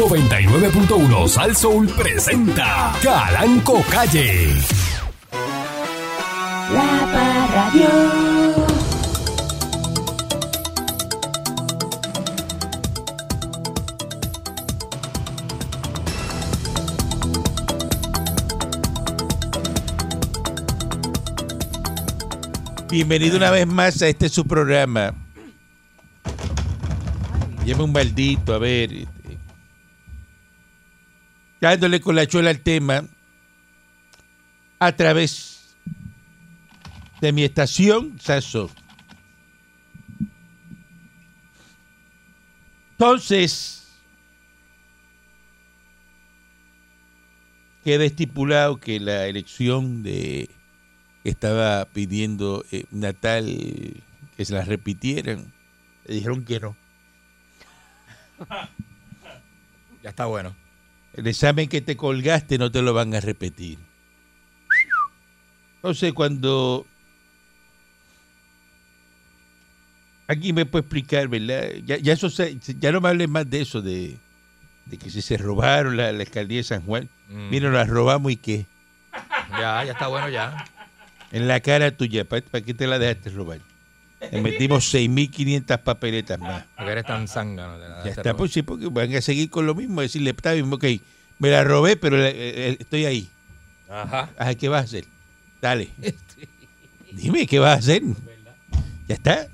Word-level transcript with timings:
99.1 0.00 1.28
Sal 1.28 1.54
Soul 1.54 1.86
presenta 1.88 2.96
Calanco 3.02 3.82
Calle. 3.90 4.48
La 6.72 7.06
Parradio. 7.12 7.88
Bienvenido 22.90 23.36
una 23.36 23.50
vez 23.50 23.66
más 23.66 24.00
a 24.00 24.08
este 24.08 24.30
su 24.30 24.46
programa. 24.46 25.12
Llame 27.66 27.82
un 27.82 27.92
maldito, 27.92 28.54
a 28.54 28.58
ver. 28.58 29.19
Dándole 31.60 32.00
con 32.00 32.16
la 32.16 32.26
chola 32.26 32.50
al 32.50 32.60
tema 32.60 33.04
a 34.78 34.92
través 34.92 35.76
de 37.20 37.32
mi 37.32 37.44
estación 37.44 38.18
Sasso. 38.18 38.70
Entonces, 42.92 43.88
queda 47.84 48.04
estipulado 48.04 48.78
que 48.78 49.00
la 49.00 49.26
elección 49.26 50.02
de 50.02 50.50
que 51.22 51.30
estaba 51.30 51.84
pidiendo 51.86 52.64
eh, 52.72 52.84
Natal 52.90 53.46
que 54.36 54.44
se 54.44 54.54
la 54.54 54.64
repitieran. 54.64 55.52
Le 56.06 56.14
dijeron 56.14 56.44
que 56.44 56.60
no. 56.60 56.76
Ya 60.02 60.08
está 60.08 60.24
bueno. 60.24 60.56
El 61.14 61.26
examen 61.26 61.68
que 61.68 61.80
te 61.80 61.96
colgaste 61.96 62.56
no 62.58 62.70
te 62.70 62.82
lo 62.82 62.94
van 62.94 63.14
a 63.14 63.20
repetir. 63.20 63.78
Entonces, 65.76 66.12
cuando... 66.12 66.86
Aquí 70.28 70.52
me 70.52 70.64
puede 70.64 70.82
explicar, 70.82 71.26
¿verdad? 71.26 71.70
Ya, 71.84 71.96
ya, 71.96 72.12
eso 72.12 72.30
se- 72.30 72.56
ya 72.78 72.92
no 72.92 73.00
me 73.00 73.08
hables 73.08 73.28
más 73.28 73.50
de 73.50 73.62
eso, 73.62 73.82
de, 73.82 74.16
de 74.86 74.96
que 74.96 75.10
si 75.10 75.22
se 75.22 75.36
robaron 75.36 75.96
la, 75.96 76.12
la 76.12 76.20
alcaldía 76.22 76.58
de 76.58 76.64
San 76.64 76.82
Juan. 76.82 77.08
Mm. 77.28 77.50
Mira, 77.50 77.70
la 77.70 77.84
robamos 77.84 78.30
y 78.30 78.36
qué. 78.36 78.66
Ya, 79.50 79.84
ya 79.84 79.92
está 79.92 80.06
bueno 80.06 80.28
ya. 80.28 80.64
En 81.32 81.48
la 81.48 81.58
cara 81.60 81.90
tuya, 81.96 82.24
¿para 82.24 82.42
qué 82.42 82.74
te 82.74 82.86
la 82.86 82.98
dejaste 83.00 83.30
robar? 83.30 83.58
Le 84.30 84.40
metimos 84.42 84.92
6.500 84.92 85.78
papeletas 85.78 86.38
más. 86.38 86.64
Porque 86.76 86.92
eres 86.92 87.06
tan 87.06 87.26
zángano. 87.26 87.78
de 87.78 87.88
la- 87.88 88.04
Ya 88.04 88.10
está, 88.10 88.36
pues 88.36 88.52
sí, 88.52 88.62
porque 88.62 88.86
van 88.88 89.14
a 89.14 89.20
seguir 89.20 89.48
con 89.50 89.66
lo 89.66 89.74
mismo, 89.74 90.00
decirle, 90.02 90.30
está 90.30 90.52
bien, 90.52 90.70
ok, 90.72 90.84
me 91.38 91.50
la 91.50 91.64
robé, 91.64 91.96
pero 91.96 92.22
eh, 92.22 92.32
eh, 92.34 92.76
estoy 92.78 93.06
ahí. 93.06 93.30
Ajá. 93.88 94.30
Ajá, 94.38 94.54
¿qué 94.54 94.68
vas 94.68 94.82
a 94.82 94.84
hacer? 94.84 95.04
Dale. 95.60 95.88
Dime, 97.12 97.46
¿qué 97.46 97.58
vas 97.58 97.76
a 97.76 97.78
hacer? 97.78 98.02
Ya 99.08 99.14
está. 99.14 99.48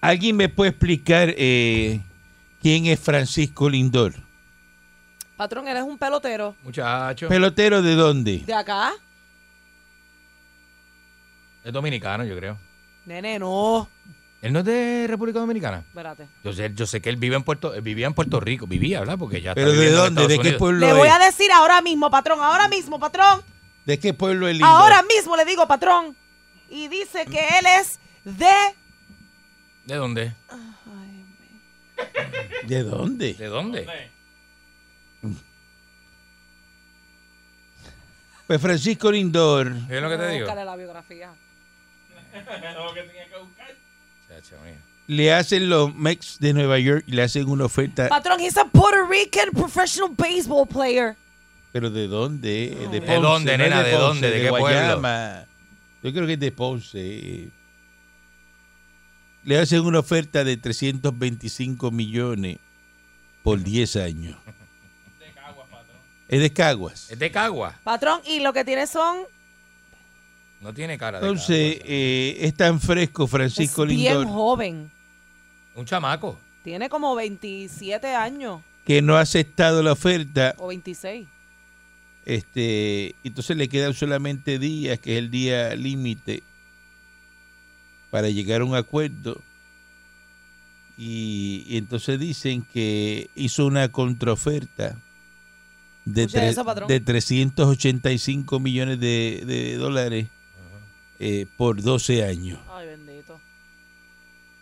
¿Alguien 0.00 0.36
me 0.36 0.48
puede 0.48 0.70
explicar 0.70 1.34
eh, 1.36 2.00
quién 2.62 2.86
es 2.86 2.98
Francisco 2.98 3.68
Lindor? 3.68 4.14
Patrón, 5.36 5.68
eres 5.68 5.82
un 5.82 5.98
pelotero. 5.98 6.54
Muchacho. 6.64 7.28
¿Pelotero 7.28 7.82
de 7.82 7.94
dónde? 7.94 8.38
De 8.38 8.54
acá. 8.54 8.92
Es 11.64 11.72
dominicano, 11.72 12.24
yo 12.24 12.36
creo. 12.36 12.56
Nene, 13.06 13.38
no. 13.38 13.88
Él 14.42 14.52
no 14.52 14.60
es 14.60 14.64
de 14.64 15.06
República 15.08 15.38
Dominicana. 15.38 15.78
Espérate. 15.78 16.26
Yo 16.42 16.52
sé, 16.52 16.72
yo 16.74 16.86
sé 16.86 17.02
que 17.02 17.10
él 17.10 17.16
vive 17.16 17.36
en 17.36 17.42
Puerto, 17.42 17.74
él 17.74 17.82
vivía 17.82 18.06
en 18.06 18.14
Puerto 18.14 18.40
Rico, 18.40 18.66
vivía, 18.66 19.00
¿verdad? 19.00 19.18
Porque 19.18 19.42
ya 19.42 19.50
está 19.50 19.60
¿Pero 19.60 19.72
de 19.72 19.90
dónde? 19.90 20.26
¿De 20.26 20.38
qué 20.38 20.52
pueblo 20.52 20.86
Le 20.86 20.92
voy 20.94 21.08
es? 21.08 21.14
a 21.14 21.18
decir 21.18 21.52
ahora 21.52 21.82
mismo, 21.82 22.10
patrón. 22.10 22.40
Ahora 22.40 22.66
mismo, 22.68 22.98
patrón. 22.98 23.42
¿De 23.84 23.98
qué 23.98 24.14
pueblo 24.14 24.48
es 24.48 24.54
Lindor? 24.54 24.70
Ahora 24.70 25.02
mismo 25.02 25.36
le 25.36 25.44
digo, 25.44 25.66
patrón. 25.66 26.16
Y 26.70 26.88
dice 26.88 27.26
que 27.26 27.40
él 27.58 27.66
es 27.80 28.00
de. 28.24 28.46
¿De 29.84 29.94
dónde? 29.96 30.32
¿De 32.66 32.82
dónde? 32.82 33.34
¿De 33.34 33.46
dónde? 33.46 34.10
Pues 38.46 38.60
Francisco 38.60 39.12
Lindor 39.12 39.68
¿Es 39.88 40.02
lo 40.02 40.08
que 40.08 40.16
te 40.16 40.28
digo? 40.28 40.46
Búscale 40.46 40.64
la 40.64 40.76
biografía. 40.76 41.30
Le 45.06 45.32
hacen 45.32 45.68
los 45.68 45.94
Mex 45.94 46.38
de 46.38 46.52
Nueva 46.52 46.78
York 46.78 47.04
y 47.06 47.12
le 47.12 47.22
hacen 47.22 47.48
una 47.48 47.64
oferta. 47.64 48.08
Patrón, 48.08 48.38
he's 48.38 48.56
a 48.56 48.64
Puerto 48.64 49.06
Rican 49.08 49.50
professional 49.52 50.14
baseball 50.16 50.68
player. 50.68 51.16
¿Pero 51.72 51.90
de 51.90 52.06
dónde? 52.06 52.88
De, 52.92 53.00
¿De 53.00 53.18
dónde, 53.18 53.58
no 53.58 53.64
es 53.64 53.70
nena? 53.70 53.82
¿De 53.82 53.92
dónde? 53.92 54.30
¿De 54.30 54.40
qué 54.40 54.48
pueblo? 54.50 54.68
Guayama. 54.68 55.46
Yo 56.02 56.12
creo 56.12 56.26
que 56.26 56.34
es 56.34 56.40
de 56.40 56.52
Ponce. 56.52 57.48
Le 59.42 59.58
hacen 59.58 59.80
una 59.80 59.98
oferta 59.98 60.44
de 60.44 60.56
325 60.56 61.90
millones 61.90 62.58
por 63.42 63.60
10 63.60 63.96
años. 63.96 64.36
Es 66.28 66.40
de 66.40 66.52
Caguas. 66.52 67.10
Es 67.10 67.18
de 67.18 67.30
Cagua. 67.32 67.74
Patrón, 67.82 68.20
y 68.24 68.38
lo 68.38 68.52
que 68.52 68.64
tiene 68.64 68.86
son. 68.86 69.24
No 70.60 70.74
tiene 70.74 70.98
cara 70.98 71.20
de 71.20 71.26
Entonces, 71.26 71.80
eh, 71.84 72.36
es 72.40 72.54
tan 72.54 72.80
fresco 72.80 73.26
Francisco 73.26 73.84
es 73.84 73.88
bien 73.88 74.00
Lindor 74.18 74.26
joven. 74.26 74.90
Un 75.74 75.84
chamaco. 75.86 76.38
Tiene 76.62 76.88
como 76.90 77.14
27 77.14 78.14
años 78.14 78.60
que 78.84 79.00
no 79.02 79.16
ha 79.16 79.20
aceptado 79.20 79.82
la 79.82 79.92
oferta. 79.92 80.54
o 80.58 80.66
26. 80.68 81.26
Este, 82.26 83.14
entonces 83.24 83.56
le 83.56 83.68
quedan 83.68 83.94
solamente 83.94 84.58
días, 84.58 84.98
que 84.98 85.12
es 85.14 85.18
el 85.18 85.30
día 85.30 85.74
límite, 85.74 86.42
para 88.10 88.28
llegar 88.28 88.60
a 88.60 88.64
un 88.64 88.74
acuerdo. 88.74 89.40
Y, 90.98 91.64
y 91.66 91.78
entonces 91.78 92.20
dicen 92.20 92.62
que 92.74 93.30
hizo 93.34 93.64
una 93.64 93.88
contraoferta 93.90 94.96
de, 96.04 96.28
tre- 96.28 96.48
eso, 96.50 96.64
de 96.86 97.00
385 97.00 98.60
millones 98.60 99.00
de, 99.00 99.42
de 99.46 99.76
dólares 99.76 100.26
eh, 101.20 101.46
por 101.56 101.80
12 101.82 102.24
años. 102.24 102.58
Ay, 102.72 102.86
bendito. 102.88 103.38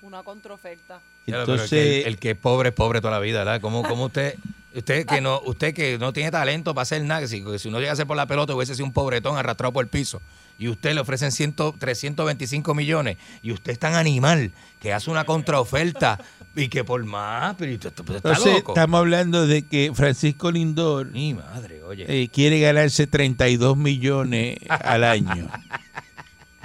Una 0.03 0.23
contraoferta. 0.23 1.01
Entonces, 1.27 1.73
el, 1.73 1.79
que, 1.79 2.01
el- 2.03 2.07
el 2.09 2.19
que 2.19 2.31
es 2.33 2.37
pobre 2.37 2.69
es 2.71 2.75
pobre 2.75 3.01
toda 3.01 3.13
la 3.15 3.21
vida, 3.21 3.39
¿verdad? 3.39 3.61
¿Cómo, 3.61 3.83
cómo 3.83 4.07
usted, 4.07 4.35
usted 4.75 5.05
que 5.07 5.21
no, 5.21 5.41
usted 5.45 5.75
que 5.75 5.99
no 5.99 6.13
tiene 6.13 6.31
talento 6.31 6.75
para 6.75 6.83
hacer 6.83 7.03
nada, 7.03 7.21
que 7.23 7.29
si, 7.29 7.43
que 7.45 7.59
si 7.59 7.69
uno 7.69 7.79
llega 7.81 7.93
a 7.93 7.97
ser 7.97 8.07
por 8.07 8.17
la 8.17 8.27
pelota 8.27 8.55
hubiese 8.55 8.75
sido 8.75 8.87
un 8.87 8.93
pobretón 8.93 9.37
arrastrado 9.37 9.73
por 9.73 9.85
el 9.85 9.89
piso, 9.91 10.23
y 10.59 10.69
usted 10.69 10.95
le 10.95 11.01
ofrecen 11.01 11.31
100, 11.31 11.55
325 11.79 12.75
millones, 12.75 13.19
y 13.43 13.53
usted 13.53 13.73
es 13.73 13.79
tan 13.79 13.95
animal 13.95 14.51
que 14.81 14.93
hace 14.93 15.11
una 15.11 15.25
contraoferta 15.25 16.19
y 16.57 16.69
que 16.69 16.83
por 16.85 17.05
más, 17.05 17.55
pero 17.59 17.73
usted, 17.75 17.89
usted 17.91 18.17
está 18.17 18.29
entonces 18.31 18.53
loco. 18.55 18.73
estamos 18.73 18.99
hablando 18.99 19.47
de 19.47 19.67
que 19.67 19.93
Francisco 19.95 20.51
Lindor 20.51 21.07
Mi 21.13 21.35
madre, 21.35 21.83
oye. 21.83 22.07
eh, 22.09 22.29
quiere 22.29 22.59
ganarse 22.61 23.07
32 23.07 23.77
millones 23.77 24.57
al 24.69 25.05
año. 25.05 25.49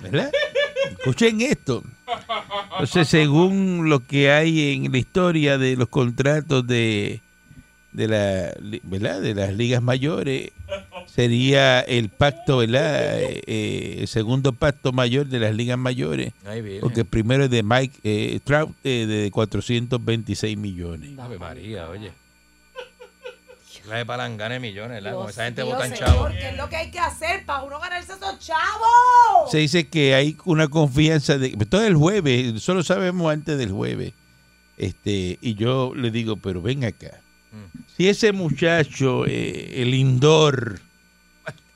¿Verdad? 0.03 0.31
Escuchen 0.91 1.41
esto. 1.41 1.83
Entonces, 2.71 3.07
según 3.07 3.89
lo 3.89 4.05
que 4.05 4.31
hay 4.31 4.73
en 4.73 4.91
la 4.91 4.97
historia 4.97 5.57
de 5.57 5.75
los 5.75 5.87
contratos 5.87 6.65
de, 6.67 7.21
de, 7.91 8.07
la, 8.07 8.53
¿verdad? 8.83 9.21
de 9.21 9.33
las 9.33 9.53
ligas 9.53 9.81
mayores, 9.81 10.51
sería 11.05 11.79
el 11.81 12.09
pacto, 12.09 12.57
¿verdad? 12.57 13.21
Eh, 13.21 13.41
eh, 13.45 13.97
el 14.01 14.07
segundo 14.07 14.53
pacto 14.53 14.91
mayor 14.91 15.27
de 15.27 15.39
las 15.39 15.55
ligas 15.55 15.77
mayores, 15.77 16.33
porque 16.81 17.01
el 17.01 17.05
primero 17.05 17.45
es 17.45 17.49
de 17.49 17.63
Mike 17.63 17.99
eh, 18.03 18.39
Trout, 18.43 18.71
eh, 18.83 19.05
de 19.05 19.31
426 19.31 20.57
millones. 20.57 21.17
Ave 21.17 21.37
María, 21.37 21.89
oye. 21.89 22.11
La 23.87 23.97
de 23.97 24.05
palangana 24.05 24.53
de 24.53 24.59
millones, 24.59 25.03
¿verdad? 25.03 25.17
Como 25.17 25.29
esa 25.29 25.45
gente 25.45 25.63
vota 25.63 25.85
en 25.85 25.95
señor, 25.95 26.09
chavo. 26.09 26.27
¿Qué 26.29 26.49
es 26.49 26.57
lo 26.57 26.69
que 26.69 26.75
hay 26.77 26.91
que 26.91 26.99
hacer 26.99 27.45
para 27.45 27.63
uno 27.63 27.79
ganarse 27.79 28.13
esos 28.13 28.39
chavos? 28.39 29.51
Se 29.51 29.57
dice 29.57 29.87
que 29.87 30.15
hay 30.15 30.37
una 30.45 30.69
confianza 30.69 31.37
de 31.37 31.49
todo 31.65 31.85
el 31.85 31.95
jueves, 31.95 32.61
solo 32.63 32.83
sabemos 32.83 33.31
antes 33.31 33.57
del 33.57 33.71
jueves. 33.71 34.13
Este, 34.77 35.37
y 35.41 35.55
yo 35.55 35.93
le 35.95 36.11
digo, 36.11 36.37
pero 36.37 36.61
ven 36.61 36.85
acá. 36.85 37.19
Mm. 37.51 37.79
Si 37.95 38.09
ese 38.09 38.31
muchacho, 38.31 39.25
eh, 39.27 39.81
el 39.81 39.93
Indor, 39.93 40.79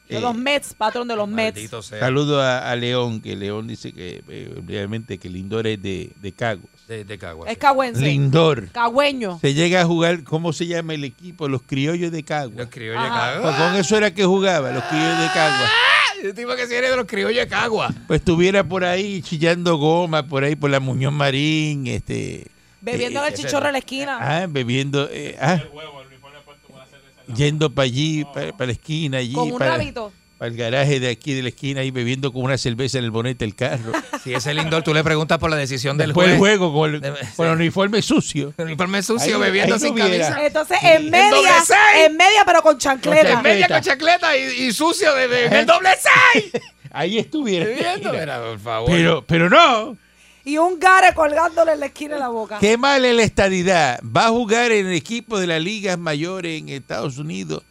De 0.07 0.17
eh, 0.17 0.21
los 0.21 0.35
Mets, 0.35 0.73
patrón 0.73 1.07
de 1.07 1.15
los 1.15 1.27
Mets. 1.27 1.69
Sea. 1.69 1.99
saludo 1.99 2.41
a, 2.41 2.71
a 2.71 2.75
León, 2.75 3.21
que 3.21 3.35
León 3.35 3.67
dice 3.67 3.91
que 3.91 4.23
eh, 4.29 4.55
obviamente 4.57 5.17
que 5.17 5.29
Lindor 5.29 5.67
es 5.67 5.81
de, 5.81 6.11
de 6.21 6.31
Caguas. 6.31 6.71
De, 6.87 7.03
de 7.03 7.17
Cagua. 7.17 7.49
Es 7.49 7.57
cagüense. 7.57 8.01
Lindor. 8.01 8.69
Cagüeño. 8.69 9.39
Se 9.41 9.53
llega 9.53 9.81
a 9.81 9.85
jugar, 9.85 10.23
¿cómo 10.23 10.53
se 10.53 10.67
llama 10.67 10.93
el 10.93 11.03
equipo? 11.03 11.49
Los 11.49 11.61
criollos 11.63 12.13
de 12.13 12.23
Caguas. 12.23 12.55
Los 12.57 12.69
criollos 12.69 13.03
de 13.03 13.09
Ajá. 13.09 13.41
Pues 13.41 13.55
con 13.57 13.75
eso 13.75 13.97
era 13.97 14.13
que 14.13 14.23
jugaba, 14.23 14.71
los 14.71 14.83
criollos 14.85 15.19
de 15.19 15.27
Caguas. 15.27 15.71
Ese 16.19 16.33
tipo 16.33 16.55
que 16.55 16.65
si 16.65 16.73
eres 16.73 16.89
de 16.91 16.95
los 16.95 17.05
criollos 17.05 17.39
de 17.43 17.47
Cagua. 17.49 17.93
Pues 18.07 18.21
estuviera 18.21 18.63
por 18.63 18.85
ahí 18.85 19.21
chillando 19.21 19.75
goma, 19.75 20.23
por 20.27 20.45
ahí 20.45 20.55
por 20.55 20.69
la 20.69 20.79
Muñoz 20.79 21.11
Marín, 21.11 21.87
este, 21.87 22.47
Bebiendo 22.79 23.19
en 23.19 23.33
el 23.33 23.37
chichorro 23.37 23.65
en 23.67 23.73
la 23.73 23.79
esquina. 23.79 24.17
Ah, 24.21 24.45
bebiendo. 24.49 25.09
eh, 25.11 25.35
ah, 25.41 25.61
yendo 27.35 27.69
para 27.69 27.85
allí, 27.85 28.25
para, 28.33 28.65
la 28.65 28.71
esquina, 28.71 29.17
allí. 29.19 29.33
Con 29.33 29.51
un 29.51 29.57
para, 29.57 29.71
rabito. 29.71 30.11
para 30.37 30.51
el 30.51 30.57
garaje 30.57 30.99
de 30.99 31.09
aquí 31.09 31.33
de 31.33 31.41
la 31.43 31.49
esquina, 31.49 31.81
ahí 31.81 31.91
bebiendo 31.91 32.31
con 32.33 32.43
una 32.43 32.57
cerveza 32.57 32.97
en 32.99 33.03
el 33.05 33.11
bonete 33.11 33.45
del 33.45 33.55
carro. 33.55 33.91
Si 34.23 34.33
ese 34.33 34.53
Lindor, 34.53 34.83
tú 34.83 34.93
le 34.93 35.03
preguntas 35.05 35.37
por 35.37 35.49
la 35.49 35.55
decisión 35.55 35.97
del 35.97 36.07
Después 36.09 36.27
del 36.27 36.37
juez. 36.37 36.57
juego 36.57 36.73
con 36.73 36.95
el, 36.95 37.01
con 37.37 37.47
el 37.47 37.53
uniforme 37.53 38.01
sucio. 38.01 38.53
El 38.57 38.65
uniforme 38.65 39.01
sucio, 39.01 39.35
Ahí- 39.37 39.41
bebiendo 39.41 39.75
ahí 39.75 39.79
sin 39.79 39.91
tuviera. 39.91 40.09
camisa. 40.31 40.45
Entonces, 40.45 40.77
en 40.83 41.09
media, 41.09 41.63
en 42.05 42.17
media, 42.17 42.43
pero 42.45 42.61
con 42.61 42.77
chancleta. 42.77 43.31
En 43.31 43.41
media 43.41 43.69
con 43.69 43.79
chacleta 43.79 44.35
y, 44.35 44.65
y 44.65 44.73
sucio 44.73 45.15
de, 45.15 45.45
el 45.45 45.65
doble 45.65 45.89
seis. 46.33 46.51
Ahí 46.91 47.17
estuviera. 47.19 47.65
Bebiendo. 47.67 48.09
Mira. 48.11 48.19
Mira, 48.25 48.39
por 48.41 48.59
favor. 48.59 48.89
Pero, 48.91 49.23
pero 49.25 49.49
no. 49.49 49.95
Y 50.47 50.57
un 50.57 50.79
gare 50.79 51.13
colgándole 51.13 51.73
en 51.73 51.81
la 51.81 51.87
esquina 51.87 52.13
de 52.13 52.21
la 52.21 52.29
boca. 52.29 52.57
Qué 52.59 52.77
mal 52.77 53.03
es 53.03 53.13
la 53.13 53.23
estadidad. 53.23 53.99
Va 54.01 54.27
a 54.27 54.29
jugar 54.29 54.71
en 54.71 54.87
el 54.87 54.93
equipo 54.93 55.37
de 55.37 55.45
las 55.45 55.61
ligas 55.61 55.99
mayores 55.99 56.61
en 56.61 56.69
Estados 56.69 57.17
Unidos 57.17 57.63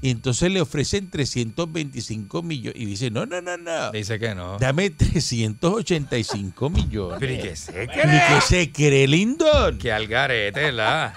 y 0.00 0.10
entonces 0.10 0.48
le 0.52 0.60
ofrecen 0.60 1.10
325 1.10 2.40
millones. 2.42 2.80
Y 2.80 2.84
dice, 2.86 3.10
no, 3.10 3.26
no, 3.26 3.42
no, 3.42 3.56
no. 3.56 3.90
Dice 3.90 4.20
que 4.20 4.32
no. 4.36 4.58
Dame 4.60 4.90
385 4.90 6.70
millones. 6.70 7.18
Pero 7.18 7.32
¿y 7.32 7.38
qué 7.38 7.56
se 7.56 7.72
cree? 7.72 8.22
que 8.28 8.40
se 8.46 8.70
cree 8.70 9.08
Lindor. 9.08 9.76
Que 9.76 9.90
al 9.90 10.06
garete, 10.06 10.60
¿verdad? 10.60 11.12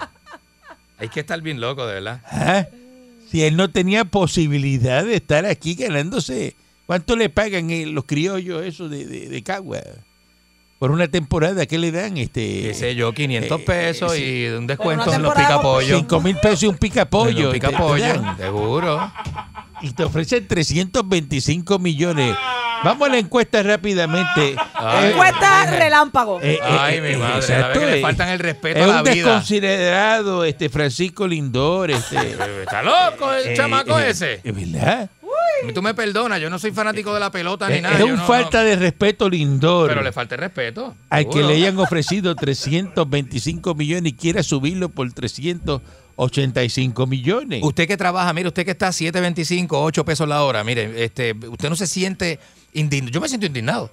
Hay 0.98 1.10
que 1.10 1.20
estar 1.20 1.40
bien 1.40 1.60
loco, 1.60 1.86
de 1.86 1.94
verdad. 1.94 2.22
¿Ah? 2.26 2.66
Si 3.30 3.44
él 3.44 3.56
no 3.56 3.70
tenía 3.70 4.04
posibilidad 4.04 5.04
de 5.04 5.14
estar 5.14 5.46
aquí 5.46 5.76
ganándose. 5.76 6.56
¿Cuánto 6.86 7.14
le 7.14 7.30
pagan 7.30 7.70
eh, 7.70 7.86
los 7.86 8.04
criollos 8.04 8.64
esos 8.64 8.90
de, 8.90 9.06
de, 9.06 9.28
de 9.28 9.42
Cagua? 9.44 9.80
Por 10.78 10.90
una 10.90 11.08
temporada, 11.08 11.64
¿qué 11.66 11.78
le 11.78 11.90
dan? 11.92 12.16
Este, 12.18 12.62
Qué 12.62 12.74
sé 12.74 12.94
yo, 12.94 13.12
500 13.14 13.60
eh, 13.60 13.64
pesos 13.64 14.12
sí. 14.12 14.22
y 14.22 14.46
un 14.48 14.66
descuento 14.66 15.12
en 15.12 15.22
los 15.22 15.32
temporada 15.32 15.56
picapollos. 15.56 15.98
5 16.00 16.20
mil 16.20 16.36
pesos 16.36 16.62
y 16.64 16.66
un 16.66 16.76
pica 16.76 17.04
pollo. 17.06 17.46
Un 17.46 17.52
picapollo, 17.52 18.36
seguro. 18.36 19.12
y 19.80 19.90
te 19.92 20.04
ofrecen 20.04 20.46
325 20.46 21.78
millones. 21.78 22.36
Vamos 22.82 23.08
a 23.08 23.12
la 23.12 23.18
encuesta 23.18 23.62
rápidamente. 23.62 24.56
Ay, 24.74 25.12
Encuesta 25.12 25.64
relámpago. 25.70 26.38
Eh, 26.42 26.54
eh, 26.54 26.58
Ay, 26.62 26.96
eh, 26.96 27.00
mi 27.00 27.16
madre, 27.16 27.36
exacto, 27.36 27.62
la 27.62 27.68
vez 27.68 27.78
que 27.78 27.86
le 27.86 27.98
eh. 27.98 28.02
faltan 28.02 28.28
el 28.28 28.38
respeto 28.40 28.78
Es 28.78 28.84
a 28.84 28.86
la 28.88 28.98
un 28.98 29.04
vida. 29.04 29.14
desconsiderado 29.14 30.44
este 30.44 30.68
Francisco 30.68 31.26
Lindor. 31.26 31.90
Este, 31.92 32.16
Está 32.62 32.82
loco 32.82 33.32
el 33.32 33.48
eh, 33.48 33.54
chamaco 33.56 33.98
eh, 33.98 34.10
ese. 34.10 34.40
Es 34.44 34.54
verdad. 34.54 35.08
Tú 35.74 35.82
me 35.82 35.94
perdonas, 35.94 36.40
yo 36.40 36.50
no 36.50 36.58
soy 36.58 36.72
fanático 36.72 37.12
de 37.14 37.20
la 37.20 37.30
pelota 37.30 37.68
ni 37.68 37.76
Es, 37.76 37.82
nada. 37.82 37.94
es 37.94 38.00
yo 38.00 38.06
un 38.06 38.16
no- 38.16 38.26
falta 38.26 38.58
no- 38.62 38.68
de 38.68 38.76
respeto 38.76 39.28
Lindor. 39.28 39.88
Pero 39.88 40.02
le 40.02 40.12
falta 40.12 40.34
el 40.34 40.40
respeto. 40.42 40.94
al 41.10 41.28
que 41.28 41.42
le 41.42 41.54
hayan 41.54 41.78
ofrecido 41.78 42.34
325 42.34 43.74
millones 43.74 44.12
y 44.12 44.16
quiera 44.16 44.42
subirlo 44.42 44.88
por 44.88 45.10
385 45.12 47.06
millones. 47.06 47.60
Usted 47.62 47.86
que 47.88 47.96
trabaja, 47.96 48.32
mire, 48.32 48.48
usted 48.48 48.64
que 48.64 48.72
está 48.72 48.88
a 48.88 48.92
7.25, 48.92 49.68
8 49.72 50.04
pesos 50.04 50.28
la 50.28 50.42
hora, 50.42 50.62
mire, 50.64 51.04
este, 51.04 51.32
usted 51.48 51.68
no 51.70 51.76
se 51.76 51.86
siente 51.86 52.38
indignado. 52.72 53.12
Yo 53.12 53.20
me 53.20 53.28
siento 53.28 53.46
indignado. 53.46 53.90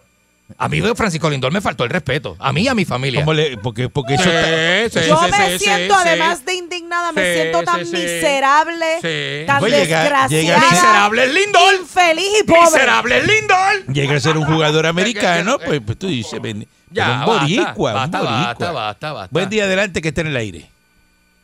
A 0.57 0.69
mí, 0.69 0.81
Francisco 0.95 1.29
Lindor, 1.29 1.51
me 1.51 1.61
faltó 1.61 1.83
el 1.83 1.89
respeto. 1.89 2.35
A 2.39 2.51
mí 2.53 2.61
y 2.63 2.67
a 2.67 2.73
mi 2.75 2.85
familia. 2.85 3.21
¿Cómo 3.21 3.33
le- 3.33 3.57
porque, 3.57 3.89
porque 3.89 4.15
eso 4.15 4.23
Sí, 4.23 4.29
está- 4.29 5.01
sí, 5.01 5.07
Yo 5.09 5.17
sí, 5.17 5.31
me 5.31 5.57
sí, 5.57 5.65
siento, 5.65 5.93
sí, 5.95 6.01
además 6.07 6.39
sí. 6.39 6.45
de 6.45 6.53
indignada, 6.55 7.11
me 7.11 7.33
siento 7.33 7.63
tan 7.63 7.79
miserable, 7.91 8.85
Sí. 9.01 9.45
tan 9.47 9.59
Pues 9.59 9.71
llega- 9.73 10.03
llega- 10.03 10.27
desgraciada, 10.27 10.69
Miserable 10.71 11.23
el 11.23 11.33
Lindor. 11.33 11.73
infeliz 11.81 12.39
y 12.41 12.43
pobre. 12.43 12.61
Miserable 12.61 13.17
el 13.17 13.27
Lindor. 13.27 13.85
llega 13.93 14.15
a 14.15 14.19
ser 14.19 14.37
un 14.37 14.45
jugador 14.45 14.85
americano, 14.85 15.57
que- 15.59 15.65
pues, 15.65 15.81
pues 15.85 15.97
tú 15.99 16.07
dices, 16.07 16.41
ven, 16.41 16.67
Ya, 16.91 17.05
un 17.11 17.19
basta, 17.19 17.41
boricua, 17.43 17.91
un 17.91 17.95
basta, 17.97 18.17
boricua. 18.19 18.45
basta, 18.47 18.71
basta, 18.71 19.11
basta. 19.13 19.29
Buen 19.31 19.49
día 19.49 19.63
adelante 19.63 20.01
que 20.01 20.09
esté 20.09 20.21
en 20.21 20.27
el 20.27 20.35
aire. 20.37 20.69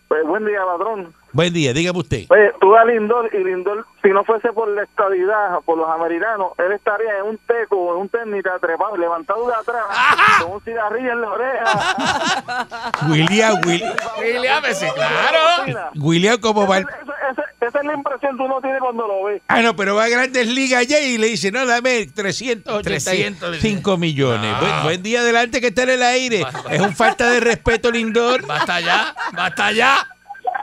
Pues, 0.07 0.25
buen 0.25 0.45
día, 0.45 0.59
ladrón. 0.65 1.13
Buen 1.37 1.53
día, 1.53 1.71
dígame 1.71 1.99
usted. 1.99 2.25
Oye, 2.29 2.51
tú 2.59 2.75
a 2.75 2.83
Lindor 2.83 3.29
y 3.31 3.37
Lindor, 3.43 3.85
si 4.01 4.09
no 4.09 4.23
fuese 4.25 4.51
por 4.53 4.67
la 4.69 4.81
estadidad, 4.81 5.59
por 5.65 5.77
los 5.77 5.87
americanos, 5.87 6.53
él 6.57 6.71
estaría 6.71 7.15
en 7.19 7.25
un 7.27 7.37
teco, 7.37 7.93
en 7.93 8.01
un 8.01 8.09
técnica 8.09 8.57
trepado, 8.59 8.97
levantado 8.97 9.45
de 9.45 9.53
atrás, 9.53 9.83
con 10.41 10.53
un 10.53 10.61
cigarrillo 10.61 11.11
en 11.11 11.21
la 11.21 11.29
oreja. 11.29 12.67
William, 13.11 13.61
Will- 13.67 13.83
William, 14.19 14.63
sí, 14.73 14.87
claro. 14.95 15.89
William 15.97 16.39
como 16.39 16.65
va... 16.65 16.79
Esa, 16.79 17.79
es 17.81 17.85
la 17.85 17.93
impresión 17.93 18.35
que 18.35 18.41
uno 18.43 18.59
tiene 18.59 18.79
cuando 18.79 19.05
lo 19.07 19.25
ve. 19.25 19.39
Ah, 19.47 19.61
no, 19.61 19.75
pero 19.75 19.93
va 19.93 20.05
a 20.05 20.09
Grandes 20.09 20.47
Ligas 20.47 20.81
allá 20.81 20.99
y 21.01 21.19
le 21.19 21.27
dice, 21.27 21.51
no, 21.51 21.67
dame 21.67 22.07
385 22.07 23.97
millones. 23.97 24.51
No. 24.53 24.59
Buen, 24.59 24.83
buen 24.83 25.03
día 25.03 25.19
adelante 25.19 25.61
que 25.61 25.67
está 25.67 25.83
en 25.83 25.89
el 25.91 26.01
aire. 26.01 26.43
Es 26.71 26.81
un 26.81 26.95
falta 26.95 27.29
de 27.29 27.39
respeto, 27.41 27.91
Lindor. 27.91 28.43
Basta 28.47 28.79
ya, 28.79 29.13
basta 29.33 29.71
ya. 29.71 30.07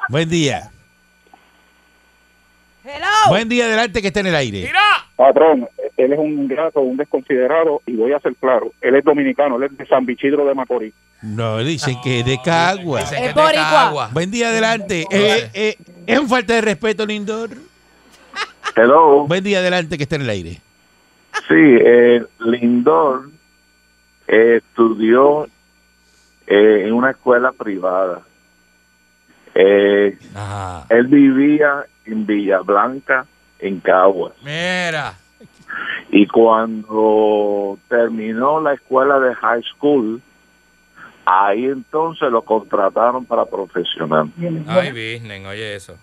Buen 0.08 0.28
día. 0.28 0.70
Hello. 2.84 3.06
Buen 3.28 3.48
día 3.48 3.64
adelante 3.64 4.02
que 4.02 4.08
está 4.08 4.20
en 4.20 4.26
el 4.26 4.34
aire. 4.34 4.62
Mira. 4.62 4.80
Patrón, 5.16 5.68
él 5.96 6.12
es 6.12 6.18
un 6.18 6.32
ingrato, 6.32 6.80
un 6.80 6.96
desconsiderado, 6.96 7.80
y 7.86 7.94
voy 7.94 8.12
a 8.12 8.20
ser 8.20 8.34
claro, 8.34 8.72
él 8.80 8.96
es 8.96 9.04
dominicano, 9.04 9.56
él 9.56 9.64
es 9.64 9.78
de 9.78 9.86
San 9.86 10.04
Bichidro 10.04 10.44
de 10.44 10.54
Macorís. 10.54 10.92
No, 11.22 11.58
dicen 11.58 11.96
que 12.02 12.20
es 12.20 12.26
de 12.26 12.38
Cagua. 12.44 13.00
Es 13.00 13.10
que 13.10 13.28
de. 13.28 13.32
Cagua. 13.32 14.10
Buen 14.12 14.30
día 14.30 14.48
adelante. 14.48 15.06
Eh, 15.10 15.50
eh, 15.54 15.76
es 16.06 16.18
un 16.18 16.28
falta 16.28 16.54
de 16.54 16.60
respeto, 16.60 17.06
Lindor. 17.06 17.50
Hello. 18.76 19.26
Buen 19.26 19.42
día 19.42 19.60
adelante 19.60 19.96
que 19.96 20.02
está 20.02 20.16
en 20.16 20.22
el 20.22 20.30
aire. 20.30 20.60
Sí, 21.48 21.54
eh, 21.54 22.22
Lindor 22.40 23.30
eh, 24.26 24.56
estudió 24.56 25.46
eh, 26.46 26.84
en 26.86 26.92
una 26.92 27.12
escuela 27.12 27.52
privada. 27.52 28.22
Eh, 29.54 30.18
él 30.88 31.06
vivía 31.06 31.86
en 32.06 32.26
Villa 32.26 32.60
Blanca, 32.60 33.26
en 33.58 33.80
Caguas. 33.80 34.32
Mira. 34.42 35.14
Y 36.10 36.26
cuando 36.26 37.78
terminó 37.88 38.60
la 38.60 38.74
escuela 38.74 39.18
de 39.18 39.34
high 39.34 39.62
school, 39.62 40.20
ahí 41.24 41.64
entonces 41.64 42.30
lo 42.30 42.42
contrataron 42.42 43.24
para 43.24 43.44
profesional. 43.46 44.30
Ay, 44.66 44.90
business, 44.90 45.46
oye 45.46 45.74
eso. 45.74 45.96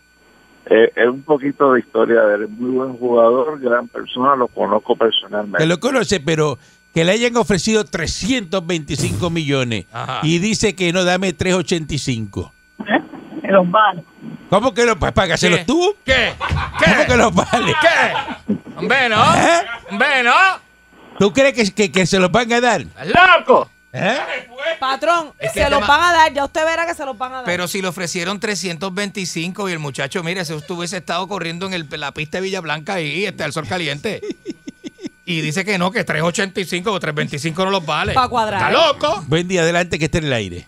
Eh, 0.66 0.92
es 0.96 1.08
un 1.08 1.24
poquito 1.24 1.74
de 1.74 1.80
historia 1.80 2.22
de 2.22 2.36
él. 2.36 2.44
Es 2.44 2.50
muy 2.50 2.72
buen 2.72 2.98
jugador, 2.98 3.60
gran 3.60 3.88
persona, 3.88 4.36
lo 4.36 4.48
conozco 4.48 4.96
personalmente. 4.96 5.66
lo 5.66 5.80
conoce, 5.80 6.20
pero 6.20 6.58
que 6.94 7.04
le 7.04 7.14
hayan 7.14 7.36
ofrecido 7.38 7.84
325 7.86 9.30
millones 9.30 9.86
Ajá. 9.92 10.20
y 10.24 10.40
dice 10.40 10.76
que 10.76 10.92
no, 10.94 11.04
dame 11.04 11.34
385. 11.34 12.54
Los 13.52 13.70
bares. 13.70 14.04
¿Cómo 14.50 14.74
que 14.74 14.86
los 14.86 14.98
págaselos 14.98 15.60
¿Qué? 15.60 15.66
tú? 15.66 15.96
¿Qué? 16.06 16.34
¿Cómo 16.40 17.02
que 17.02 17.06
¿Qué? 17.08 17.18
los 17.18 17.34
vale? 17.34 17.74
¿Qué? 17.82 18.54
Hombre, 18.78 19.10
no. 19.10 19.36
¿Eh? 19.36 19.62
Hombre, 19.92 20.24
no. 20.24 20.34
¿Tú 21.20 21.32
crees 21.34 21.54
que, 21.54 21.72
que, 21.74 21.92
que 21.92 22.06
se 22.06 22.20
los 22.20 22.32
van 22.32 22.52
a 22.54 22.62
dar? 22.62 22.82
¡Estás 22.82 23.08
loco! 23.40 23.70
¿Eh? 23.94 24.18
Patrón, 24.80 25.34
Es 25.38 25.52
que 25.52 25.60
se 25.60 25.66
el 25.66 25.72
los 25.72 25.86
van 25.86 26.02
a 26.02 26.14
dar, 26.14 26.34
ya 26.34 26.46
usted 26.46 26.64
verá 26.66 26.86
que 26.86 26.94
se 26.96 27.06
los 27.06 27.18
van 27.18 27.34
a 27.34 27.36
dar. 27.38 27.46
Pero 27.46 27.68
si 27.68 27.82
le 27.82 27.90
ofrecieron 27.90 28.40
325 28.40 29.68
y 29.70 29.72
el 29.74 29.80
muchacho, 29.80 30.24
mire, 30.24 30.46
si 30.46 30.54
usted 30.54 30.74
hubiese 30.74 30.98
estado 30.98 31.28
corriendo 31.28 31.66
en 31.68 31.74
el- 31.74 31.88
la 32.00 32.14
pista 32.14 32.38
de 32.38 32.44
Villa 32.44 32.62
Blanca 32.62 32.94
ahí, 32.96 33.26
este, 33.26 33.44
al 33.44 33.52
sol 33.54 33.68
caliente. 33.68 34.22
Y 35.26 35.42
dice 35.42 35.64
que 35.66 35.78
no, 35.78 35.92
que 35.92 36.04
385 36.04 36.92
o 36.92 37.00
325 37.00 37.66
no 37.66 37.72
los 37.72 37.86
vale. 37.86 38.14
Pa' 38.14 38.28
cuadrar. 38.28 38.72
¡Está 38.72 38.72
loco! 38.72 39.24
Buen 39.28 39.48
día 39.48 39.62
adelante 39.62 40.00
que 40.00 40.06
esté 40.06 40.18
en 40.20 40.26
el 40.26 40.34
aire. 40.34 40.68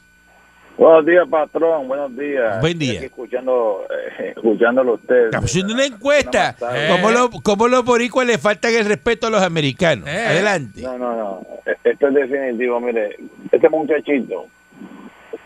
Buenos 0.77 1.05
días, 1.05 1.27
patrón. 1.29 1.87
Buenos 1.87 2.15
días. 2.17 2.59
Buen 2.59 2.79
día. 2.79 2.93
Estoy 2.93 2.97
aquí 2.97 3.05
escuchando, 3.05 3.85
eh, 4.19 4.33
escuchándolo 4.35 4.91
a 4.91 4.95
usted. 4.95 5.25
Estamos 5.25 5.49
haciendo 5.49 5.73
una 5.75 5.85
encuesta. 5.85 6.55
Eh. 6.75 6.87
¿Cómo, 6.91 7.11
lo- 7.11 7.29
cómo 7.43 7.67
los 7.67 7.85
boricuas 7.85 8.25
le 8.25 8.37
faltan 8.37 8.73
el 8.73 8.85
respeto 8.85 9.27
a 9.27 9.29
los 9.29 9.41
americanos? 9.43 10.07
Eh. 10.07 10.25
Adelante. 10.27 10.81
No, 10.81 10.97
no, 10.97 11.15
no. 11.15 11.41
Esto 11.83 12.07
es 12.07 12.13
definitivo. 12.15 12.79
Mire, 12.79 13.17
este 13.51 13.69
muchachito, 13.69 14.47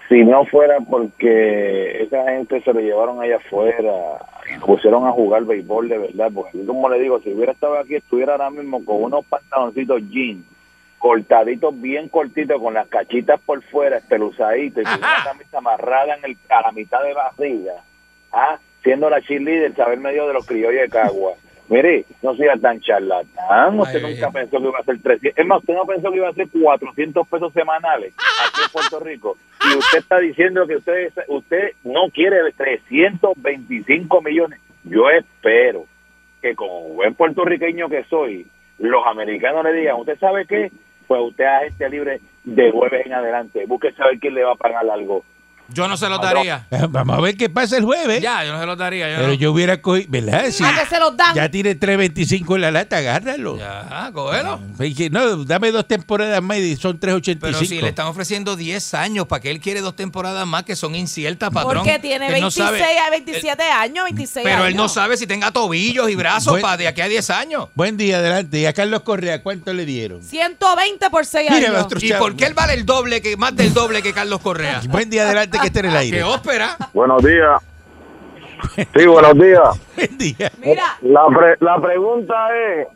si 0.07 0.24
no 0.24 0.46
fuera 0.46 0.77
porque 0.89 2.03
esa 2.03 2.24
gente 2.31 2.62
se 2.62 2.74
lo 2.74 2.79
llevaron 2.79 3.22
allá 3.22 3.36
afuera, 3.36 3.77
y 4.50 4.60
lo 4.60 4.65
pusieron 4.65 5.05
a 5.05 5.12
jugar 5.12 5.43
béisbol 5.43 5.89
de 5.89 5.98
verdad, 5.98 6.31
porque 6.34 6.65
como 6.65 6.88
le 6.89 7.00
digo, 7.01 7.19
si 7.19 7.34
hubiera 7.34 7.51
estado 7.51 7.77
aquí, 7.77 7.96
estuviera 7.96 8.31
ahora 8.31 8.50
mismo 8.50 8.84
con 8.86 9.03
unos 9.03 9.25
pantaloncitos 9.25 10.01
jeans, 10.10 10.46
cortaditos, 10.98 11.80
bien 11.80 12.10
cortitos, 12.10 12.60
con 12.62 12.74
las 12.74 12.88
cachitas 12.88 13.39
por 13.42 13.62
fuera, 13.63 13.98
espeluzaditos, 13.98 14.82
y 14.82 14.86
con 14.86 14.98
una 14.98 15.24
camisa 15.24 15.58
amarrada 15.58 16.16
en 16.16 16.25
el, 16.25 16.38
a 16.50 16.62
la 16.62 16.72
mitad 16.72 17.04
de 17.04 17.13
barriga, 17.13 17.74
¿ah? 18.32 18.58
siendo 18.84 19.10
la 19.10 19.22
cheerleader, 19.22 19.75
saber 19.75 20.00
medio 20.00 20.27
de 20.27 20.34
los 20.34 20.46
criollos 20.46 20.82
de 20.82 20.89
Cagua. 20.89 21.34
Mire, 21.70 22.06
no 22.22 22.34
sea 22.36 22.56
tan 22.56 22.80
charlatán, 22.80 23.77
usted 23.77 24.01
Ay, 24.01 24.13
nunca 24.13 24.27
ay. 24.27 24.34
pensó 24.34 24.58
que 24.58 24.68
iba 24.68 24.80
a 24.80 24.84
ser 24.84 25.01
300, 25.01 25.38
es 25.38 25.46
más, 25.46 25.60
usted 25.60 25.74
no 25.74 25.86
pensó 25.86 26.12
que 26.12 26.18
iba 26.18 26.30
a 26.30 26.34
ser 26.34 26.48
400 26.50 27.27
pesos 27.27 27.51
semanales 27.51 28.13
aquí 28.46 28.62
en 28.63 28.72
Puerto 28.72 29.00
Rico, 29.01 29.38
y 29.66 29.77
usted 29.77 29.98
está 30.00 30.18
diciendo 30.20 30.66
que 30.66 30.77
usted, 30.77 31.12
usted 31.27 31.72
no 31.84 32.10
quiere 32.13 32.38
325 32.56 34.22
millones. 34.22 34.62
Yo 34.86 35.10
espero 35.10 35.86
que 36.42 36.56
como 36.56 36.82
buen 36.94 37.16
puertorriqueño 37.16 37.89
que 37.89 38.06
soy, 38.06 38.48
los 38.80 39.06
americanos 39.06 39.66
le 39.66 39.74
digan, 39.74 39.98
¿usted 39.98 40.18
sabe 40.20 40.46
qué? 40.46 40.72
Pues 41.07 41.21
usted 41.21 41.43
es 41.43 41.49
agente 41.49 41.89
libre 41.89 42.21
de 42.43 42.71
jueves 42.71 43.05
en 43.05 43.13
adelante. 43.13 43.65
Busque 43.65 43.91
saber 43.93 44.19
quién 44.19 44.33
le 44.33 44.43
va 44.43 44.53
a 44.53 44.55
pagar 44.55 44.89
algo. 44.89 45.23
Yo 45.69 45.88
no 45.88 45.97
se 45.97 46.07
lo 46.09 46.17
daría. 46.19 46.65
Vamos 46.89 47.17
a 47.17 47.21
ver 47.21 47.36
qué 47.36 47.50
pasa 47.50 47.77
el 47.77 47.83
jueves. 47.86 48.21
Ya, 48.21 48.43
yo 48.45 48.53
no 48.53 48.59
se 48.59 48.65
lo 48.65 48.75
daría. 48.75 49.09
Yo 49.09 49.15
Pero 49.17 49.27
no. 49.29 49.33
yo 49.33 49.51
hubiera 49.51 49.81
cogido, 49.81 50.07
¿verdad? 50.09 50.45
Si 50.51 50.63
¿A 50.63 50.74
que 50.74 50.86
se 50.86 51.00
los 51.00 51.15
dan? 51.17 51.36
ya 51.36 51.50
tiene 51.50 51.77
3.25 51.79 52.55
en 52.55 52.62
la 52.62 52.71
lata, 52.71 52.97
agárralo. 52.97 53.57
Ya, 53.57 54.09
cógelo. 54.13 54.59
No, 55.12 55.43
dame 55.45 55.71
dos 55.71 55.88
temporadas 55.88 56.41
más 56.41 56.57
y 56.57 56.75
son 56.77 57.00
3.85. 57.00 57.38
Pero 57.41 57.59
si 57.59 57.81
le 57.81 57.89
están 57.89 58.07
ofreciendo 58.07 58.55
10 58.55 58.93
años, 58.93 59.27
¿para 59.27 59.41
qué 59.41 59.51
él 59.51 59.59
quiere 59.59 59.81
dos 59.81 59.95
temporadas 59.95 60.45
más 60.47 60.63
que 60.63 60.75
son 60.75 60.95
inciertas, 60.95 61.50
patrón? 61.51 61.83
Porque 61.83 62.00
tiene 62.00 62.27
Él 62.27 62.41
no 62.41 62.50
26 62.50 62.65
sabe- 62.65 63.00
a 63.00 63.09
27 63.09 63.63
años, 63.63 64.05
26 64.05 64.43
Pero 64.43 64.55
años. 64.57 64.67
él 64.69 64.75
no 64.75 64.89
sabe 64.89 65.17
si 65.17 65.27
tenga 65.27 65.51
tobillos 65.51 66.09
y 66.09 66.15
brazos 66.15 66.53
Buen- 66.53 66.62
para 66.62 66.77
de 66.77 66.88
aquí 66.88 67.01
a 67.01 67.07
10 67.07 67.29
años. 67.29 67.67
Buen 67.75 67.97
día, 67.97 68.17
adelante. 68.17 68.59
Y 68.59 68.65
a 68.65 68.74
Carlos 68.74 69.01
Correa, 69.01 69.41
¿cuánto 69.43 69.74
le 69.74 69.86
dieron? 69.86 70.24
120 70.24 71.09
por 71.09 71.25
6 71.25 71.50
Mira, 71.51 71.67
años. 71.69 71.74
nuestro 71.89 72.00
¿Y 72.01 72.13
por 72.13 72.36
qué 72.36 72.45
él 72.45 72.53
vale 72.53 72.74
el 72.74 72.86
doble, 72.86 73.21
que 73.21 73.36
más 73.38 73.55
del 73.55 73.74
doble 73.74 74.01
que 74.01 74.13
Carlos 74.13 74.39
Correa? 74.41 74.81
Buen 74.88 75.09
día, 75.09 75.24
adelante, 75.24 75.56
que 75.59 75.67
esté 75.67 75.79
en 75.79 75.85
el 75.87 75.95
aire. 75.97 76.17
Que 76.17 76.23
ópera. 76.23 76.77
Buenos 76.93 77.23
días. 77.23 77.61
Sí, 78.95 79.05
buenos 79.05 79.33
días. 79.37 79.81
Buen 79.95 80.17
día. 80.17 80.51
Mira, 80.63 80.97
La, 81.01 81.27
pre- 81.27 81.57
la 81.59 81.79
pregunta 81.79 82.33
es, 82.55 82.87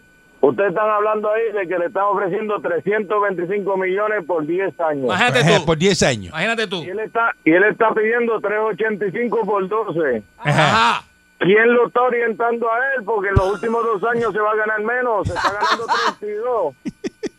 ustedes 0.42 0.70
están 0.70 0.90
hablando 0.90 1.30
ahí 1.32 1.52
de 1.54 1.68
que 1.68 1.78
le 1.78 1.86
están 1.86 2.04
ofreciendo 2.06 2.60
325 2.62 3.78
millones 3.78 4.26
por 4.26 4.46
10 4.46 4.80
años. 4.80 5.06
Imagínate 5.06 5.44
tú. 5.60 5.66
Por 5.66 5.78
10 5.78 6.04
años. 6.04 6.30
Imagínate 6.30 6.68
tú. 6.68 6.84
Y 6.84 6.90
él 6.90 7.00
está, 7.00 7.32
y 7.46 7.52
él 7.52 7.64
está 7.66 7.94
pidiendo 7.94 8.40
385 8.42 9.46
por 9.46 9.68
12. 9.68 10.24
Ajá. 10.40 11.04
¿Quién 11.38 11.74
lo 11.74 11.88
está 11.88 12.02
orientando 12.02 12.72
a 12.72 12.78
él? 12.96 13.04
Porque 13.04 13.30
en 13.30 13.36
los 13.36 13.54
últimos 13.54 13.84
dos 13.84 14.04
años 14.12 14.32
se 14.32 14.40
va 14.40 14.52
a 14.52 14.56
ganar 14.56 14.80
menos, 14.82 15.28
se 15.28 15.34
está 15.34 15.52
ganando 15.54 15.86
32. 16.20 16.76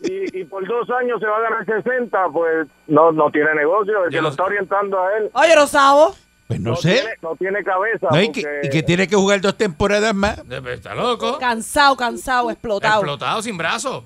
Y, 0.02 0.40
y 0.40 0.44
por 0.44 0.66
dos 0.66 0.88
años 0.90 1.20
se 1.20 1.26
va 1.26 1.36
a 1.36 1.40
ganar 1.40 1.64
60, 1.64 2.18
pues 2.32 2.68
no, 2.88 3.12
no 3.12 3.30
tiene 3.30 3.54
negocio. 3.54 4.04
El 4.04 4.10
que 4.10 4.16
Yo 4.16 4.22
lo 4.22 4.28
está 4.30 4.44
orientando 4.44 4.98
a 5.00 5.16
él 5.18 5.30
oye, 5.32 5.54
Rosado. 5.54 6.14
Pues 6.48 6.60
no, 6.60 6.70
no, 6.70 6.76
sé. 6.76 6.92
tiene, 6.94 7.10
no 7.22 7.36
tiene 7.36 7.64
cabeza. 7.64 8.08
No, 8.10 8.20
y, 8.20 8.30
que, 8.32 8.42
porque- 8.42 8.60
y 8.64 8.70
que 8.70 8.82
tiene 8.82 9.08
que 9.08 9.16
jugar 9.16 9.40
dos 9.40 9.56
temporadas 9.56 10.14
más. 10.14 10.38
Está 10.70 10.94
loco. 10.94 11.38
Cansado, 11.38 11.96
cansado, 11.96 12.50
explotado. 12.50 13.00
Explotado 13.00 13.40
sin 13.42 13.56
brazos. 13.56 14.04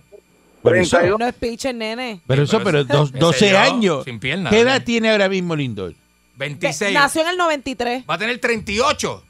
Por 0.62 0.76
eso, 0.76 0.97
32. 0.97 1.19
No 1.21 1.26
es 1.26 1.35
pitcher, 1.35 1.75
nene. 1.75 2.21
pero 2.26 2.43
eso, 2.43 2.61
pero 2.62 2.85
dos- 2.85 3.11
Ese 3.11 3.19
12 3.19 3.50
yo, 3.50 3.59
años. 3.59 4.05
sin 4.05 4.19
piernas, 4.21 4.50
¿Qué 4.53 4.59
¿eh? 4.59 4.62
edad 4.62 4.83
tiene 4.85 5.11
ahora 5.11 5.29
mismo 5.29 5.55
Lindor? 5.57 5.95
26. 6.37 6.93
Nació 6.93 7.23
en 7.23 7.29
el 7.29 7.37
93. 7.37 8.05
Va 8.09 8.15
a 8.15 8.19
tener 8.19 8.38
38. 8.38 9.23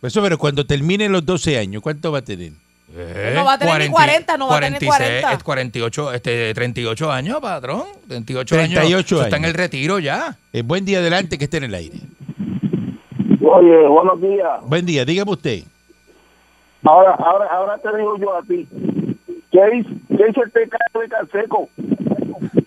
Eso, 0.00 0.22
pero 0.22 0.38
cuando 0.38 0.64
termine 0.66 1.08
los 1.08 1.24
12 1.24 1.58
años, 1.58 1.82
¿cuánto 1.82 2.10
va 2.10 2.18
a 2.18 2.22
tener? 2.22 2.52
No 3.34 3.44
va 3.44 3.54
a 3.54 3.58
tener 3.58 3.78
ni 3.80 3.88
40, 3.88 4.36
no 4.36 4.48
va 4.48 4.58
a 4.58 4.60
tener 4.60 4.84
40. 4.84 5.32
es 5.32 5.42
48, 5.42 6.12
este, 6.12 6.52
38 6.54 7.10
años, 7.10 7.40
patrón. 7.40 7.84
38, 8.08 8.54
38 8.54 8.80
años. 8.80 9.04
Eso 9.06 9.22
Está 9.22 9.36
en 9.36 9.44
años. 9.44 9.48
el 9.48 9.54
retiro 9.54 9.98
ya. 9.98 10.36
Eh, 10.52 10.62
buen 10.62 10.84
día, 10.84 10.98
adelante, 10.98 11.38
que 11.38 11.44
esté 11.44 11.56
en 11.56 11.64
el 11.64 11.74
aire. 11.74 11.96
Oye, 13.40 13.86
buenos 13.88 14.20
días. 14.20 14.60
Buen 14.64 14.84
día, 14.86 15.04
dígame 15.04 15.30
usted. 15.32 15.62
Ahora, 16.84 17.14
ahora, 17.14 17.46
ahora 17.50 17.78
te 17.78 17.96
digo 17.96 18.16
yo 18.18 18.36
a 18.36 18.42
ti. 18.42 18.68
¿Qué 19.50 19.60
hizo, 19.78 19.90
qué 20.08 20.24
hizo 20.30 20.44
este 20.44 20.68
caso 20.68 21.00
de 21.00 21.08
Canseco? 21.08 21.68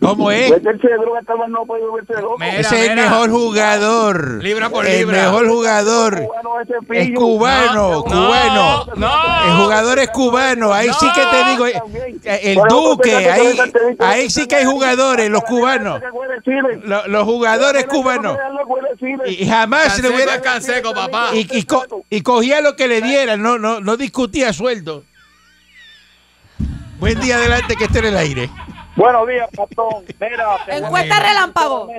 ¿Cómo 0.01 0.31
es? 0.31 0.51
Loco. 0.51 2.35
Mira, 2.39 2.59
Ese 2.59 2.75
es 2.75 2.89
el 2.89 2.95
mira. 2.95 3.09
mejor 3.09 3.29
jugador. 3.31 4.43
Libra 4.43 4.69
por 4.69 4.85
el 4.85 4.97
libra. 4.99 5.23
mejor 5.23 5.47
jugador. 5.47 6.27
Es 6.91 7.11
cubano, 7.15 7.89
No, 7.91 8.03
cubano. 8.03 8.85
no. 8.95 9.45
El 9.47 9.63
jugador 9.63 9.99
es 9.99 10.09
cubano. 10.09 10.73
Ahí 10.73 10.89
sí 10.99 11.07
que 11.13 11.21
te 11.25 11.49
digo, 11.51 11.67
eh, 11.67 11.81
eh, 12.23 12.39
el 12.43 12.59
Duque, 12.69 13.15
ahí, 13.15 13.57
ahí 13.99 14.29
sí 14.29 14.47
que 14.47 14.55
hay 14.57 14.65
jugadores, 14.65 15.29
los 15.29 15.43
cubanos. 15.43 16.01
Lo- 16.83 17.07
Los, 17.07 17.23
jugadores 17.23 17.85
cubanos. 17.85 18.37
Y 19.27 19.47
jamás 19.47 19.95
se 19.95 20.01
le 20.01 20.09
hubiera. 20.09 20.41
Canseco, 20.41 20.93
papá. 20.93 21.29
Y, 21.33 21.47
y 21.57 21.63
co- 21.63 21.85
y 22.09 22.21
cogía 22.21 22.61
lo 22.61 22.75
que 22.75 22.87
le 22.87 23.01
dieran, 23.01 23.41
no, 23.41 23.57
no, 23.57 23.79
no 23.79 23.97
discutía 23.97 24.53
sueldo. 24.53 25.03
Buen 26.99 27.19
día 27.19 27.35
adelante 27.37 27.75
que 27.75 27.85
esté 27.85 27.99
en 27.99 28.05
el 28.05 28.17
aire. 28.17 28.49
Buenos 28.95 29.27
días, 29.27 29.49
Patón. 29.55 30.05
Mira, 30.19 30.57
Encuesta 30.67 31.19
relámpago. 31.19 31.89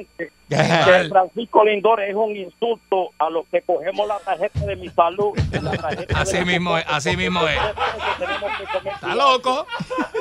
que 0.49 1.09
Francisco 1.11 1.65
Lindor 1.65 2.01
es 2.03 2.15
un 2.15 2.35
insulto 2.35 3.11
a 3.19 3.29
los 3.29 3.47
que 3.49 3.61
cogemos 3.63 4.09
la 4.09 4.19
tarjeta 4.21 4.61
de 4.61 4.77
mi 4.77 4.89
salud. 4.89 5.33
la 5.63 5.73
tarjeta 5.73 6.15
de 6.15 6.21
Así 6.21 6.45
mismo 6.45 6.79
es, 6.79 6.85
así 6.89 7.17
mismo 7.17 7.47
es. 7.47 7.59
que 7.59 8.25
tenemos 8.25 8.51
que 8.59 8.65
comer 8.79 8.95
Está 8.95 9.15
loco. 9.15 9.67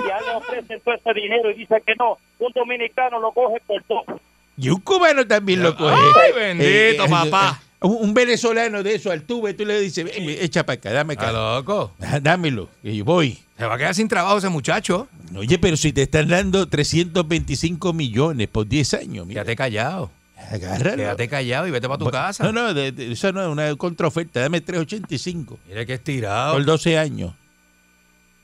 Y 0.05 0.09
a 0.09 0.17
él 0.17 0.25
le 0.25 0.35
ofrecen 0.35 0.81
todo 0.81 0.95
ese 0.95 1.13
dinero 1.13 1.49
y 1.51 1.53
dice 1.55 1.81
que 1.85 1.95
no. 1.97 2.17
Un 2.39 2.51
dominicano 2.53 3.19
lo 3.19 3.31
coge 3.31 3.61
por 3.65 3.81
todo. 3.83 4.19
Y 4.57 4.69
un 4.69 4.81
cubano 4.81 5.25
también 5.25 5.63
lo 5.63 5.75
coge. 5.77 5.95
Ay, 5.95 6.31
bendito, 6.33 7.05
papá. 7.07 7.59
Un, 7.85 7.97
un 8.09 8.13
venezolano 8.13 8.81
de 8.83 8.95
eso, 8.95 9.11
al 9.11 9.23
tuve, 9.23 9.53
tú 9.53 9.65
le 9.65 9.79
dices, 9.79 10.03
"Ven, 10.05 10.15
echa 10.41 10.65
para 10.65 10.75
acá, 10.77 10.91
dame 10.91 11.13
Está 11.13 11.29
acá. 11.29 11.55
loco. 11.57 11.93
Ah, 12.01 12.19
Dámelo, 12.19 12.69
y 12.83 12.97
yo 12.97 13.05
voy. 13.05 13.37
Se 13.57 13.65
va 13.65 13.75
a 13.75 13.77
quedar 13.77 13.95
sin 13.95 14.07
trabajo 14.07 14.37
ese 14.37 14.49
muchacho. 14.49 15.07
Oye, 15.35 15.57
pero 15.59 15.77
si 15.77 15.93
te 15.93 16.01
están 16.03 16.27
dando 16.27 16.67
325 16.67 17.93
millones 17.93 18.47
por 18.47 18.67
10 18.67 18.93
años, 18.95 19.25
mira, 19.27 19.41
Quédate 19.43 19.55
callado. 19.55 20.11
agárralo. 20.51 20.97
Quédate 20.97 21.27
callado 21.29 21.67
y 21.67 21.71
vete 21.71 21.87
para 21.87 21.97
tu 21.97 22.05
Bueno, 22.05 22.17
casa. 22.19 22.43
No, 22.43 22.51
no, 22.51 22.73
de- 22.73 22.91
de- 22.91 23.11
eso 23.13 23.31
no 23.31 23.41
es 23.41 23.47
una 23.47 23.75
contraoferta. 23.75 24.41
Dame 24.41 24.61
385 24.61 25.57
Mira 25.67 25.85
que 25.85 25.93
estirado. 25.93 26.53
por 26.53 26.65
12 26.65 26.97
años. 26.97 27.33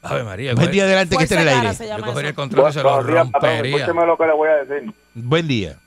Ave 0.04 0.24
María. 0.24 0.56
Buen 0.56 0.72
día 0.72 0.84
adelante 0.84 1.16
que 1.16 1.24
esté 1.24 1.36
en 1.36 1.42
el 1.42 1.48
aire. 1.50 1.68
Yo 1.74 2.04
cogería 2.06 2.20
el 2.22 2.26
eso. 2.28 2.36
contrato 2.36 2.70
y 2.70 2.74
se 2.74 2.82
lo 2.84 3.02
rompería. 3.04 3.76
Escúcheme 3.78 4.06
lo 4.08 4.18
que 4.18 4.26
le 4.26 4.34
voy 4.34 4.50
a 4.50 4.64
decir. 4.64 4.94
Buen 5.14 5.48
día. 5.48 5.78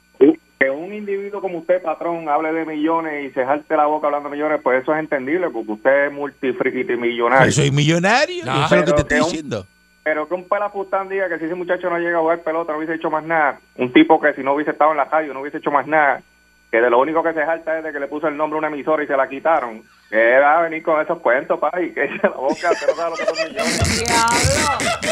Que 0.65 0.71
un 0.71 0.91
individuo 0.91 1.41
como 1.41 1.59
usted, 1.59 1.79
patrón, 1.83 2.27
hable 2.27 2.51
de 2.51 2.65
millones 2.65 3.29
y 3.29 3.33
se 3.33 3.45
jarte 3.45 3.77
la 3.77 3.85
boca 3.85 4.07
hablando 4.07 4.29
de 4.29 4.35
millones, 4.35 4.61
pues 4.63 4.81
eso 4.81 4.93
es 4.95 4.99
entendible, 4.99 5.47
porque 5.51 5.73
usted 5.73 6.05
es 6.07 6.11
multifriquitimillonario. 6.11 7.45
Yo 7.45 7.51
soy 7.51 7.69
millonario, 7.69 8.43
Ah, 8.47 8.63
eso 8.65 8.75
es 8.77 8.89
lo 8.89 8.95
que 8.95 9.03
te 9.03 9.07
pero 9.09 9.15
estoy 9.15 9.17
que 9.17 9.21
un- 9.23 9.29
diciendo. 9.29 9.67
Pero 10.03 10.27
que 10.27 10.33
un 10.33 10.47
pelafustán 10.49 11.07
diga 11.07 11.29
que 11.29 11.37
si 11.37 11.45
ese 11.45 11.53
muchacho 11.53 11.87
no 11.89 11.99
llega 11.99 12.17
a 12.17 12.21
jugar 12.21 12.39
pelota 12.39 12.71
no 12.71 12.79
hubiese 12.79 12.95
hecho 12.95 13.11
más 13.11 13.23
nada, 13.23 13.59
un 13.75 13.93
tipo 13.93 14.19
que 14.19 14.33
si 14.33 14.41
no 14.41 14.53
hubiese 14.55 14.71
estado 14.71 14.89
en 14.91 14.97
la 14.97 15.05
radio 15.05 15.33
no 15.35 15.41
hubiese 15.41 15.57
hecho 15.59 15.69
más 15.69 15.85
nada, 15.85 16.23
que 16.71 16.81
de 16.81 16.89
lo 16.89 16.99
único 16.99 17.21
que 17.21 17.33
se 17.33 17.45
jalta 17.45 17.77
es 17.77 17.83
de 17.83 17.91
que 17.93 17.99
le 17.99 18.07
puso 18.07 18.27
el 18.27 18.35
nombre 18.35 18.57
a 18.57 18.59
una 18.59 18.67
emisora 18.69 19.03
y 19.03 19.07
se 19.07 19.15
la 19.15 19.29
quitaron, 19.29 19.83
que 20.09 20.17
era 20.17 20.61
venir 20.61 20.81
con 20.81 20.99
esos 20.99 21.19
cuentos, 21.19 21.59
pa, 21.59 21.71
y 21.79 21.91
que 21.91 22.05
eche 22.05 22.19
la 22.23 22.29
boca, 22.31 22.69
que 22.79 22.87
no 22.87 22.93
sabe 22.95 23.09
lo 23.11 23.15
que 23.17 23.25
son 23.25 23.49
millones. 23.49 24.03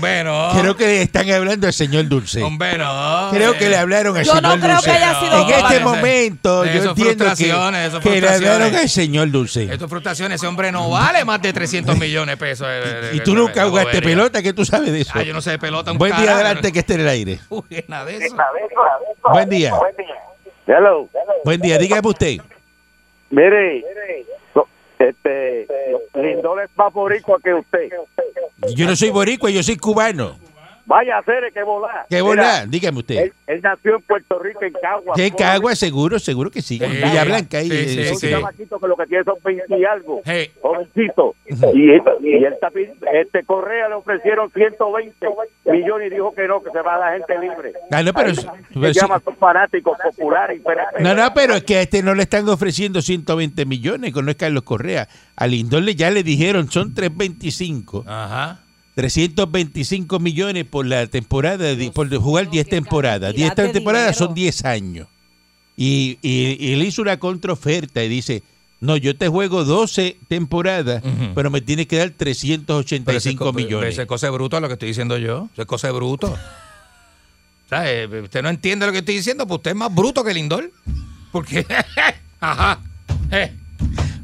Creo 0.00 0.76
que 0.76 1.02
están 1.02 1.30
hablando 1.30 1.66
al 1.66 1.72
señor 1.72 2.08
Dulce. 2.08 2.42
Hombre, 2.42 2.76
no. 2.78 3.28
Creo 3.32 3.52
que 3.56 3.68
le 3.68 3.76
hablaron 3.76 4.16
al 4.16 4.24
Yo 4.24 4.32
señor 4.34 4.56
no 4.56 4.60
creo 4.62 4.74
Dulce. 4.76 4.90
que 4.90 4.96
haya 4.96 5.20
sido 5.20 5.42
En 5.48 5.50
este 5.54 5.80
momento, 5.80 6.62
de 6.62 6.68
yo 6.74 6.74
entiendo 6.90 7.24
frustraciones, 7.24 7.92
que, 7.94 8.00
que 8.00 8.08
le 8.08 8.20
frustraciones. 8.20 8.52
hablaron 8.54 8.76
al 8.76 8.88
señor 8.88 9.30
Dulce. 9.30 9.64
Esto 9.64 9.84
es 9.84 9.90
frustración. 9.90 10.32
Ese 10.32 10.46
hombre 10.46 10.72
no 10.72 10.90
vale 10.90 11.24
más 11.24 11.40
de 11.42 11.52
300 11.52 11.98
millones 11.98 12.32
de 12.34 12.36
pesos. 12.36 12.66
eh, 12.70 13.10
Y 13.14 13.18
eh, 13.18 13.20
tú 13.24 13.34
nunca 13.34 13.66
jugaste 13.68 14.02
pelota, 14.02 14.42
que 14.42 14.52
tú 14.52 14.64
sabes 14.64 14.92
de 14.92 15.00
eso. 15.02 15.12
Ah, 15.14 15.22
yo 15.22 15.32
no 15.32 15.40
sé 15.40 15.50
de 15.52 15.58
pelota. 15.58 15.92
Un 15.92 15.98
Buen 15.98 16.12
día 16.12 16.20
carajo. 16.26 16.40
adelante 16.40 16.72
que 16.72 16.78
esté 16.80 16.94
en 16.94 17.00
el 17.00 17.08
aire. 17.08 17.40
Uy, 17.48 17.62
nada 17.88 18.04
de 18.06 18.16
eso. 18.16 18.36
Buen 19.32 19.48
día. 19.48 19.72
Hello. 20.66 21.08
Buen 21.44 21.60
día, 21.60 21.78
dígame 21.78 22.08
usted. 22.08 22.38
Mire, 23.30 23.84
este, 24.98 25.66
Lindor 26.14 26.62
es 26.62 26.70
más 26.76 26.92
boricua 26.92 27.38
que 27.42 27.52
usted. 27.52 27.88
Yo 28.74 28.86
no 28.86 28.96
soy 28.96 29.10
boricua, 29.10 29.50
yo 29.50 29.62
soy 29.62 29.76
cubano. 29.76 30.36
Vaya 30.86 31.16
a 31.16 31.18
hacer 31.20 31.50
que 31.52 31.62
volar. 31.62 32.06
¿Qué 32.10 32.20
bola? 32.20 32.66
Dígame 32.66 32.98
usted. 32.98 33.16
Él, 33.16 33.32
él 33.46 33.60
nació 33.62 33.96
en 33.96 34.02
Puerto 34.02 34.38
Rico, 34.38 34.62
en 34.64 34.72
Cagua. 34.74 35.14
¿Qué 35.16 35.30
Cagua? 35.30 35.74
Seguro, 35.74 36.18
seguro 36.18 36.50
que 36.50 36.60
sí. 36.60 36.78
Sí. 36.78 36.84
Villa 36.86 37.24
Blanca 37.24 37.58
ahí. 37.58 37.70
Sí, 37.70 37.76
eh, 37.76 37.88
sí, 37.88 38.00
Es 38.00 38.10
un 38.12 38.18
sí. 38.18 38.30
chamaquito 38.30 38.78
que 38.78 38.86
lo 38.88 38.96
que 38.96 39.06
tiene 39.06 39.24
son 39.24 39.36
20 39.42 39.78
y 39.78 39.84
algo. 39.84 40.20
Hey, 40.26 40.50
Jovencito. 40.60 41.34
Y, 41.46 41.90
él- 41.90 42.02
y 42.22 42.34
él 42.34 42.52
está 42.52 42.68
pid- 42.70 42.92
este 43.14 43.44
Correa 43.44 43.88
le 43.88 43.94
ofrecieron 43.94 44.50
120 44.52 45.26
millones 45.64 46.10
y 46.12 46.14
dijo 46.14 46.34
que 46.34 46.46
no, 46.46 46.62
que 46.62 46.70
se 46.70 46.80
va 46.82 46.96
a 46.96 46.98
la 46.98 47.12
gente 47.18 47.38
libre. 47.38 47.72
Ah, 47.90 48.02
no, 48.02 48.12
pero, 48.12 48.34
Se 48.34 48.46
pero 48.74 48.92
sí. 48.92 49.00
llama, 49.00 49.20
son 49.24 49.36
fanáticos 49.36 49.96
populares. 50.02 50.60
pero- 50.64 50.82
No, 51.00 51.14
no, 51.14 51.32
pero 51.34 51.54
es 51.54 51.64
que 51.64 51.76
a 51.76 51.80
este 51.82 52.02
no 52.02 52.14
le 52.14 52.24
están 52.24 52.46
ofreciendo 52.48 53.00
120 53.00 53.64
millones, 53.64 54.12
que 54.12 54.22
no 54.22 54.30
es 54.30 54.36
Carlos 54.36 54.64
Correa. 54.64 55.08
A 55.36 55.46
Lindor 55.46 55.82
le 55.82 55.94
ya 55.94 56.10
le 56.10 56.22
dijeron, 56.22 56.70
son 56.70 56.92
325. 56.94 58.04
ajá. 58.06 58.60
325 58.94 60.18
millones 60.20 60.64
por 60.64 60.86
la 60.86 61.06
temporada, 61.06 61.74
de- 61.74 61.90
por 61.90 62.14
jugar 62.16 62.50
10 62.50 62.68
temporadas. 62.68 63.34
10 63.34 63.48
cantidad 63.48 63.66
de 63.66 63.72
temporadas 63.72 64.16
son 64.16 64.28
dinero. 64.34 64.52
10 64.52 64.64
años. 64.64 65.08
Y, 65.76 66.18
y- 66.22 66.56
y 66.60 66.72
él 66.72 66.82
hizo 66.84 67.02
una 67.02 67.18
contraoferta 67.18 68.02
y 68.04 68.08
dice, 68.08 68.42
no, 68.80 68.96
yo 68.96 69.16
te 69.16 69.28
juego 69.28 69.64
12 69.64 70.16
temporadas, 70.28 71.02
pero 71.34 71.50
me 71.50 71.60
tienes 71.60 71.86
que 71.86 71.96
dar 71.96 72.08
Pero 72.08 72.16
ese 72.16 72.18
385 72.18 73.52
millones. 73.52 73.90
Ese 73.94 74.02
es 74.02 74.08
cosa 74.08 74.26
de 74.26 74.32
bruto 74.32 74.56
es 74.56 74.62
lo 74.62 74.68
que 74.68 74.74
estoy 74.74 74.88
diciendo 74.88 75.16
yo. 75.18 75.48
Eso 75.52 75.62
es 75.62 75.66
cosa 75.66 75.88
de 75.88 75.92
bruto. 75.94 76.28
O 76.32 77.68
sea, 77.68 77.90
eh, 77.90 78.06
usted 78.06 78.42
no 78.42 78.50
entiende 78.50 78.86
lo 78.86 78.92
que 78.92 78.98
estoy 78.98 79.16
diciendo, 79.16 79.46
pues 79.46 79.56
usted 79.58 79.70
es 79.70 79.76
más 79.76 79.92
bruto 79.92 80.22
que 80.22 80.34
Lindor. 80.34 80.70
Porque, 81.32 81.66
ajá. 82.40 82.78
Eh. 83.32 83.52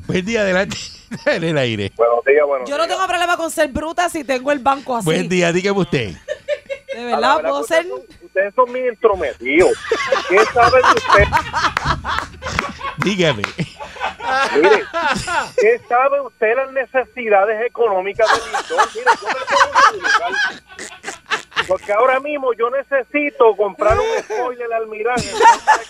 Buen 0.07 0.25
día, 0.27 0.43
adelante 0.43 0.77
en 1.27 1.45
el 1.45 1.59
aire. 1.59 1.93
Buenos 1.97 2.25
días, 2.25 2.47
buenos 2.47 2.69
Yo 2.69 2.79
no 2.79 2.87
tengo 2.87 3.07
problema 3.07 3.37
con 3.37 3.51
ser 3.51 3.69
bruta 3.69 4.09
si 4.09 4.25
tengo 4.25 4.53
el 4.53 4.61
banco 4.61 4.97
así. 4.97 5.05
Buen 5.05 5.29
día, 5.29 5.53
dígame 5.53 5.81
usted. 5.81 6.15
De 6.95 7.01
A 7.01 7.17
verdad, 7.17 7.41
puedo 7.43 7.63
que 7.63 7.69
ser. 7.69 7.87
Ustedes 7.87 8.09
son, 8.19 8.27
ustedes 8.27 8.55
son 8.55 8.73
mis 8.73 8.93
intrometidos. 8.93 9.73
¿Qué 10.29 10.39
saben 10.53 10.83
usted? 10.85 11.25
Dígame. 12.99 13.43
Mire, 14.57 14.85
¿qué 15.61 15.81
sabe 15.89 16.21
usted 16.21 16.55
las 16.57 16.73
necesidades 16.73 17.67
económicas 17.67 18.29
del 18.33 18.45
Lindor? 18.53 18.89
Mire, 18.95 19.11
yo 19.21 19.29
me 19.29 19.45
puedo. 19.47 20.91
Porque 21.69 21.93
ahora 21.93 22.21
mismo 22.21 22.53
yo 22.55 22.71
necesito 22.71 23.57
comprar 23.57 23.97
un 23.99 24.23
spoiler 24.23 24.73
al 24.73 24.83
el 24.83 24.91
de 24.91 25.33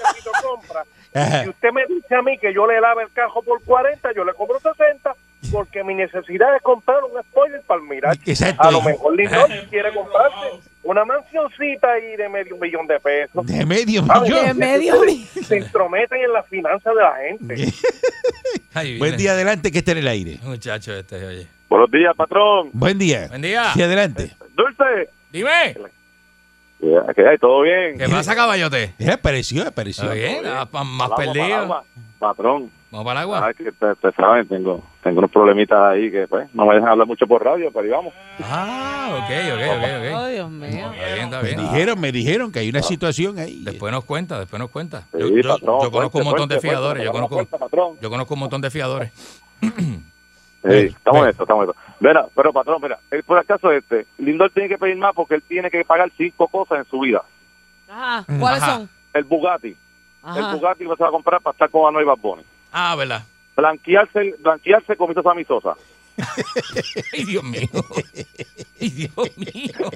Capito 0.02 0.30
Compra. 0.42 0.84
Si 1.12 1.48
usted 1.48 1.72
me 1.72 1.86
dice 1.86 2.14
a 2.14 2.22
mí 2.22 2.38
que 2.38 2.54
yo 2.54 2.66
le 2.66 2.80
lave 2.80 3.02
el 3.02 3.12
cajo 3.12 3.42
por 3.42 3.62
40, 3.64 4.12
yo 4.14 4.24
le 4.24 4.32
compro 4.34 4.60
60, 4.60 5.14
porque 5.50 5.82
mi 5.82 5.94
necesidad 5.94 6.54
es 6.54 6.62
comprar 6.62 6.98
un 7.02 7.20
spoiler 7.22 7.62
para 7.62 7.80
el 7.80 7.88
mirar. 7.88 8.16
Exacto. 8.26 8.62
A 8.62 8.70
lo 8.70 8.80
mejor 8.82 9.16
Lindor 9.16 9.48
quiere 9.68 9.92
comprarse 9.92 10.60
una 10.84 11.04
mansioncita 11.04 11.92
ahí 11.92 12.16
de 12.16 12.28
medio 12.28 12.56
millón 12.56 12.86
de 12.86 13.00
pesos. 13.00 13.44
De 13.46 13.66
medio 13.66 14.04
¿Sabe? 14.06 14.28
millón. 14.28 14.46
De 14.46 14.54
medio 14.54 15.00
millón. 15.00 15.26
Se 15.44 15.58
intrometen 15.58 16.20
en 16.20 16.32
las 16.32 16.46
finanzas 16.46 16.94
de 16.94 17.02
la 17.02 17.14
gente. 17.16 17.72
Buen 18.98 19.16
día 19.16 19.32
adelante 19.32 19.72
que 19.72 19.78
está 19.78 19.92
en 19.92 19.98
el 19.98 20.08
aire. 20.08 20.38
Muchacho 20.42 20.94
este, 20.94 21.24
oye. 21.24 21.46
Buenos 21.68 21.90
días, 21.90 22.14
patrón. 22.16 22.70
Buen 22.72 22.98
día. 22.98 23.26
Buen 23.28 23.42
día. 23.42 23.72
Sí, 23.74 23.82
adelante. 23.82 24.32
Dulce. 24.54 25.10
Dime. 25.30 25.76
¿Qué 26.80 27.26
hay? 27.28 27.38
¿Todo 27.38 27.62
bien? 27.62 27.98
¿Qué 27.98 28.08
pasa, 28.08 28.34
caballote? 28.34 28.94
Ya 28.98 29.14
apareció, 29.14 29.66
apareció. 29.66 30.04
Está 30.10 30.14
bien, 30.14 30.44
ah, 30.46 30.66
más 30.84 31.10
perdido. 31.10 31.84
Patrón. 32.18 32.70
Vamos 32.90 33.06
para 33.06 33.20
el 33.20 33.22
agua. 33.24 33.46
Ah, 33.48 33.54
que 33.54 33.68
ustedes 33.68 33.92
ustedes 33.94 34.14
saben, 34.16 34.48
tengo, 34.48 34.82
tengo 35.02 35.18
unos 35.20 35.30
problemitas 35.30 35.78
ahí 35.78 36.10
que 36.10 36.26
pues 36.26 36.52
no 36.54 36.66
me 36.66 36.74
dejan 36.74 36.90
hablar 36.90 37.06
mucho 37.06 37.24
por 37.26 37.42
radio, 37.44 37.70
pero 37.72 37.84
ahí 37.84 37.90
vamos. 37.90 38.12
Ah, 38.42 39.10
ok, 39.12 39.30
ok, 39.54 39.62
ok, 39.76 39.84
ok. 39.96 40.16
Oh, 40.18 40.26
Dios 40.26 40.50
mío. 40.50 40.90
Está 40.92 41.14
bien, 41.14 41.24
está 41.26 41.40
Me 41.42 41.48
bien. 41.48 41.58
dijeron, 41.60 42.00
me 42.00 42.12
dijeron 42.12 42.52
que 42.52 42.58
hay 42.58 42.68
una 42.68 42.82
situación 42.82 43.38
ahí. 43.38 43.62
Después 43.64 43.92
nos 43.92 44.04
cuenta, 44.04 44.38
después 44.40 44.58
nos 44.58 44.70
cuenta. 44.70 45.02
Sí, 45.12 45.18
Yo, 45.20 45.28
yo- 45.28 45.48
patrón, 45.48 45.78
yo 45.82 45.90
conozco 45.90 46.18
un 46.18 46.24
fuerte, 46.24 46.40
montón 46.40 46.48
de 46.48 46.60
fiadores. 46.60 47.04
Yo 47.04 47.12
fuerte, 47.12 47.28
conozco, 47.48 47.98
yo 48.00 48.10
conozco 48.10 48.34
un 48.34 48.40
montón 48.40 48.60
de 48.60 48.70
fiadores. 48.70 49.12
Sí, 49.62 50.76
estamos 50.94 51.22
en 51.22 51.28
esto, 51.30 51.42
estamos 51.44 51.64
en 51.64 51.70
esto. 51.70 51.82
Mira, 52.00 52.26
pero 52.34 52.52
patrón, 52.52 52.80
mira, 52.82 52.98
eh, 53.10 53.22
por 53.24 53.38
acaso 53.38 53.70
este, 53.72 54.06
Lindor 54.18 54.50
tiene 54.50 54.68
que 54.70 54.78
pedir 54.78 54.96
más 54.96 55.14
porque 55.14 55.34
él 55.34 55.42
tiene 55.46 55.70
que 55.70 55.84
pagar 55.84 56.10
cinco 56.16 56.48
cosas 56.48 56.78
en 56.78 56.84
su 56.86 57.00
vida. 57.00 57.22
Ajá. 57.88 58.24
¿Cuáles 58.38 58.62
Ajá. 58.62 58.76
son? 58.76 58.88
El 59.12 59.24
Bugatti, 59.24 59.68
el. 60.36 60.42
Bugatti 60.54 60.84
que 60.86 60.96
se 60.96 61.02
va 61.02 61.08
a 61.08 61.12
comprar 61.12 61.40
para 61.42 61.52
estar 61.52 61.68
con 61.68 61.86
Anuel 61.88 62.06
Bad. 62.06 62.38
Ah, 62.72 62.94
¿verdad? 62.96 63.22
Blanquearse, 63.56 64.34
blanquearse 64.38 64.96
con 64.96 65.08
Misa 65.10 65.22
Sammy 65.22 65.44
Sosa. 65.44 65.74
Ay, 67.12 67.24
Dios 67.24 67.42
mío. 67.44 67.68
Ay, 68.80 68.88
Dios 68.90 69.36
mío. 69.36 69.90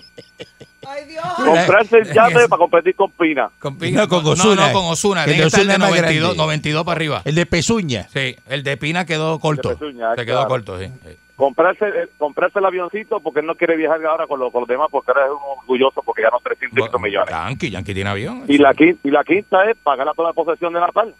Ay, 0.87 1.05
Dios. 1.07 1.25
Comprarse 1.37 1.99
el 1.99 2.13
yate 2.13 2.49
para 2.49 2.59
competir 2.59 2.95
con 2.95 3.11
Pina. 3.13 3.51
Con, 3.59 3.79
No, 3.79 4.09
con 4.09 4.25
no, 4.25 4.31
Ozuna. 4.31 4.67
no, 4.69 4.73
con 4.73 4.85
Osuna. 4.87 5.25
El 5.25 5.31
Tiene 5.31 5.37
de 5.39 5.43
que 5.45 5.47
estar 5.49 5.67
de 5.67 5.73
es 5.73 5.79
más 5.79 5.89
92, 5.91 6.21
grande. 6.23 6.37
92 6.43 6.85
para 6.85 6.97
arriba. 6.97 7.23
El 7.25 7.35
de 7.35 7.47
Pezuña. 7.47 8.09
Sí, 8.13 8.37
el 8.49 8.63
de 8.63 8.77
Pina 8.77 9.05
quedó 9.07 9.39
corto. 9.39 9.71
Pezuña, 9.71 10.15
Se 10.15 10.25
quedó 10.27 10.37
claro. 10.37 10.49
corto, 10.49 10.79
sí. 10.79 10.87
sí. 11.05 11.17
Comprarse, 11.37 11.85
eh, 11.89 12.09
comprarse 12.17 12.61
el 12.61 12.65
avioncito 12.65 13.19
porque 13.21 13.41
él 13.41 13.47
no 13.47 13.57
quiere 13.57 13.77
viajar 13.77 14.05
ahora 14.07 14.27
con, 14.29 14.39
los- 14.39 14.53
con 14.53 14.61
los 14.63 14.69
demás 14.69 14.87
porque 14.91 15.11
ahora 15.11 15.25
es 15.27 15.33
un 15.33 15.59
orgulloso 15.59 16.01
porque 16.05 16.23
ganó 16.23 16.39
300 16.43 16.79
y 16.79 16.83
pico 16.83 16.99
millones. 17.01 17.29
Yankee, 17.31 17.71
Yankee 17.71 17.95
tiene 17.95 18.11
avión. 18.11 18.45
Y 18.47 18.59
la, 18.59 18.73
quin- 18.73 18.99
y 19.03 19.11
la 19.11 19.25
quinta 19.25 19.69
es 19.69 19.77
pagar 19.79 20.07
toda 20.15 20.29
la 20.29 20.33
posesión 20.33 20.73
de 20.73 20.81
Natal. 20.81 21.13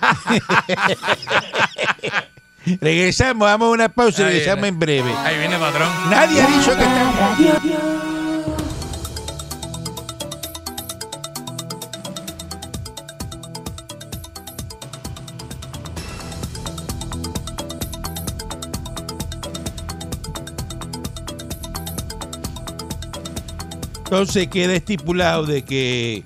Regresamos, 2.80 3.46
vamos 3.46 3.68
a 3.68 3.72
una 3.72 3.88
pausa 3.88 4.22
y 4.22 4.24
regresamos 4.26 4.62
viene. 4.62 4.68
en 4.68 4.78
breve. 4.78 5.12
Ahí 5.18 5.38
viene 5.38 5.56
patrón. 5.58 5.88
Nadie 6.10 6.42
ha 6.42 6.46
dicho 6.46 6.76
que 6.76 6.82
está... 6.82 7.95
Entonces 24.20 24.48
queda 24.48 24.74
estipulado 24.74 25.44
de 25.46 25.62
que 25.62 26.24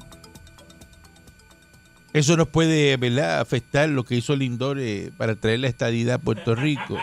eso 2.12 2.36
nos 2.36 2.48
puede 2.48 2.96
¿verdad? 2.96 3.40
afectar 3.40 3.88
lo 3.88 4.04
que 4.04 4.16
hizo 4.16 4.34
Lindor 4.34 4.78
eh, 4.80 5.10
para 5.16 5.36
traer 5.36 5.60
la 5.60 5.68
estadidad 5.68 6.14
a 6.16 6.18
Puerto 6.18 6.54
Rico. 6.54 6.98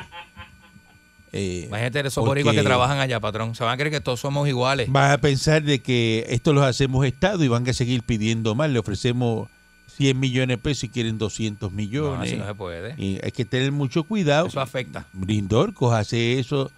Eh, 1.34 1.65
Imagínate 1.67 2.00
esos 2.08 2.26
boricuas 2.26 2.56
que 2.56 2.63
trabajan 2.63 3.00
allá, 3.00 3.19
patrón. 3.19 3.54
Se 3.56 3.63
van 3.63 3.73
a 3.73 3.78
creer 3.78 3.91
que 3.91 4.02
todos 4.02 4.19
somos 4.19 4.47
iguales. 4.47 4.91
Van 4.91 5.12
a 5.12 5.17
pensar 5.19 5.62
de 5.63 5.80
que 5.82 6.26
esto 6.30 6.52
los 6.54 6.63
hacemos 6.65 7.06
Estado 7.06 7.43
y 7.43 7.47
van 7.47 7.67
a 7.69 7.73
seguir 7.73 8.04
pidiendo 8.04 8.56
más. 8.56 8.69
Le 8.69 8.80
ofrecemos 8.80 9.50
100 9.97 10.19
millones 10.19 10.58
de 10.58 10.58
pesos 10.58 10.86
y 10.86 10.89
quieren 10.89 11.17
200 11.17 11.71
No, 11.71 11.76
millones. 11.78 12.30
así 12.30 12.38
no 12.39 12.45
se 12.47 12.56
puede. 12.56 12.95
Y 13.02 13.19
hay 13.23 13.32
que 13.32 13.45
tener 13.45 13.71
mucho 13.71 14.04
cuidado. 14.04 14.47
Eso 14.47 14.60
afecta. 14.60 15.06
Lindor, 15.26 15.73
cojase 15.73 16.39
eso, 16.39 16.71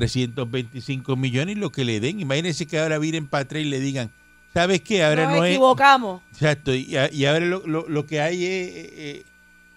325 0.00 1.16
millones 1.16 1.56
y 1.56 1.58
lo 1.58 1.70
que 1.70 1.84
le 1.84 2.00
den. 2.00 2.20
Imagínense 2.20 2.66
que 2.66 2.78
ahora 2.78 2.98
vienen 2.98 3.26
para 3.26 3.42
atrás 3.42 3.62
y 3.62 3.66
le 3.66 3.80
digan, 3.80 4.10
¿sabes 4.54 4.80
qué? 4.80 5.02
Ahora 5.04 5.24
Nos 5.26 5.36
no 5.38 5.44
es... 5.44 5.50
equivocamos. 5.52 6.22
Exacto, 6.32 6.74
y, 6.74 6.94
y 7.12 7.24
ahora 7.24 7.44
lo, 7.46 7.66
lo- 7.66 7.88
lo 7.88 8.06
que 8.06 8.20
hay 8.20 8.44
es 8.44 8.50
eh, 8.50 8.90
eh, 8.96 9.22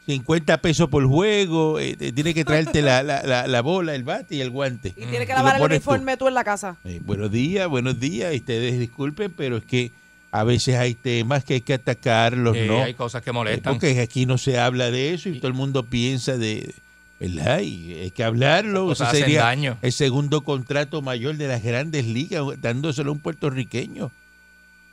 50 0.08 0.62
pesos 0.62 0.90
por 0.90 1.06
juego, 1.06 1.80
eh, 1.80 1.96
te- 1.96 2.12
tiene 2.12 2.34
que 2.34 2.44
traerte 2.44 2.82
la, 2.82 3.04
la, 3.04 3.24
la, 3.24 3.48
la 3.48 3.62
bola, 3.62 3.94
el 3.96 4.04
bate 4.04 4.36
y 4.36 4.42
el 4.42 4.50
guante. 4.50 4.90
Y 4.90 5.06
tiene 5.06 5.26
que 5.26 5.32
Y 5.32 5.36
lavar 5.36 5.56
el 5.56 5.62
tú. 5.62 5.66
uniforme 5.66 6.18
tú 6.18 6.28
en 6.28 6.34
la 6.34 6.44
casa. 6.44 6.78
Eh, 6.84 7.00
buenos 7.06 7.32
días, 7.32 7.68
buenos 7.68 8.00
días, 8.00 8.34
y 8.34 8.38
ustedes 8.38 8.80
disculpen, 8.80 9.32
pero 9.36 9.58
es 9.58 9.64
que 9.64 9.92
a 10.32 10.44
veces 10.44 10.76
hay 10.78 10.96
temas 10.96 11.44
que 11.44 11.56
hay 11.56 11.62
que 11.62 11.74
atacarlos, 11.74 12.56
Eh, 12.56 12.66
¿no? 12.66 12.82
Hay 12.82 12.94
cosas 12.94 13.22
que 13.22 13.30
Eh, 13.30 13.34
molestan. 13.34 13.74
Porque 13.74 14.00
aquí 14.00 14.26
no 14.26 14.38
se 14.38 14.58
habla 14.58 14.90
de 14.90 15.14
eso 15.14 15.30
y 15.30 15.38
todo 15.40 15.50
el 15.50 15.54
mundo 15.54 15.86
piensa 15.86 16.38
de, 16.38 16.74
¿verdad? 17.22 17.60
Y 17.60 17.94
hay 17.94 18.12
que 18.12 18.24
hablarlo. 18.24 18.90
Hacen 18.92 19.12
sería 19.12 19.44
daño. 19.44 19.78
el 19.84 19.92
segundo 19.92 20.44
contrato 20.44 21.04
mayor 21.04 21.38
de 21.38 21.48
las 21.48 21.62
grandes 21.62 22.08
ligas, 22.08 22.44
dándoselo 22.60 23.12
a 23.12 23.14
un 23.14 23.20
puertorriqueño. 23.20 24.12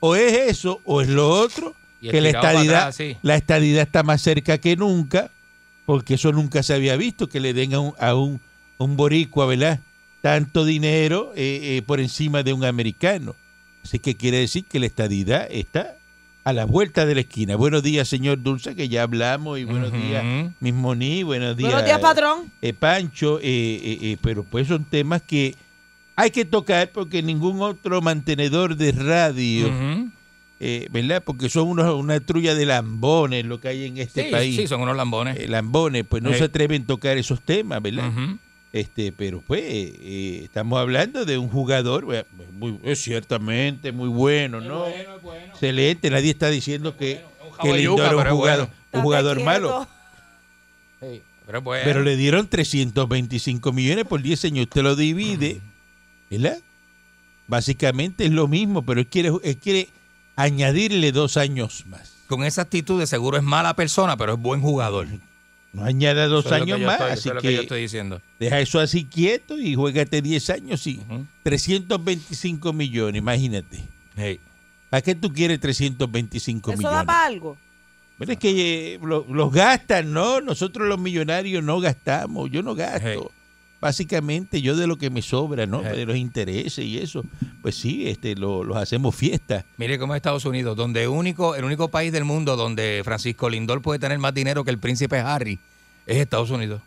O 0.01 0.15
es 0.15 0.35
eso, 0.35 0.83
o 0.85 1.01
es 1.01 1.09
lo 1.09 1.31
otro, 1.31 1.75
que 2.03 2.21
la 2.21 2.29
estadidad, 2.29 2.77
atrás, 2.77 2.97
sí. 2.97 3.17
la 3.23 3.35
estadidad 3.35 3.83
está 3.83 4.03
más 4.03 4.21
cerca 4.21 4.59
que 4.59 4.77
nunca, 4.77 5.31
porque 5.87 6.15
eso 6.15 6.31
nunca 6.31 6.63
se 6.63 6.75
había 6.75 6.97
visto, 6.97 7.29
que 7.29 7.41
le 7.41 7.55
den 7.55 7.73
a 7.73 7.81
un, 7.81 7.95
a 7.99 8.15
un, 8.15 8.41
un 8.77 8.97
boricua, 8.97 9.47
¿verdad? 9.47 9.81
Tanto 10.21 10.67
dinero 10.67 11.33
eh, 11.35 11.79
eh, 11.79 11.83
por 11.83 11.99
encima 11.99 12.43
de 12.43 12.53
un 12.53 12.63
americano. 12.65 13.37
Así 13.83 14.01
que 14.01 14.17
quiere 14.17 14.37
decir 14.37 14.67
que 14.67 14.79
la 14.79 14.87
estadidad 14.87 15.49
está 15.51 15.97
a 16.49 16.53
la 16.55 16.65
vuelta 16.65 17.05
de 17.05 17.15
la 17.15 17.21
esquina. 17.21 17.57
Buenos 17.57 17.83
días, 17.83 18.09
señor 18.09 18.43
Dulce, 18.43 18.75
que 18.75 18.89
ya 18.89 19.03
hablamos, 19.03 19.59
y 19.59 19.65
buenos 19.65 19.93
días, 19.93 20.25
mismo 20.61 20.95
ni, 20.95 21.23
buenos 21.23 21.55
días. 21.59 21.71
Buenos 21.73 21.85
días, 21.85 22.01
patrón. 22.01 22.51
eh, 22.63 22.73
Pancho, 22.73 23.39
eh, 23.39 23.43
eh, 23.45 23.99
eh, 24.01 24.17
pero 24.23 24.45
pues 24.45 24.67
son 24.67 24.85
temas 24.85 25.21
que 25.21 25.55
hay 26.17 26.31
que 26.31 26.47
tocar 26.47 26.91
porque 26.91 27.23
ningún 27.23 27.61
otro 27.61 28.01
mantenedor 28.01 28.77
de 28.77 28.93
radio, 28.93 29.71
eh, 30.59 30.89
¿verdad? 30.91 31.23
Porque 31.23 31.51
son 31.51 31.69
unos, 31.69 31.95
una 31.95 32.19
trulla 32.21 32.55
de 32.55 32.65
lambones 32.65 33.45
lo 33.45 33.61
que 33.61 33.69
hay 33.69 33.85
en 33.85 33.99
este 33.99 34.25
Sí, 34.25 34.31
país. 34.31 34.57
sí, 34.57 34.67
son 34.67 34.81
unos 34.81 34.97
lambones. 34.97 35.39
Eh, 35.39 35.49
lambones, 35.49 36.05
pues 36.09 36.23
no 36.23 36.33
Sí. 36.33 36.39
se 36.39 36.45
atreven 36.45 36.85
a 36.85 36.87
tocar 36.87 37.19
esos 37.19 37.43
temas, 37.43 37.83
¿verdad? 37.83 38.09
Ujú. 38.09 38.39
Este, 38.73 39.13
pero 39.13 39.41
pues 39.41 39.63
eh, 39.65 40.41
estamos 40.45 40.79
hablando 40.79 41.25
de 41.25 41.39
un 41.39 41.49
jugador, 41.49 42.07
muy, 42.53 42.79
eh, 42.83 42.97
ciertamente 42.97 43.93
muy 43.93 44.09
bueno, 44.09 44.61
¿no? 44.61 44.87
Excelente, 44.87 46.11
nadie 46.11 46.31
está 46.31 46.51
diciendo 46.51 46.97
que, 46.97 47.23
que 47.63 47.73
Lindor 47.73 48.01
es 48.01 48.13
un 48.13 48.31
jugador, 48.31 48.37
bueno. 48.37 48.71
un 48.93 49.03
jugador 49.03 49.43
malo. 49.43 49.89
Pero. 51.01 51.65
Pero 51.65 52.03
le 52.03 52.17
dieron 52.17 52.47
325 52.47 53.73
millones 53.73 54.05
por 54.05 54.21
10 54.21 54.45
años. 54.45 54.65
Usted 54.65 54.83
lo 54.83 54.97
divide, 54.97 55.63
¿verdad? 56.31 56.59
Básicamente 57.47 58.27
es 58.27 58.33
lo 58.33 58.49
mismo, 58.49 58.83
pero 58.83 59.01
él 59.01 59.07
quiere, 59.07 59.33
él 59.43 59.57
quiere 59.57 59.89
añadirle 60.37 61.11
dos 61.11 61.39
años 61.39 61.87
más. 61.87 62.17
Con 62.27 62.45
esa 62.45 62.63
actitud 62.63 63.01
de 63.01 63.07
seguro 63.07 63.39
es 63.39 63.43
mala 63.43 63.75
persona, 63.75 64.19
pero 64.19 64.35
es 64.35 64.39
buen 64.39 64.61
jugador. 64.61 65.07
No 65.73 65.85
añada 65.85 66.27
dos 66.29 66.47
Eso 66.47 66.55
que 66.55 66.63
años 66.63 66.81
más, 66.81 66.95
estoy- 66.95 67.07
eso 67.13 67.19
así 67.21 67.29
es 67.29 67.35
lo 67.35 67.41
que 67.43 67.53
yo 67.53 67.59
que 67.59 67.63
estoy 67.65 67.81
diciendo. 67.83 68.23
deja 68.41 68.61
eso 68.61 68.81
así 68.81 69.05
quieto 69.05 69.59
y 69.59 69.75
juégate 69.75 70.23
10 70.23 70.49
años 70.51 70.87
y 70.87 70.97
Ujú. 70.99 71.27
325 71.43 72.73
millones, 72.73 73.19
imagínate. 73.19 73.85
Hey. 74.17 74.41
¿Para 74.91 75.03
qué 75.03 75.15
tú 75.15 75.33
quieres 75.33 75.61
325 75.61 76.73
¿Eso 76.73 76.83
da 76.83 76.89
millones? 76.89 77.07
para 77.07 77.27
algo? 77.27 77.57
Pero 78.19 78.33
es 78.33 78.39
que 78.39 78.95
eh, 78.95 78.99
lo- 79.03 79.27
los 79.29 79.53
gastan, 79.53 80.13
¿no? 80.13 80.41
Nosotros 80.41 80.89
los 80.89 80.99
millonarios 80.99 81.63
no 81.63 81.79
gastamos, 81.81 82.51
yo 82.51 82.63
no 82.63 82.75
gasto. 82.75 83.07
Hey. 83.07 83.21
Básicamente 83.81 84.61
yo 84.61 84.75
de 84.77 84.87
lo 84.89 84.97
que 84.97 85.09
me 85.09 85.23
sobra, 85.23 85.65
¿no? 85.67 85.83
Hey. 85.85 85.99
De 85.99 86.07
los 86.07 86.17
intereses 86.17 86.85
y 86.85 86.99
eso, 86.99 87.25
pues 87.63 87.77
sí, 87.77 88.09
este, 88.09 88.35
lo- 88.35 88.65
los 88.65 88.77
hacemos 88.77 89.15
fiesta. 89.15 89.65
Mire 89.77 89.99
cómo 89.99 90.15
es 90.15 90.19
Estados 90.19 90.45
Unidos, 90.45 90.77
donde 90.77 91.07
único, 91.07 91.55
el 91.55 91.65
único 91.65 91.89
país 91.89 92.11
del 92.13 92.25
mundo 92.25 92.57
donde 92.57 93.03
Francisco 93.05 93.49
Lindor 93.49 93.81
puede 93.81 94.01
tener 94.01 94.19
más 94.19 94.35
dinero 94.35 94.65
que 94.65 94.71
el 94.73 94.79
príncipe 94.79 95.19
Harry 95.21 95.59
es 96.07 96.17
Estados 96.17 96.51
Unidos. 96.51 96.83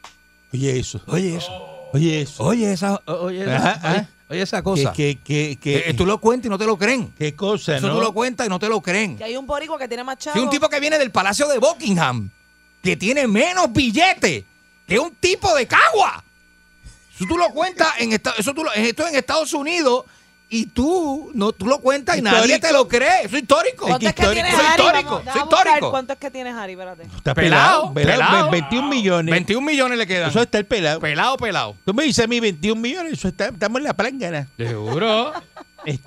Oye 0.54 0.78
eso, 0.80 1.02
Oye 1.08 1.38
eso. 1.38 1.90
oye 1.94 2.22
eso. 2.22 2.44
Oye 2.44 2.72
esa, 2.74 3.02
oye 3.06 3.42
esa, 3.44 3.56
Ajá, 3.56 3.80
oye, 3.90 3.98
ajá. 3.98 4.10
Oye, 4.30 4.42
esa 4.42 4.62
cosa. 4.62 4.94
Que, 4.94 5.18
que, 5.20 5.58
que, 5.62 5.90
Eh, 5.90 5.94
tú 5.94 6.06
lo 6.06 6.20
cuentas 6.20 6.46
y 6.48 6.50
no 6.50 6.58
te 6.58 6.66
lo 6.66 6.78
creen. 6.78 7.14
qué 7.18 7.36
cosa, 7.36 7.76
Eso 7.78 7.88
¿no? 7.88 7.96
tú 7.96 8.02
lo 8.02 8.14
cuentas 8.14 8.48
y 8.48 8.50
no 8.50 8.60
te 8.60 8.70
lo 8.70 8.80
creen. 8.82 9.18
Que 9.18 9.26
hay 9.26 9.36
un 9.38 9.46
boricua 9.46 9.78
que 9.78 9.88
tiene 9.90 10.04
más 10.06 10.18
chavos. 10.18 10.42
un 10.42 10.50
tipo 10.50 10.70
que 10.70 10.80
viene 10.80 10.98
del 10.98 11.12
Palacio 11.12 11.48
de 11.50 11.58
Buckingham, 11.58 12.30
que 12.82 12.96
tiene 12.96 13.28
menos 13.28 13.72
billetes 13.74 14.44
que 14.88 15.00
un 15.00 15.14
tipo 15.16 15.54
de 15.54 15.68
cagua. 15.68 16.24
Eso 17.22 17.28
tú 17.30 17.38
lo 17.38 17.50
cuentas 17.50 17.88
en 18.00 18.14
esta- 18.14 18.34
eso 18.38 18.54
tú 18.54 18.64
lo- 18.64 18.74
esto 18.74 19.08
en 19.08 19.16
Estados 19.16 19.54
Unidos 19.54 20.06
y 20.50 20.66
tú 20.66 21.32
no 21.34 21.54
tú 21.54 21.66
lo 21.66 21.80
cuentas 21.80 22.18
y 22.18 22.22
nadie 22.22 22.60
te 22.60 22.74
lo 22.74 22.88
cree. 22.88 23.24
Eso 23.26 23.38
es 23.38 23.44
histórico. 23.44 23.86
¿Cuánto 23.88 24.08
es 24.08 24.14
que 24.16 24.22
histórico. 24.24 24.34
tiene 24.48 24.52
Soy 24.52 24.66
Harry? 24.66 24.82
histórico, 24.84 25.22
Vamos, 25.26 25.36
histórico. 25.44 25.92
¿Cuánto 25.92 26.14
es 26.14 26.20
que 26.20 26.32
tiene 26.32 26.50
Harry? 26.50 26.72
Espérate. 26.74 27.04
Está 27.04 27.34
Pelado, 27.34 27.94
pelado, 27.94 27.94
pelado, 27.94 28.32
pelado. 28.32 28.52
21 28.52 28.90
millones. 28.90 29.32
21 29.32 29.66
millones 29.66 29.98
le 29.98 30.08
quedan. 30.08 30.30
Eso 30.30 30.42
está 30.42 30.58
el 30.58 30.66
pelado. 30.66 31.00
pelado, 31.00 31.38
pelado. 31.38 31.76
Tú 31.86 31.94
me 31.94 32.04
dices 32.04 32.26
a 32.26 32.28
mí 32.28 32.40
21 32.40 32.82
millones, 32.82 33.14
eso 33.14 33.28
está, 33.30 33.46
estamos 33.50 33.78
en 33.78 33.84
la 33.86 33.94
plangana. 33.94 34.48
Seguro. 34.58 35.32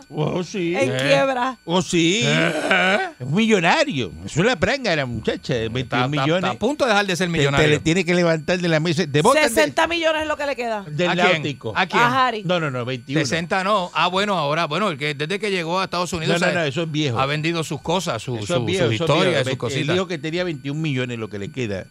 Oh, 0.08 0.42
sí. 0.44 0.74
En 0.76 0.90
Eh. 0.92 0.96
quiebra. 1.02 1.56
Oh, 1.64 1.82
sí. 1.82 2.22
Es 2.24 3.26
un 3.26 3.34
millonario. 3.34 4.12
Eso 4.24 4.40
es 4.40 4.46
la 4.46 4.56
prangana, 4.56 5.04
muchacha. 5.06 5.54
21 5.54 5.78
Está, 5.80 5.96
está- 6.04 6.08
millones. 6.08 6.34
está 6.44 6.50
a 6.50 6.58
punto 6.58 6.84
de 6.84 6.90
dejar 6.90 7.06
de 7.06 7.16
ser 7.16 7.26
Te- 7.28 7.32
te 7.32 7.38
millonario. 7.38 7.68
le 7.68 7.78
tiene 7.80 8.04
que 8.04 8.14
levantar 8.14 8.58
de 8.58 8.68
la 8.68 8.80
mesa. 8.80 9.04
Te 9.10 9.22
botan 9.22 9.42
de- 9.42 9.48
60 9.48 9.86
millones 9.86 10.22
es 10.22 10.28
lo 10.28 10.36
que 10.36 10.46
le 10.46 10.56
queda. 10.56 10.82
del 10.88 11.08
¿A 11.10 11.14
quién? 11.14 11.26
náutico. 11.42 11.72
¿A 11.76 11.86
quién? 11.86 12.02
A 12.02 12.26
Harry. 12.28 12.42
No, 12.44 12.60
no, 12.60 12.70
no, 12.70 12.84
21. 12.84 13.20
60 13.26 13.64
no. 13.64 13.90
Ah, 13.94 14.06
bueno, 14.08 14.38
ahora, 14.38 14.66
bueno, 14.66 14.88
el 14.90 14.98
que 14.98 15.14
desde 15.14 15.38
que 15.38 15.50
llegó 15.50 15.80
a 15.80 15.84
Estados 15.84 16.12
Unidos 16.12 16.40
No, 16.40 16.52
no, 16.52 16.62
eso 16.62 16.82
es 16.82 16.90
viejo. 16.92 17.18
ha 17.18 17.26
vendido 17.26 17.64
sus 17.64 17.80
cosas, 17.80 18.22
su, 18.22 18.36
Eso 18.36 18.46
su, 18.46 18.54
es 18.60 18.64
viejo, 18.66 18.86
sus 18.88 18.96
sus 18.98 19.10
Él 19.10 19.56
cositas. 19.58 19.94
dijo 19.94 20.06
que 20.06 20.18
tenía 20.18 20.44
21 20.44 20.80
millones 20.80 21.18
lo 21.18 21.28
que 21.28 21.38
le 21.38 21.50
queda. 21.50 21.86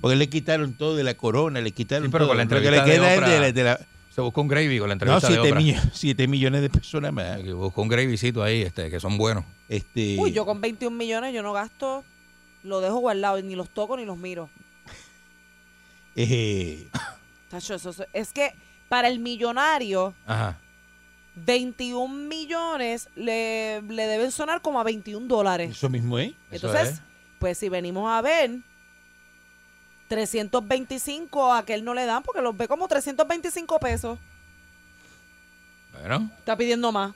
Porque 0.00 0.16
le 0.16 0.28
quitaron 0.28 0.72
todo 0.72 0.96
de 0.96 1.04
la 1.04 1.14
corona, 1.14 1.60
le 1.60 1.70
quitaron 1.70 2.06
Sí, 2.06 2.12
pero 2.12 2.24
todo. 2.24 2.28
con 2.30 2.38
la 2.38 2.44
lo 2.44 2.62
que 2.62 2.70
le 2.70 2.78
de 2.78 2.84
queda 2.84 3.14
Oprah, 3.14 3.28
de 3.28 3.40
la- 3.40 3.52
de 3.52 3.62
la- 3.64 3.80
Se 4.14 4.20
buscó 4.20 4.42
un 4.42 4.48
gravy 4.48 4.78
con 4.78 4.88
la 4.90 4.94
No, 4.94 5.02
entrevista 5.16 5.28
de 5.28 5.34
7 5.34 5.48
Oprah. 5.48 5.60
millones, 5.60 6.28
millones 6.28 6.60
de 6.62 6.68
personas 6.70 7.12
más. 7.12 7.40
Que 7.40 7.52
Buscó 7.54 7.80
un 7.82 7.88
gravycito 7.88 8.42
ahí, 8.42 8.60
este, 8.62 8.90
que 8.90 9.00
son 9.00 9.16
buenos. 9.16 9.44
Este, 9.68 10.16
Uy, 10.18 10.32
yo 10.32 10.44
con 10.44 10.60
21 10.60 10.94
millones 10.96 11.32
yo 11.32 11.42
no 11.42 11.52
gasto, 11.54 12.04
lo 12.62 12.80
dejo 12.82 12.98
guardado 12.98 13.38
y 13.38 13.42
ni 13.42 13.54
los 13.54 13.70
toco 13.70 13.96
ni 13.96 14.04
los 14.04 14.18
miro. 14.18 14.50
eh, 16.16 16.88
Tacho, 17.50 17.74
eso- 17.74 17.90
eso- 17.90 18.06
es 18.12 18.32
que 18.32 18.54
para 18.88 19.08
el 19.08 19.18
millonario, 19.18 20.14
Ajá. 20.26 20.58
21 21.34 22.28
millones 22.28 23.08
le, 23.14 23.80
le 23.82 24.06
deben 24.06 24.30
sonar 24.30 24.60
como 24.60 24.78
a 24.80 24.82
21 24.84 25.26
dólares. 25.26 25.70
eso 25.70 25.88
mismo. 25.88 26.18
Eso 26.18 26.34
Entonces, 26.50 26.88
es. 26.90 27.02
pues 27.38 27.56
si 27.58 27.68
venimos 27.70 28.10
a 28.10 28.20
ver, 28.20 28.58
325 30.12 31.52
a 31.54 31.58
aquel 31.58 31.84
no 31.84 31.94
le 31.94 32.04
dan 32.04 32.22
porque 32.22 32.42
los 32.42 32.54
ve 32.54 32.68
como 32.68 32.86
325 32.86 33.80
pesos. 33.80 34.18
Bueno. 35.92 36.30
Está 36.38 36.56
pidiendo 36.56 36.92
más. 36.92 37.14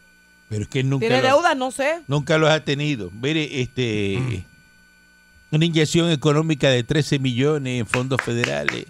Pero 0.49 0.63
es 0.63 0.69
que 0.69 0.81
él 0.81 0.89
nunca, 0.89 1.07
Tiene 1.07 1.21
lo- 1.23 1.29
deudas, 1.29 1.57
no 1.57 1.71
sé. 1.71 2.01
nunca 2.09 2.39
los 2.39 2.49
ha 2.51 2.65
tenido. 2.65 3.11
Mire, 3.11 3.61
este, 3.61 4.17
Mm. 4.19 5.55
una 5.57 5.65
inyección 5.65 6.11
económica 6.11 6.71
de 6.71 6.85
13 6.85 7.19
millones 7.19 7.81
en 7.81 7.87
fondos 7.87 8.19
federales. 8.25 8.87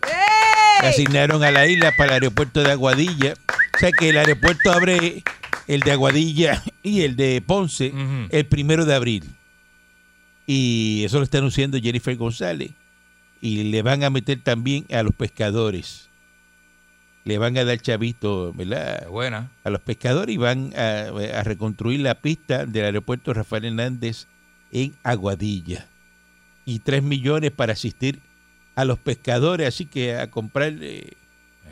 Asignaron 0.80 1.42
a 1.42 1.50
la 1.50 1.66
isla 1.66 1.90
para 1.96 2.10
el 2.16 2.22
aeropuerto 2.24 2.62
de 2.62 2.70
Aguadilla. 2.72 3.34
O 3.74 3.78
sea 3.78 3.90
que 3.90 4.10
el 4.10 4.18
aeropuerto 4.18 4.70
abre 4.70 5.22
el 5.66 5.80
de 5.80 5.92
Aguadilla 5.92 6.62
y 6.82 7.02
el 7.02 7.16
de 7.16 7.42
Ponce 7.44 7.92
el 8.30 8.46
primero 8.46 8.84
de 8.84 8.94
abril. 8.94 9.24
Y 10.46 11.02
eso 11.04 11.18
lo 11.18 11.24
está 11.24 11.38
anunciando 11.38 11.78
Jennifer 11.78 12.14
González. 12.16 12.70
Y 13.46 13.62
le 13.64 13.82
van 13.82 14.02
a 14.02 14.10
meter 14.10 14.40
también 14.42 14.86
a 14.90 15.02
los 15.04 15.14
pescadores. 15.14 16.08
Le 17.24 17.38
van 17.38 17.56
a 17.58 17.64
dar 17.64 17.78
chavito, 17.80 18.52
¿verdad? 18.54 19.06
Buena. 19.08 19.50
a 19.62 19.70
los 19.70 19.80
pescadores 19.80 20.34
y 20.34 20.38
van 20.38 20.72
a, 20.76 21.08
a 21.38 21.42
reconstruir 21.44 22.00
la 22.00 22.16
pista 22.16 22.66
del 22.66 22.84
aeropuerto 22.86 23.32
Rafael 23.34 23.66
Hernández 23.66 24.26
en 24.72 24.94
Aguadilla. 25.04 25.86
Y 26.64 26.80
3 26.80 27.02
millones 27.04 27.52
para 27.52 27.74
asistir 27.74 28.18
a 28.74 28.84
los 28.84 28.98
pescadores, 28.98 29.68
así 29.68 29.86
que 29.86 30.16
a 30.16 30.30
comprar 30.30 30.72
eh, 30.80 31.12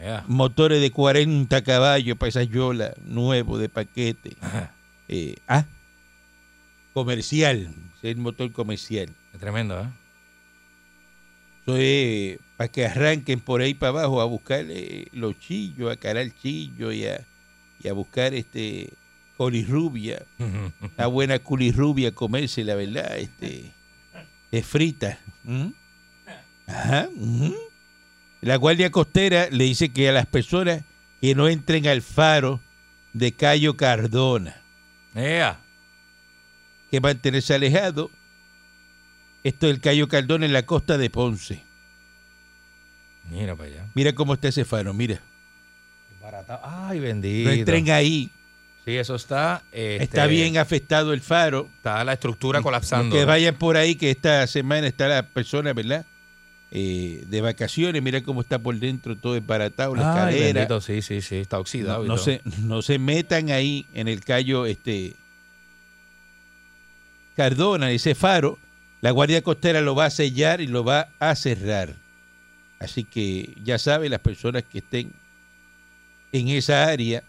Yeah. 0.00 0.24
motores 0.26 0.80
de 0.80 0.90
40 0.90 1.62
caballos 1.62 2.18
para 2.18 2.28
esa 2.28 2.42
yola 2.42 2.94
nuevo 3.06 3.58
de 3.58 3.68
paquete. 3.68 4.36
Eh, 5.06 5.36
ah, 5.46 5.66
comercial, 6.94 7.68
el 8.02 8.16
motor 8.16 8.50
comercial. 8.52 9.10
Es 9.34 9.38
tremendo, 9.40 9.78
¿eh? 9.80 9.86
Eso 11.66 11.76
es 11.78 12.38
para 12.56 12.68
que 12.68 12.86
arranquen 12.86 13.40
por 13.40 13.60
ahí 13.62 13.74
para 13.74 13.90
abajo 13.90 14.20
a 14.20 14.24
buscar 14.26 14.64
eh, 14.68 15.06
los 15.12 15.38
chillos, 15.38 15.90
a 15.90 15.96
calar 15.96 16.26
chillos 16.42 16.94
y 16.94 17.06
a, 17.06 17.24
y 17.82 17.88
a 17.88 17.92
buscar 17.94 18.34
este 18.34 18.90
colirrubia. 19.36 20.22
Una 20.96 21.06
buena 21.06 21.38
culirrubia 21.38 22.12
comerse, 22.12 22.62
la 22.64 22.74
verdad, 22.74 23.16
este, 23.18 23.72
es 24.52 24.66
frita. 24.66 25.18
¿Mm? 25.42 25.68
Ajá. 26.66 27.08
La 28.42 28.56
Guardia 28.56 28.90
Costera 28.90 29.48
le 29.50 29.64
dice 29.64 29.88
que 29.90 30.08
a 30.08 30.12
las 30.12 30.26
personas 30.26 30.82
que 31.20 31.34
no 31.34 31.48
entren 31.48 31.86
al 31.86 32.02
faro 32.02 32.60
de 33.14 33.32
Cayo 33.32 33.76
Cardona, 33.76 34.60
Yeah. 35.14 35.60
que 36.90 37.00
mantenerse 37.00 37.54
alejado. 37.54 38.10
Esto 39.44 39.66
del 39.66 39.80
Cayo 39.80 40.08
Cardona 40.08 40.46
en 40.46 40.52
la 40.52 40.64
costa 40.64 40.98
de 40.98 41.10
Ponce. 41.10 41.62
Mira 43.30 43.54
para 43.54 43.68
allá. 43.68 43.86
Mira 43.94 44.14
cómo 44.14 44.34
está 44.34 44.48
ese 44.48 44.64
faro, 44.64 44.92
mira. 44.92 45.20
Barata. 46.20 46.60
Ay, 46.62 46.98
bendito. 47.00 47.50
No 47.50 47.54
entren 47.54 47.90
ahí. 47.90 48.30
Sí, 48.84 48.96
eso 48.96 49.14
está. 49.14 49.62
este, 49.72 50.02
Está 50.04 50.26
bien 50.26 50.58
afectado 50.58 51.12
el 51.12 51.20
faro. 51.20 51.68
Está 51.76 52.02
la 52.04 52.14
estructura 52.14 52.60
colapsando. 52.62 53.14
Que 53.14 53.24
vayan 53.24 53.54
por 53.54 53.76
ahí, 53.76 53.94
que 53.94 54.10
esta 54.10 54.46
semana 54.46 54.86
está 54.86 55.08
la 55.08 55.26
persona, 55.26 55.72
¿verdad? 55.72 56.04
Eh, 56.70 57.24
de 57.28 57.40
vacaciones, 57.40 58.02
mira 58.02 58.22
cómo 58.22 58.40
está 58.40 58.58
por 58.58 58.74
dentro 58.76 59.16
todo 59.16 59.34
desbaratado, 59.34 59.94
la 59.94 60.26
Ay, 60.26 60.52
bendito, 60.52 60.80
sí, 60.80 61.02
sí, 61.02 61.20
sí. 61.22 61.36
Está 61.36 61.60
oxidado. 61.60 61.98
No, 62.00 62.04
y 62.04 62.08
no 62.08 62.14
todo. 62.16 62.24
se, 62.24 62.40
no 62.62 62.82
se 62.82 62.98
metan 62.98 63.50
ahí 63.50 63.86
en 63.94 64.08
el 64.08 64.24
callo 64.24 64.66
este 64.66 65.14
Cardona, 67.36 67.90
ese 67.90 68.14
faro. 68.14 68.58
La 69.04 69.10
Guardia 69.10 69.42
Costera 69.42 69.82
lo 69.82 69.94
va 69.94 70.06
a 70.06 70.10
sellar 70.10 70.62
y 70.62 70.66
lo 70.66 70.82
va 70.82 71.10
a 71.18 71.34
cerrar. 71.34 71.94
Así 72.78 73.04
que 73.04 73.54
ya 73.62 73.76
saben, 73.76 74.10
las 74.10 74.20
personas 74.20 74.62
que 74.62 74.78
estén 74.78 75.12
en 76.32 76.48
esa 76.48 76.86
área, 76.86 77.22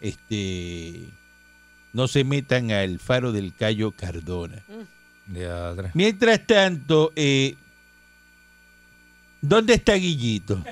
este, 0.00 1.00
no 1.92 2.08
se 2.08 2.24
metan 2.24 2.70
al 2.70 2.98
faro 3.00 3.32
del 3.32 3.54
Cayo 3.54 3.90
Cardona. 3.90 4.62
Diadre. 5.26 5.90
Mientras 5.92 6.46
tanto, 6.46 7.12
eh, 7.16 7.54
¿dónde 9.42 9.74
está 9.74 9.92
Guillito? 9.92 10.64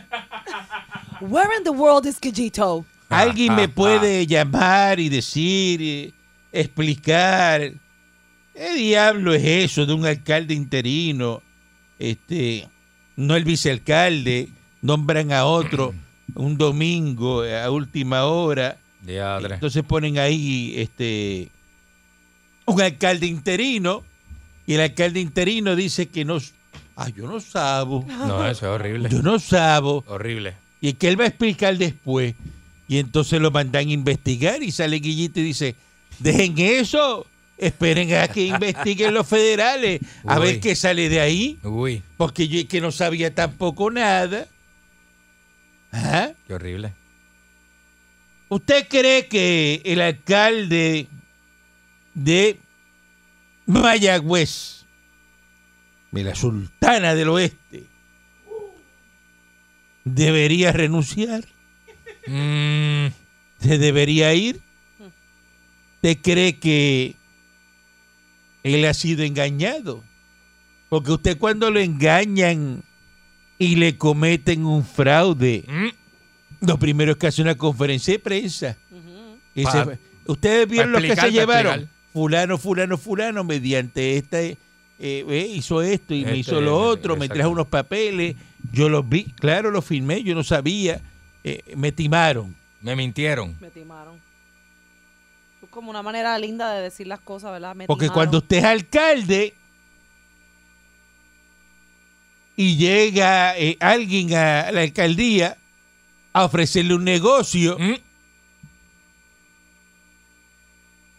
Where 1.21 1.55
in 1.59 1.63
the 1.63 1.73
world 1.73 2.07
is 2.07 2.19
Gallito? 2.19 2.87
Alguien 3.11 3.53
Ah, 3.53 3.57
me 3.57 3.65
ah, 3.65 3.75
puede 3.75 4.27
llamar 4.27 4.99
y 4.99 5.11
decir, 5.11 5.83
eh, 5.83 6.15
explicar. 6.53 7.75
¿Qué 8.61 8.75
diablo 8.75 9.33
es 9.33 9.43
eso 9.43 9.87
de 9.87 9.95
un 9.95 10.05
alcalde 10.05 10.53
interino? 10.53 11.41
Este, 11.99 12.69
no 13.17 13.35
el 13.35 13.45
vicealcalde, 13.45 14.51
nombran 14.83 15.33
a 15.33 15.47
otro 15.47 15.95
un 16.35 16.59
domingo 16.59 17.41
a 17.43 17.71
última 17.71 18.27
hora. 18.27 18.77
Diadre. 19.01 19.55
Entonces 19.55 19.83
ponen 19.83 20.19
ahí 20.19 20.75
este 20.77 21.49
un 22.67 22.83
alcalde 22.83 23.27
interino 23.27 24.05
y 24.67 24.75
el 24.75 24.83
alcalde 24.83 25.21
interino 25.21 25.75
dice 25.75 26.09
que 26.11 26.27
no, 26.27 26.37
ah, 26.97 27.09
yo 27.09 27.27
no 27.27 27.41
sabo, 27.41 28.05
No, 28.07 28.47
eso 28.47 28.67
es 28.67 28.79
horrible. 28.79 29.09
yo 29.09 29.23
no 29.23 29.39
sabo 29.39 30.05
Horrible. 30.07 30.55
y 30.83 30.93
que 30.93 31.09
él 31.09 31.19
va 31.19 31.25
a 31.25 31.29
explicar 31.29 31.79
después. 31.79 32.35
Y 32.89 32.99
entonces 32.99 33.41
lo 33.41 33.51
mandan 33.51 33.89
a 33.89 33.93
investigar 33.93 34.63
y 34.63 34.71
sale 34.71 34.99
Guillito 34.99 35.41
y 35.41 35.45
dice, 35.45 35.77
dejen 36.19 36.59
eso, 36.59 37.27
esperen 37.61 38.13
a 38.15 38.29
que 38.29 38.47
investiguen 38.47 39.15
los 39.15 39.27
federales, 39.29 40.01
a 40.27 40.39
Uy. 40.41 40.47
ver 40.47 40.61
qué 40.61 40.75
sale 40.75 41.09
de 41.09 41.21
ahí, 41.21 41.59
Uy, 41.63 42.03
porque 42.17 42.49
yo 42.49 42.59
es 42.61 42.67
que 42.67 42.81
no 42.81 42.91
sabía 42.91 43.35
tampoco 43.35 43.91
nada. 43.91 44.47
Ajá. 45.93 46.33
qué 46.47 46.55
horrible. 46.55 46.93
¿Usted 48.49 48.89
cree 48.89 49.27
que 49.29 49.81
el 49.85 50.01
alcalde 50.01 51.07
de 52.15 52.59
Mayagüez, 53.67 54.85
de 56.11 56.25
la 56.25 56.35
Sultana 56.35 57.15
del 57.15 57.29
Oeste, 57.29 57.85
debería 60.05 60.73
renunciar? 60.73 61.45
Mm, 62.27 63.07
¿Se 63.61 63.79
debería 63.79 64.35
ir? 64.35 64.61
¿Usted 65.97 66.19
cree 66.23 66.59
que 66.59 67.15
él 68.63 68.85
ha 68.85 68.95
sido 68.95 69.23
engañado? 69.23 70.03
Porque 70.89 71.13
usted 71.13 71.39
cuando 71.39 71.71
lo 71.71 71.79
engañan 71.81 72.83
y 73.59 73.77
le 73.77 73.97
cometen 73.97 74.65
un 74.65 74.85
fraude, 74.85 75.65
mm, 75.69 76.67
Lo 76.67 76.79
primero 76.79 77.13
es 77.13 77.17
que 77.19 77.27
hace 77.29 77.41
una 77.41 77.55
conferencia 77.55 78.13
de 78.13 78.19
prensa. 78.19 78.77
Ujú. 78.91 79.39
Y 79.55 79.63
Pa- 79.65 79.85
se- 79.87 79.99
Ustedes 80.27 80.69
vieron 80.69 80.93
los 80.93 81.01
que 81.03 81.17
se 81.17 81.31
llevaron. 81.33 81.73
explicar. 81.75 82.01
Fulano, 82.13 82.59
fulano, 82.59 82.99
fulano, 82.99 83.45
mediante 83.45 84.17
esta 84.19 84.43
eh, 84.43 84.57
eh, 84.99 85.53
hizo 85.55 85.81
esto 85.81 86.13
y 86.15 86.23
me 86.25 86.33
Este, 86.33 86.39
hizo 86.41 86.61
lo 86.61 86.77
otro, 86.79 87.17
me 87.17 87.29
trajo 87.29 87.49
unos 87.51 87.69
papeles, 87.69 88.37
yo 88.73 88.91
los 88.91 89.09
vi, 89.09 89.25
claro, 89.25 89.71
los 89.71 89.85
firmé, 89.87 90.23
yo 90.23 90.35
no 90.35 90.45
sabía, 90.45 91.01
eh, 91.45 91.63
me 91.77 91.93
timaron. 91.93 92.55
Me 92.83 92.95
mintieron. 92.95 93.57
Me 93.61 93.71
timaron. 93.71 94.17
Como 95.71 95.91
una 95.91 96.03
manera 96.03 96.37
linda 96.39 96.73
de 96.75 96.83
decir 96.83 97.07
las 97.07 97.21
cosas, 97.21 97.53
¿verdad? 97.53 97.75
Me 97.77 97.87
Porque 97.87 98.07
timaron. 98.07 98.15
cuando 98.15 98.39
usted 98.39 98.57
es 98.59 98.65
alcalde 98.65 99.55
y 102.57 102.77
llega 102.77 103.57
eh, 103.57 103.77
alguien 103.81 104.35
a 104.35 104.71
la 104.73 104.81
alcaldía 104.83 105.57
a 106.33 106.45
ofrecerle 106.45 106.95
un 106.95 107.05
negocio, 107.05 107.77
Mm. 107.79 107.95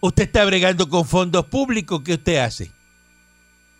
usted 0.01 0.23
está 0.23 0.45
bregando 0.45 0.87
con 0.89 1.05
fondos 1.05 1.45
públicos, 1.45 2.01
¿qué 2.03 2.13
usted 2.13 2.37
hace? 2.37 2.71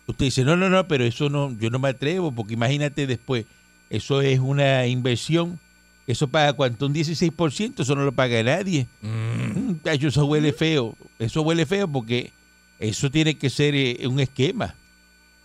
Usted 0.06 0.26
dice, 0.26 0.44
no, 0.44 0.56
no, 0.56 0.68
no, 0.68 0.86
pero 0.88 1.04
eso 1.04 1.28
no, 1.28 1.56
yo 1.58 1.70
no 1.70 1.78
me 1.78 1.88
atrevo, 1.90 2.32
porque 2.32 2.54
imagínate 2.54 3.06
después, 3.06 3.46
eso 3.90 4.20
es 4.20 4.38
una 4.40 4.86
inversión, 4.86 5.58
eso 6.06 6.28
paga 6.28 6.52
cuánto, 6.52 6.86
un 6.86 6.94
16%, 6.94 7.80
eso 7.80 7.94
no 7.94 8.04
lo 8.04 8.12
paga 8.12 8.42
nadie. 8.42 8.86
Mm. 9.02 9.74
Eso 9.84 10.26
huele 10.26 10.52
feo, 10.52 10.96
eso 11.18 11.42
huele 11.42 11.64
feo 11.66 11.86
porque 11.88 12.32
eso 12.78 13.10
tiene 13.10 13.36
que 13.36 13.50
ser 13.50 13.74
eh, 13.74 14.06
un 14.06 14.20
esquema. 14.20 14.74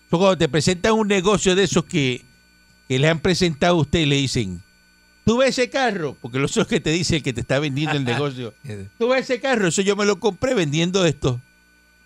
Cuando 0.10 0.38
te 0.38 0.50
presentan 0.50 0.94
un 0.94 1.08
negocio 1.08 1.56
de 1.56 1.64
esos 1.64 1.86
que, 1.86 2.24
que 2.88 2.98
le 2.98 3.10
han 3.10 3.20
presentado 3.20 3.76
a 3.76 3.82
usted 3.82 4.00
y 4.00 4.06
le 4.06 4.16
dicen, 4.16 4.62
tú 5.26 5.38
ves 5.38 5.50
ese 5.50 5.70
carro, 5.70 6.18
porque 6.22 6.40
los 6.40 6.52
otros 6.52 6.68
que 6.68 6.80
te 6.80 6.90
dice 6.90 7.18
el 7.18 7.24
que 7.24 7.34
te 7.34 7.42
está 7.42 7.60
vendiendo 7.60 7.96
el 7.96 8.06
negocio, 8.06 8.54
tú 8.98 9.10
ves 9.10 9.30
ese 9.30 9.40
carro, 9.40 9.68
eso 9.68 9.82
yo 9.82 9.96
me 9.96 10.06
lo 10.06 10.20
compré 10.20 10.54
vendiendo 10.54 11.06
esto. 11.06 11.40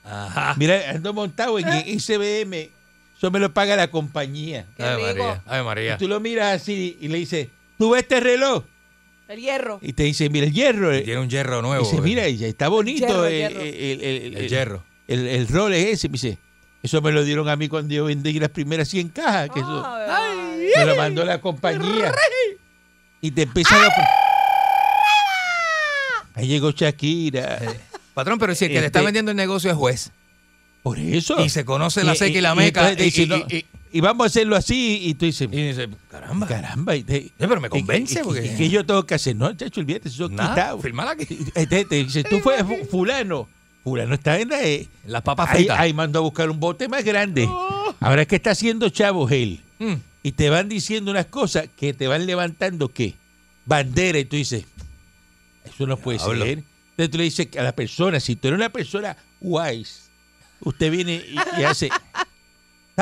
Ajá. 0.03 0.55
Mira, 0.57 0.89
ando 0.89 1.13
montado 1.13 1.59
en 1.59 1.67
ICBM, 1.87 2.69
eso 3.15 3.29
me 3.29 3.39
lo 3.39 3.53
paga 3.53 3.75
la 3.75 3.89
compañía. 3.89 4.65
Ave 4.79 5.13
rico. 5.13 5.23
María. 5.23 5.41
Ave 5.45 5.63
María. 5.63 5.93
Y 5.93 5.97
tú 5.99 6.07
lo 6.07 6.19
miras 6.19 6.59
así 6.59 6.97
y 6.99 7.07
le 7.07 7.19
dices, 7.19 7.49
tú 7.81 7.89
ves 7.91 8.03
este 8.03 8.19
reloj, 8.19 8.63
El 9.27 9.39
hierro. 9.39 9.79
y 9.81 9.93
te 9.93 10.03
dice, 10.03 10.29
mira 10.29 10.45
el 10.45 10.53
hierro. 10.53 10.91
eh. 10.93 11.01
Tiene 11.01 11.19
un 11.19 11.29
hierro 11.29 11.59
Y 11.59 11.61
nuevo. 11.63 11.83
dice, 11.83 11.97
eh. 11.97 12.01
mira, 12.01 12.29
ya 12.29 12.47
está 12.47 12.67
bonito 12.67 13.07
hierro, 13.07 13.25
el 13.25 13.33
eh, 13.33 13.37
hierro. 13.39 13.59
el- 13.61 14.01
el- 14.03 14.37
el 14.37 14.49
hierro. 14.49 14.83
el, 15.07 15.27
el 15.27 15.47
rol 15.47 15.73
es 15.73 15.87
ese. 15.93 16.09
Me 16.09 16.13
dice, 16.13 16.37
eso 16.83 17.01
me 17.01 17.11
lo 17.11 17.23
dieron 17.23 17.49
a 17.49 17.55
mí 17.55 17.67
cuando 17.67 17.93
yo 17.93 18.05
vendí 18.05 18.33
las 18.39 18.49
primeras 18.49 18.87
100 18.89 19.09
cajas. 19.09 19.49
Que 19.49 19.59
eso 19.59 19.85
Ay, 19.85 20.69
me 20.77 20.85
lo 20.85 20.95
mandó 20.95 21.25
la 21.25 21.41
compañía. 21.41 22.13
Y 23.19 23.31
te 23.31 23.41
empiezan 23.43 23.81
a... 23.83 23.89
Ahí 26.33 26.47
llegó 26.47 26.71
Shakira. 26.71 27.59
Patrón, 28.13 28.39
pero 28.39 28.55
si 28.55 28.65
el 28.65 28.69
que 28.71 28.75
Este- 28.75 28.81
le 28.81 28.87
está 28.87 29.01
vendiendo 29.01 29.31
el 29.31 29.37
negocio 29.37 29.69
es 29.71 29.75
juez 29.77 30.11
Por 30.83 30.97
eso. 30.99 31.43
y 31.43 31.49
se 31.49 31.65
conoce 31.65 32.03
la 32.03 32.13
Y- 32.13 32.17
seca 32.17 32.37
y, 32.37 32.41
la 32.41 32.53
y- 32.53 32.57
meca 32.57 32.95
dice, 32.95 33.23
y- 33.23 33.55
y- 33.57 33.65
y- 33.91 34.01
vamos 34.01 34.25
a 34.25 34.27
hacerlo 34.27 34.55
así. 34.55 34.99
Y 35.03 35.13
tú 35.15 35.25
dices, 35.25 35.47
y 35.51 35.67
dice, 35.67 35.89
caramba. 36.09 36.47
caramba. 36.47 36.95
Y 36.95 37.03
te, 37.03 37.17
Eh, 37.17 37.31
pero 37.37 37.59
me 37.61 37.69
convence 37.69 38.19
y- 38.19 38.23
porque- 38.23 38.55
¿Qué 38.57 38.69
yo 38.69 38.85
tengo 38.85 39.05
que 39.05 39.15
hacer? 39.15 39.35
No, 39.35 39.53
chacho, 39.53 39.81
olvídate, 39.81 40.09
eso 40.09 40.29
quitado. 40.29 40.79
firmala 40.79 41.11
aquí. 41.11 41.25
Este, 41.55 41.85
te 41.85 41.95
dice, 41.95 42.23
tú 42.23 42.39
fue 42.39 42.63
fu- 42.63 42.85
fulano. 42.89 43.47
Fulano 43.83 44.13
está 44.13 44.39
en 44.39 44.49
la... 44.49 44.61
eh, 44.61 44.87
Las 45.07 45.23
papas 45.23 45.49
Ahí, 45.49 45.57
fritas. 45.57 45.79
ahí 45.79 45.93
mandó 45.93 46.19
a 46.19 46.21
buscar 46.21 46.49
un 46.51 46.59
bote 46.59 46.87
más 46.87 47.03
grande. 47.03 47.49
Ahora 47.99 48.21
es 48.21 48.27
que 48.27 48.35
está 48.35 48.51
haciendo 48.51 48.89
chavos 48.89 49.31
él. 49.31 49.59
Mm. 49.79 49.93
Y 50.23 50.31
te 50.33 50.49
van 50.51 50.69
diciendo 50.69 51.09
unas 51.09 51.25
cosas 51.25 51.67
que 51.75 51.93
te 51.93 52.07
van 52.07 52.27
levantando, 52.27 52.89
¿qué? 52.89 53.15
Bandera. 53.65 54.19
Y 54.19 54.25
tú 54.25 54.35
dices, 54.35 54.65
eso 55.65 55.87
no 55.87 55.97
puede 55.97 56.19
Diablo. 56.19 56.45
ser. 56.45 56.63
Entonces 56.91 57.09
tú 57.11 57.17
le 57.17 57.23
dices 57.23 57.47
a 57.57 57.63
la 57.63 57.71
persona, 57.71 58.19
si 58.19 58.35
tú 58.35 58.47
eres 58.49 58.57
una 58.59 58.69
persona 58.69 59.17
wise, 59.39 60.01
usted 60.59 60.91
viene 60.91 61.13
y, 61.15 61.35
y 61.59 61.63
hace, 61.63 61.89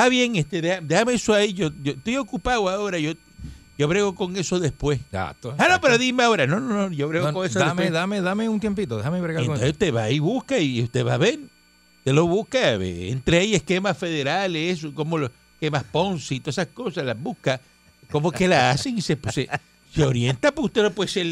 está 0.00 0.08
bien, 0.08 0.36
este, 0.36 0.60
déjame 0.82 1.14
eso 1.14 1.34
ahí, 1.34 1.52
yo, 1.52 1.70
yo 1.82 1.92
estoy 1.92 2.16
ocupado 2.16 2.68
ahora, 2.68 2.98
yo, 2.98 3.12
yo 3.78 3.88
brego 3.88 4.14
con 4.14 4.36
eso 4.36 4.58
después. 4.58 4.98
Exacto, 5.00 5.54
Ah, 5.58 5.68
no, 5.70 5.80
pero 5.80 5.98
dime 5.98 6.22
ahora, 6.24 6.46
no, 6.46 6.58
no, 6.60 6.88
no, 6.88 6.94
yo 6.94 7.08
brego 7.08 7.26
No, 7.28 7.32
con 7.34 7.46
eso 7.46 7.58
dame, 7.58 7.82
después. 7.82 7.92
dame, 7.92 8.20
dame 8.20 8.48
un 8.48 8.60
tiempito, 8.60 8.96
déjame 8.96 9.20
bregar 9.20 9.44
con 9.44 9.54
Entonces 9.56 9.68
eso. 9.68 9.72
usted 9.74 9.94
va 9.94 10.10
y 10.10 10.18
busca 10.18 10.58
y 10.58 10.82
usted 10.82 11.04
va 11.06 11.14
a 11.14 11.18
ver. 11.18 11.38
Usted 11.98 12.12
lo 12.12 12.26
busca, 12.26 12.76
ve, 12.78 13.10
entre 13.10 13.38
ahí 13.38 13.54
esquemas 13.54 13.96
federales, 13.98 14.78
eso, 14.78 14.94
como 14.94 15.18
los 15.18 15.30
esquemas 15.54 15.84
Ponzi 15.84 16.36
y 16.36 16.40
todas 16.40 16.58
esas 16.58 16.68
cosas, 16.68 17.04
las 17.04 17.20
busca. 17.20 17.60
¿Cómo 18.10 18.32
que 18.32 18.48
la 18.48 18.70
hacen? 18.70 18.96
Y 18.98 19.02
se, 19.02 19.16
pues, 19.16 19.34
se, 19.34 19.48
se 19.94 20.02
orienta, 20.02 20.50
pues 20.52 20.66
usted 20.66 20.82
no 20.82 20.90
puede 20.92 21.08
ser, 21.10 21.26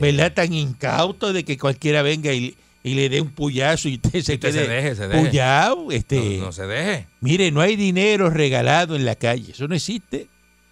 ¿verdad? 0.00 0.32
Tan 0.34 0.52
incauto 0.52 1.32
de 1.32 1.44
que 1.44 1.56
cualquiera 1.56 2.02
venga 2.02 2.32
y, 2.32 2.56
y 2.88 2.94
le 2.94 3.08
dé 3.08 3.20
un 3.20 3.30
puyazo 3.30 3.88
y 3.88 3.94
usted 3.96 4.10
se 4.10 4.18
Usted 4.18 4.40
quede 4.40 4.52
se 4.52 4.68
deje, 4.68 4.94
se 4.96 5.08
deje. 5.08 5.20
puyado. 5.28 5.90
Este, 5.92 6.38
No, 6.38 6.46
no 6.46 6.52
se 6.52 6.66
deje, 6.66 7.06
Mire, 7.20 7.50
no 7.50 7.60
hay 7.60 7.76
dinero 7.76 8.30
regalado 8.30 8.96
en 8.96 9.04
la 9.04 9.14
calle. 9.14 9.52
Eso 9.52 9.68
no 9.68 9.74
existe. 9.74 10.26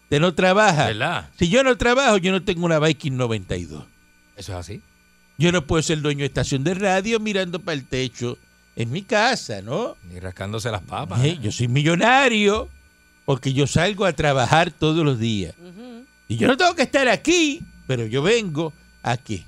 Usted 0.05 0.21
no 0.21 0.35
trabaja. 0.35 0.87
¿verdad? 0.87 1.31
Si 1.39 1.49
yo 1.49 1.63
no 1.63 1.77
trabajo, 1.77 2.17
yo 2.19 2.33
no 2.33 2.43
tengo 2.43 2.65
una 2.65 2.79
Viking 2.79 3.17
92. 3.17 3.85
Eso 4.37 4.53
es 4.53 4.59
así. 4.59 4.81
Yo 5.39 5.53
no 5.53 5.67
puedo 5.67 5.83
ser 5.83 6.01
dueño 6.01 6.21
de 6.21 6.27
estación 6.27 6.65
de 6.65 6.75
radio 6.75 7.21
mirando 7.21 7.61
para 7.61 7.75
el 7.75 7.85
techo 7.85 8.39
en 8.77 8.91
mi 8.91 9.03
casa, 9.03 9.61
¿no? 9.63 9.97
Ni 10.11 10.19
rascándose 10.21 10.71
las 10.71 10.83
papas. 10.83 11.23
Eh, 11.25 11.39
yo 11.43 11.53
soy 11.53 11.69
millonario 11.69 12.69
porque 13.25 13.53
yo 13.53 13.67
salgo 13.67 14.05
a 14.07 14.13
trabajar 14.15 14.71
todos 14.71 15.05
los 15.05 15.19
días. 15.19 15.55
Y 16.29 16.37
yo 16.37 16.49
no 16.49 16.57
tengo 16.57 16.75
que 16.75 16.83
estar 16.83 17.09
aquí, 17.09 17.61
pero 17.87 18.07
yo 18.07 18.23
vengo 18.23 18.73
aquí 19.03 19.45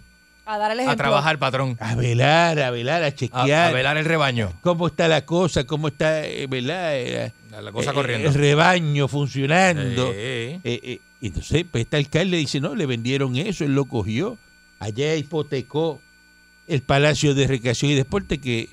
A 0.51 0.57
dar 0.57 0.73
el 0.73 0.81
a 0.89 0.97
trabajar, 0.97 1.39
patrón. 1.39 1.77
a 1.79 1.95
velar, 1.95 2.59
a 2.59 2.71
velar, 2.71 3.03
a 3.03 3.15
chequear 3.15 3.69
a 3.69 3.71
velar 3.71 3.99
el 3.99 4.07
rebaño. 4.07 4.55
cómo 4.63 4.87
está 4.87 5.07
la 5.07 5.27
cosa, 5.27 5.65
cómo 5.65 5.89
está, 5.89 6.25
eh, 6.25 6.47
¿verdad? 6.49 6.97
Eh, 6.97 7.33
La, 7.51 7.61
la 7.61 7.71
cosa 7.71 7.91
eh, 7.91 7.95
corriendo. 7.95 8.29
El 8.31 8.35
rebaño 8.35 9.09
funcionando. 9.09 10.11
Eh, 10.15 10.59
eh, 10.65 11.01
y 11.21 11.27
entonces, 11.27 11.67
pues 11.71 11.85
este 11.85 11.99
alcalde 11.99 12.39
dice, 12.39 12.61
no, 12.61 12.75
le 12.75 12.87
vendieron 12.87 13.37
eso, 13.37 13.65
él 13.65 13.75
lo 13.75 13.85
cogió. 13.85 14.39
Allá 14.79 15.15
hipotecó 15.17 16.01
el 16.67 16.81
Palacio 16.81 17.35
de 17.35 17.47
Recreación 17.47 17.91
y 17.91 17.95
Deporte 17.95 18.39
que, 18.39 18.71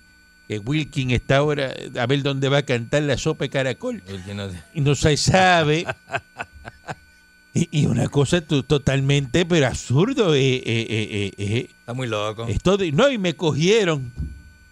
que 0.47 0.59
Wilkin 0.59 1.11
está 1.11 1.37
ahora 1.37 1.73
a 1.99 2.05
ver 2.05 2.23
dónde 2.23 2.47
va 2.47 2.59
a 2.59 2.63
cantar 2.63 3.03
la 3.03 3.17
sopa 3.17 3.45
de 3.45 3.49
caracol. 3.49 4.01
Y 4.73 4.79
no 4.79 4.95
se 4.95 5.17
sabe. 5.17 5.85
Y, 7.55 7.69
y 7.71 7.85
una 7.87 8.07
cosa 8.09 8.41
to- 8.41 8.63
totalmente, 8.63 9.45
pero 9.45 9.65
absurdo. 9.67 10.35
eh, 10.35 10.61
eh, 10.63 11.31
eh, 11.37 11.69
Está 11.79 11.93
muy 11.93 12.05
loco. 12.07 12.45
esto 12.47 12.77
de- 12.77 12.91
no, 12.91 13.09
y 13.09 13.17
me 13.17 13.35
cogieron. 13.35 14.11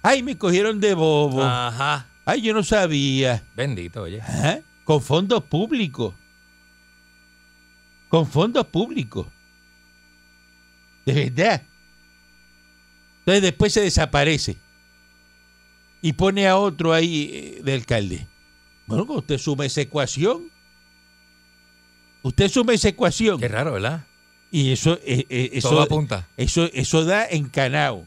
Ay, 0.03 0.21
me 0.21 0.37
cogieron 0.37 0.79
de 0.79 0.93
bobo. 0.93 1.41
Ajá. 1.41 2.07
Ay, 2.25 2.41
yo 2.41 2.53
no 2.53 2.61
sabía. 2.61 3.43
Bendito, 3.55 4.03
oye. 4.03 4.21
Ajá, 4.21 4.59
Con 4.83 5.01
fondos 5.01 5.43
públicos. 5.45 6.13
Con 8.09 8.27
fondos 8.27 8.65
públicos. 8.67 9.25
De 11.05 11.13
verdad. 11.13 11.61
Entonces 13.19 13.41
después 13.41 13.73
se 13.73 13.81
desaparece. 13.81 14.57
Y 16.01 16.13
pone 16.13 16.47
a 16.47 16.57
otro 16.57 16.91
ahí 16.93 17.59
de 17.63 17.73
alcalde. 17.73 18.27
Bueno, 18.85 19.05
usted 19.09 19.37
suma 19.37 19.65
esa 19.65 19.81
ecuación. 19.81 20.49
Usted 22.23 22.49
suma 22.49 22.73
esa 22.73 22.89
ecuación. 22.89 23.39
Qué 23.39 23.47
raro, 23.47 23.73
¿verdad? 23.73 24.05
Y 24.49 24.71
eso, 24.71 24.99
eh, 25.05 25.25
eh, 25.29 25.59
Todo 25.61 25.73
eso, 25.73 25.81
apunta. 25.81 26.27
eso, 26.37 26.69
eso 26.73 27.05
da 27.05 27.25
encanao 27.29 28.05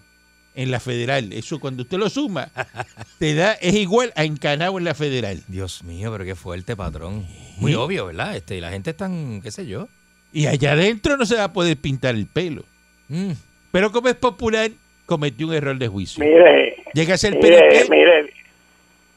en 0.55 0.71
la 0.71 0.81
federal. 0.81 1.33
Eso 1.33 1.61
cuando 1.61 1.83
usted 1.83 1.99
lo 1.99 2.09
suma, 2.09 2.51
te 3.19 3.35
da, 3.35 3.53
es 3.55 3.75
igual 3.75 4.13
a 4.17 4.25
encanao 4.25 4.79
en 4.79 4.85
la 4.85 4.95
federal. 4.95 5.43
Dios 5.49 5.85
mío, 5.85 6.11
pero 6.13 6.25
qué 6.25 6.35
fuerte, 6.35 6.75
patrón. 6.75 7.27
Muy 7.59 7.75
obvio, 7.75 8.07
¿verdad? 8.07 8.37
Este, 8.37 8.57
y 8.57 8.61
la 8.61 8.71
gente 8.71 8.91
es 8.91 8.97
tan, 8.97 9.41
qué 9.43 9.51
sé 9.51 9.67
yo. 9.67 9.89
Y 10.33 10.47
allá 10.47 10.73
adentro 10.73 11.17
no 11.17 11.27
se 11.27 11.37
va 11.37 11.45
a 11.45 11.53
poder 11.53 11.77
pintar 11.77 12.15
el 12.15 12.27
pelo. 12.27 12.65
Mm. 13.09 13.33
Pero 13.71 13.93
como 13.93 14.09
es 14.09 14.15
popular, 14.15 14.71
cometió 15.05 15.47
un 15.49 15.55
error 15.55 15.79
de 15.79 15.89
juicio. 15.89 16.25
Mire, 16.25 16.77
Llega 16.95 17.15
a 17.15 17.19
ser 17.19 17.35
mire, 17.37 17.85
mire, 17.91 18.33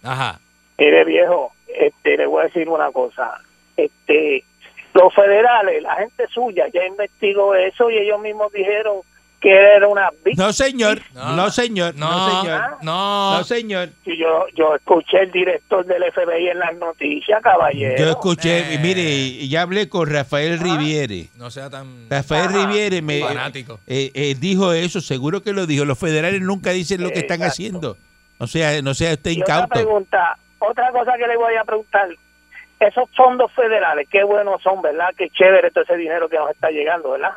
Ajá. 0.04 0.40
mire 0.78 1.06
viejo, 1.06 1.54
este, 1.68 2.18
le 2.18 2.26
voy 2.26 2.42
a 2.42 2.46
decir 2.48 2.68
una 2.68 2.92
cosa. 2.92 3.42
Este, 3.78 4.44
los 4.94 5.14
federales, 5.14 5.82
la 5.84 5.96
gente 5.96 6.26
suya 6.34 6.66
ya 6.74 6.86
investigó 6.86 7.56
eso 7.56 7.90
y 7.90 7.98
ellos 7.98 8.20
mismos 8.20 8.52
dijeron 8.52 8.98
que 9.42 9.54
era 9.54 9.88
una 9.88 10.10
víctima. 10.26 10.48
No, 10.48 10.52
señor. 10.54 11.02
No. 11.14 11.36
No, 11.38 11.50
señor. 11.50 11.96
No, 11.96 12.10
No, 12.10 12.42
señor. 12.42 12.62
no. 12.82 13.38
No, 13.38 13.44
señor. 13.46 13.90
Y 14.04 14.18
Yo, 14.18 14.46
yo 14.54 14.76
escuché 14.76 15.22
el 15.22 15.32
director 15.32 15.86
del 15.86 16.04
FBI 16.12 16.50
en 16.50 16.60
las 16.60 16.76
noticias, 16.76 17.42
caballero. 17.42 17.96
Yo 18.04 18.10
escuché, 18.10 18.74
Eh. 18.74 18.80
mire, 18.80 19.48
ya 19.48 19.62
hablé 19.62 19.88
con 19.88 20.10
Rafael 20.10 20.60
Riviere. 20.60 21.28
No 21.38 21.50
sea 21.52 21.70
tan 21.70 22.10
Rafael 22.10 22.48
Ajá. 22.50 22.68
Riviere 22.68 23.02
me 23.02 23.22
fanático. 23.22 23.80
eh, 23.88 24.12
eh, 24.14 24.36
dijo 24.38 24.74
eso, 24.74 25.00
seguro 25.00 25.42
que 25.42 25.54
lo 25.54 25.66
dijo. 25.66 25.86
Los 25.86 25.98
federales 26.00 26.42
nunca 26.42 26.72
dicen 26.72 27.02
lo 27.02 27.10
que 27.12 27.20
están 27.20 27.38
Exacto. 27.38 27.52
haciendo. 27.54 27.98
O 28.40 28.48
sea, 28.48 28.82
no 28.82 28.94
sea 28.94 29.14
usted 29.14 29.32
Y 29.32 29.42
otra 29.42 29.56
incauto. 29.56 29.74
pregunta, 29.74 30.38
otra 30.60 30.92
cosa 30.92 31.14
que 31.18 31.28
le 31.28 31.38
voy 31.38 31.56
a 31.56 31.64
preguntar. 31.64 32.10
Esos 32.80 33.10
fondos 33.16 33.52
federales, 33.54 34.08
qué 34.10 34.24
buenos 34.24 34.62
son, 34.62 34.82
¿verdad? 34.82 35.10
Qué 35.18 35.30
chévere 35.30 35.70
todo 35.72 35.84
ese 35.84 35.98
dinero 35.98 36.30
que 36.30 36.38
nos 36.38 36.50
está 36.52 36.70
llegando, 36.70 37.12
¿verdad? 37.12 37.32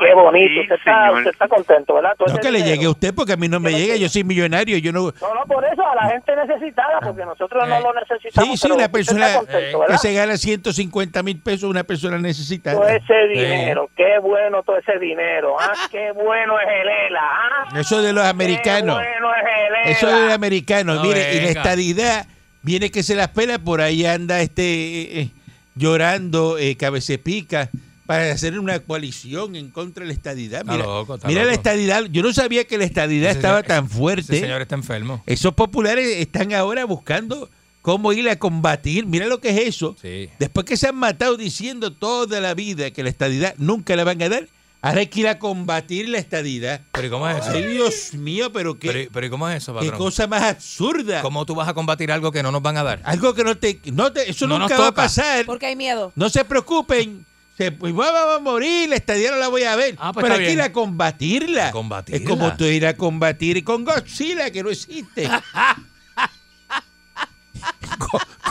Qué 0.00 0.14
bonito. 0.14 0.54
Sí, 0.54 0.60
usted, 0.62 0.74
está, 0.76 1.12
usted 1.12 1.30
está 1.30 1.48
contento, 1.48 1.94
¿verdad? 1.94 2.12
Todo 2.16 2.32
No 2.32 2.40
que 2.40 2.50
le 2.50 2.58
dinero. 2.58 2.74
llegue 2.74 2.86
a 2.86 2.90
usted 2.90 3.14
porque 3.14 3.34
a 3.34 3.36
mí 3.36 3.46
no 3.46 3.60
me 3.60 3.70
llega, 3.72 3.86
llegue. 3.92 3.98
yo 4.00 4.08
soy 4.08 4.24
millonario, 4.24 4.78
yo 4.78 4.90
no... 4.90 5.00
No, 5.20 5.34
no, 5.34 5.44
por 5.46 5.62
eso, 5.66 5.86
a 5.86 5.94
la 5.94 6.08
gente 6.10 6.34
necesitada, 6.34 6.98
porque 7.00 7.24
nosotros 7.26 7.68
no 7.68 7.76
Eh. 7.76 7.80
lo 7.82 7.92
necesitamos. 7.92 8.58
Sí, 8.58 8.66
sí, 8.68 8.72
una 8.72 8.88
persona 8.88 9.34
contento, 9.36 9.84
que 9.86 9.98
se 9.98 10.14
gana 10.14 10.36
150 10.38 11.22
mil 11.22 11.38
pesos, 11.42 11.64
una 11.68 11.84
persona 11.84 12.16
Todo 12.16 12.22
necesitada. 12.26 12.90
ese 12.94 13.28
dinero, 13.28 13.90
qué 13.94 14.18
bueno 14.18 14.62
todo 14.62 14.78
ese 14.78 14.98
dinero, 14.98 15.56
¿ah? 15.60 15.72
Qué 15.92 16.10
bueno 16.12 16.58
es 16.58 16.68
el 16.68 16.88
ELA, 16.88 17.20
¿ah? 17.22 17.68
Eso 17.78 18.00
de 18.00 18.14
los 18.14 18.24
americanos. 18.24 18.98
Qué 18.98 19.04
bueno 19.20 19.34
es 19.36 19.42
el 19.44 19.74
ELA. 19.74 19.82
Eso 19.90 20.06
de 20.06 20.24
los 20.24 20.32
americanos. 20.32 20.96
No 20.96 21.02
Mire, 21.02 21.34
y 21.34 21.40
la 21.42 21.48
estadidad 21.50 22.26
viene 22.62 22.90
que 22.90 23.02
se 23.02 23.14
las 23.14 23.28
pela, 23.28 23.58
por 23.58 23.80
ahí 23.80 24.04
anda 24.06 24.40
este 24.42 24.62
eh, 24.62 25.20
eh, 25.22 25.30
llorando, 25.76 26.58
eh, 26.58 26.76
cabecepica, 26.76 27.70
para 28.06 28.32
hacer 28.32 28.58
una 28.58 28.78
coalición 28.80 29.56
en 29.56 29.70
contra 29.70 30.02
de 30.02 30.08
la 30.08 30.12
estadidad. 30.12 30.64
Mira, 30.64 30.78
loco, 30.84 31.18
mira 31.26 31.44
la 31.44 31.52
estadidad. 31.52 32.04
Yo 32.10 32.22
no 32.22 32.32
sabía 32.32 32.64
que 32.64 32.76
la 32.76 32.84
estadidad 32.84 33.30
Ese 33.30 33.38
estaba 33.38 33.60
señor- 33.62 33.66
tan 33.68 33.84
Ese 33.86 33.94
fuerte. 33.94 34.40
señor 34.40 34.60
está 34.62 34.74
enfermo. 34.74 35.22
Esos 35.26 35.54
populares 35.54 36.06
están 36.18 36.52
ahora 36.52 36.84
buscando 36.84 37.48
cómo 37.80 38.12
ir 38.12 38.28
a 38.28 38.36
combatir. 38.36 39.06
Mira 39.06 39.26
lo 39.26 39.40
que 39.40 39.50
es 39.50 39.68
eso. 39.68 39.96
Sí. 40.02 40.28
Después 40.38 40.66
que 40.66 40.76
se 40.76 40.88
han 40.88 40.96
matado 40.96 41.36
diciendo 41.36 41.92
toda 41.92 42.40
la 42.40 42.54
vida 42.54 42.90
que 42.90 43.02
la 43.02 43.08
estadidad 43.08 43.54
nunca 43.58 43.96
la 43.96 44.04
van 44.04 44.20
a 44.22 44.28
dar, 44.28 44.48
ahora 44.82 45.00
hay 45.00 45.06
que 45.06 45.20
ir 45.20 45.28
a 45.28 45.38
combatir 45.38 46.08
la 46.10 46.18
estadidad. 46.18 46.82
Pero 46.92 47.06
¿y 47.06 47.10
cómo 47.10 47.26
es 47.28 47.38
eso? 47.38 47.50
Ay, 47.52 47.66
Dios 47.68 48.12
mío, 48.14 48.52
pero 48.52 48.78
qué, 48.78 48.88
Pero, 48.92 49.10
pero 49.12 49.26
¿y 49.26 49.30
cómo 49.30 49.48
es 49.48 49.62
eso, 49.62 49.72
qué 49.72 49.86
patrón? 49.86 49.98
cosa 49.98 50.26
más 50.26 50.42
absurda. 50.42 51.22
¿Cómo 51.22 51.46
tú 51.46 51.54
vas 51.54 51.68
a 51.68 51.72
combatir 51.74 52.12
algo 52.12 52.30
que 52.30 52.42
no 52.42 52.52
nos 52.52 52.60
van 52.60 52.76
a 52.76 52.82
dar? 52.82 53.00
Algo 53.04 53.32
que 53.32 53.44
no 53.44 53.56
te, 53.56 53.80
no 53.92 54.12
te 54.12 54.28
eso 54.30 54.46
No 54.46 54.58
nunca 54.58 54.76
va 54.78 54.88
a 54.88 54.92
pasar. 54.94 55.46
Porque 55.46 55.66
hay 55.66 55.76
miedo. 55.76 56.12
No 56.14 56.28
se 56.28 56.44
preocupen. 56.44 57.24
Se, 57.56 57.70
pues, 57.70 57.92
va, 57.94 58.10
va- 58.10 58.24
va 58.24 58.34
a 58.36 58.38
morir, 58.38 58.88
la 58.88 58.96
estadía 58.96 59.30
no 59.30 59.36
la 59.36 59.48
voy 59.48 59.62
a 59.64 59.76
ver. 59.76 59.94
Ah, 59.98 60.12
pues 60.12 60.22
pero 60.24 60.34
está 60.34 60.42
hay 60.42 60.48
que 60.48 60.52
ir 60.54 60.62
a 60.62 60.72
combatirla. 60.72 61.68
A 61.68 61.70
combatirla. 61.72 62.20
Es 62.22 62.28
como 62.28 62.56
tú 62.56 62.64
ir 62.64 62.86
a 62.86 62.96
combatir 62.96 63.62
con 63.62 63.84
Godzilla, 63.84 64.50
que 64.50 64.62
no 64.62 64.70
existe. 64.70 65.28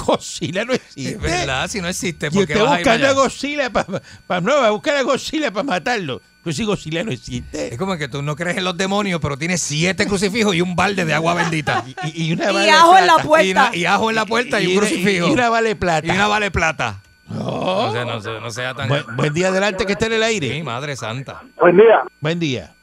Go- 0.05 0.13
Godzilla 0.13 0.65
no 0.65 0.73
existe. 0.73 1.11
Es 1.11 1.21
verdad, 1.21 1.67
si 1.67 1.81
no 1.81 1.87
existe, 1.87 2.27
Y 2.27 2.29
¿por 2.29 2.45
qué 2.47 2.53
usted 2.53 2.65
vas 2.65 2.77
buscando 2.77 3.07
a? 3.07 3.11
Godzilla 3.13 3.69
para 3.71 4.41
no, 4.41 4.55
va 4.61 4.67
a 4.67 4.71
buscar 4.71 4.97
a 4.97 5.01
Godzilla 5.03 5.51
para 5.51 5.63
matarlo. 5.63 6.21
Pues 6.43 6.55
si 6.55 6.63
Godzilla 6.63 7.03
no 7.03 7.11
Es 7.11 7.19
existe. 7.19 7.77
como 7.77 7.97
que 7.97 8.07
tú 8.07 8.21
no 8.23 8.35
crees 8.35 8.57
en 8.57 8.63
los 8.63 8.75
demonios, 8.75 9.19
pero 9.21 9.37
tienes 9.37 9.61
siete 9.61 10.07
crucifijos 10.07 10.55
y 10.55 10.61
un 10.61 10.75
balde 10.75 11.05
de 11.05 11.13
agua 11.13 11.33
bendita. 11.35 11.83
Y, 12.13 12.29
y 12.29 12.33
una 12.33 12.45
Y 12.45 12.47
bala 12.47 12.59
de 12.61 12.71
ajo 12.71 12.97
en 12.97 13.07
la 13.07 13.17
puerta. 13.17 13.45
Y, 13.45 13.51
una- 13.51 13.75
y 13.75 13.85
ajo 13.85 14.09
en 14.09 14.15
la 14.15 14.25
puerta 14.25 14.59
y, 14.61 14.67
un 14.67 14.77
crucifijo. 14.77 15.27
y 15.27 15.31
una 15.31 15.49
vale 15.49 15.75
plata. 15.75 16.07
Y 16.07 16.09
una 16.09 16.27
vale 16.27 16.49
plata. 16.51 17.01
No. 17.29 17.45
O 17.45 17.91
sea, 17.91 18.03
no, 18.05 18.19
se- 18.21 18.39
no 18.41 18.49
sea 18.49 18.73
tan... 18.73 18.89
Buen, 18.89 19.03
buen 19.15 19.33
día 19.33 19.49
adelante 19.49 19.85
que 19.85 19.93
está 19.93 20.07
en 20.07 20.13
el 20.13 20.19
Mi 20.19 20.25
aire. 20.25 20.63
madre 20.63 20.95
santa. 20.95 21.43
Buen 21.59 21.77
día. 21.77 22.01
Buen 22.19 22.39
día. 22.39 22.73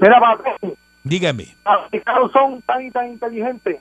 Mira, 0.00 0.18
patrón, 0.18 0.74
Dígame. 1.04 1.54
los 1.64 1.74
americanos 1.86 2.30
son 2.32 2.62
tan 2.62 2.82
y 2.86 2.90
tan 2.90 3.08
inteligentes 3.08 3.76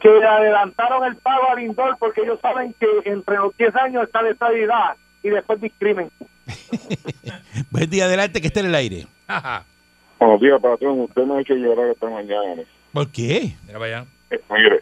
que 0.00 0.08
le 0.08 0.26
adelantaron 0.26 1.04
el 1.04 1.16
pago 1.16 1.50
a 1.50 1.56
Lindor 1.56 1.96
porque 1.98 2.22
ellos 2.22 2.38
saben 2.40 2.74
que 2.78 2.86
entre 3.04 3.36
los 3.36 3.56
10 3.56 3.74
años 3.76 4.04
está 4.04 4.22
la 4.22 4.30
estabilidad 4.30 4.96
y 5.22 5.30
después 5.30 5.60
discrimen. 5.60 6.10
Buen 7.70 7.90
día 7.90 8.04
adelante 8.04 8.40
que 8.40 8.46
está 8.46 8.60
en 8.60 8.66
el 8.66 8.74
aire. 8.74 9.06
Buenos 10.18 10.40
días, 10.40 10.60
patrón. 10.60 11.00
Usted 11.00 11.22
me 11.22 11.36
ha 11.36 11.40
hecho 11.40 11.54
llorar 11.54 11.88
esta 11.90 12.08
mañana. 12.08 12.62
¿Por 12.92 13.10
qué? 13.10 13.52
Mira 13.66 13.78
para 13.78 13.98
allá. 13.98 14.06
Eh, 14.30 14.40
mire, 14.50 14.80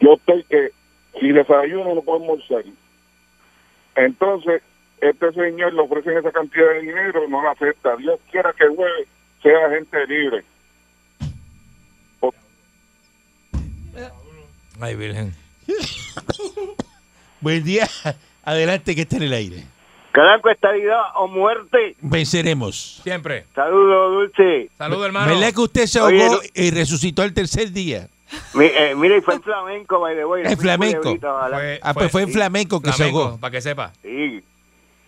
yo 0.00 0.14
estoy 0.14 0.44
que 0.44 0.70
si 1.20 1.32
desayuno 1.32 1.94
no 1.94 2.02
puedo 2.02 2.20
almorzar. 2.20 2.64
Entonces, 3.96 4.62
este 5.00 5.32
señor 5.32 5.74
le 5.74 5.80
ofrecen 5.80 6.16
esa 6.18 6.32
cantidad 6.32 6.68
de 6.70 6.80
dinero, 6.80 7.28
no 7.28 7.42
la 7.42 7.52
acepta. 7.52 7.96
Dios 7.96 8.18
quiera 8.30 8.52
que 8.52 8.66
juegue, 8.68 9.06
sea 9.42 9.70
gente 9.70 10.06
libre. 10.06 10.44
Ay, 14.84 14.96
virgen. 14.96 15.32
Buen 17.40 17.64
día 17.64 17.88
adelante 18.44 18.94
que 18.94 19.00
está 19.02 19.16
en 19.16 19.22
el 19.22 19.32
aire. 19.32 19.64
Caranco, 20.12 20.50
estabilidad 20.50 21.00
o 21.16 21.26
muerte. 21.26 21.96
Venceremos. 22.02 23.00
Siempre. 23.02 23.46
Saludos, 23.54 24.12
Dulce. 24.12 24.68
Saludos, 24.76 25.06
hermano. 25.06 25.32
¿Verdad 25.32 25.54
que 25.54 25.60
usted 25.62 25.86
se 25.86 26.00
Oye, 26.02 26.22
ahogó 26.22 26.34
no- 26.36 26.40
y 26.54 26.70
resucitó 26.70 27.22
el 27.22 27.32
tercer 27.32 27.72
día? 27.72 28.08
Mi- 28.52 28.66
eh, 28.66 28.94
mira, 28.94 29.16
y 29.16 29.22
fue 29.22 29.36
el 29.36 29.42
flamenco, 29.42 30.00
by 30.00 30.14
the 30.16 30.24
way. 30.26 30.42
El 30.44 30.56
flamenco. 30.58 31.00
Culebrita, 31.00 31.34
ojalá. 31.34 31.78
Ah, 31.82 31.94
pues 31.94 32.12
fue 32.12 32.22
en 32.22 32.28
flamenco 32.30 32.82
que 32.82 32.92
se 32.92 33.04
ahogó. 33.04 33.38
Para 33.40 33.52
que 33.52 33.62
sepa. 33.62 33.90
Sí. 34.02 34.42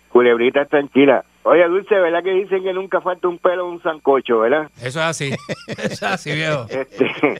Culebrita 0.09 0.65
tranquila. 0.65 1.23
Oye, 1.49 1.65
Dulce, 1.69 1.95
¿verdad 1.95 2.25
que 2.25 2.33
dicen 2.33 2.65
que 2.65 2.73
nunca 2.73 3.01
falta 3.01 3.29
un 3.29 3.39
pelo 3.39 3.67
en 3.67 3.75
un 3.75 3.83
sancocho, 3.83 4.41
verdad? 4.41 4.69
Eso 4.79 4.99
es 4.99 5.07
así. 5.07 5.31
Eso 5.69 5.85
es 5.85 6.03
así, 6.03 6.33
viejo. 6.33 6.67
Este. 6.69 7.05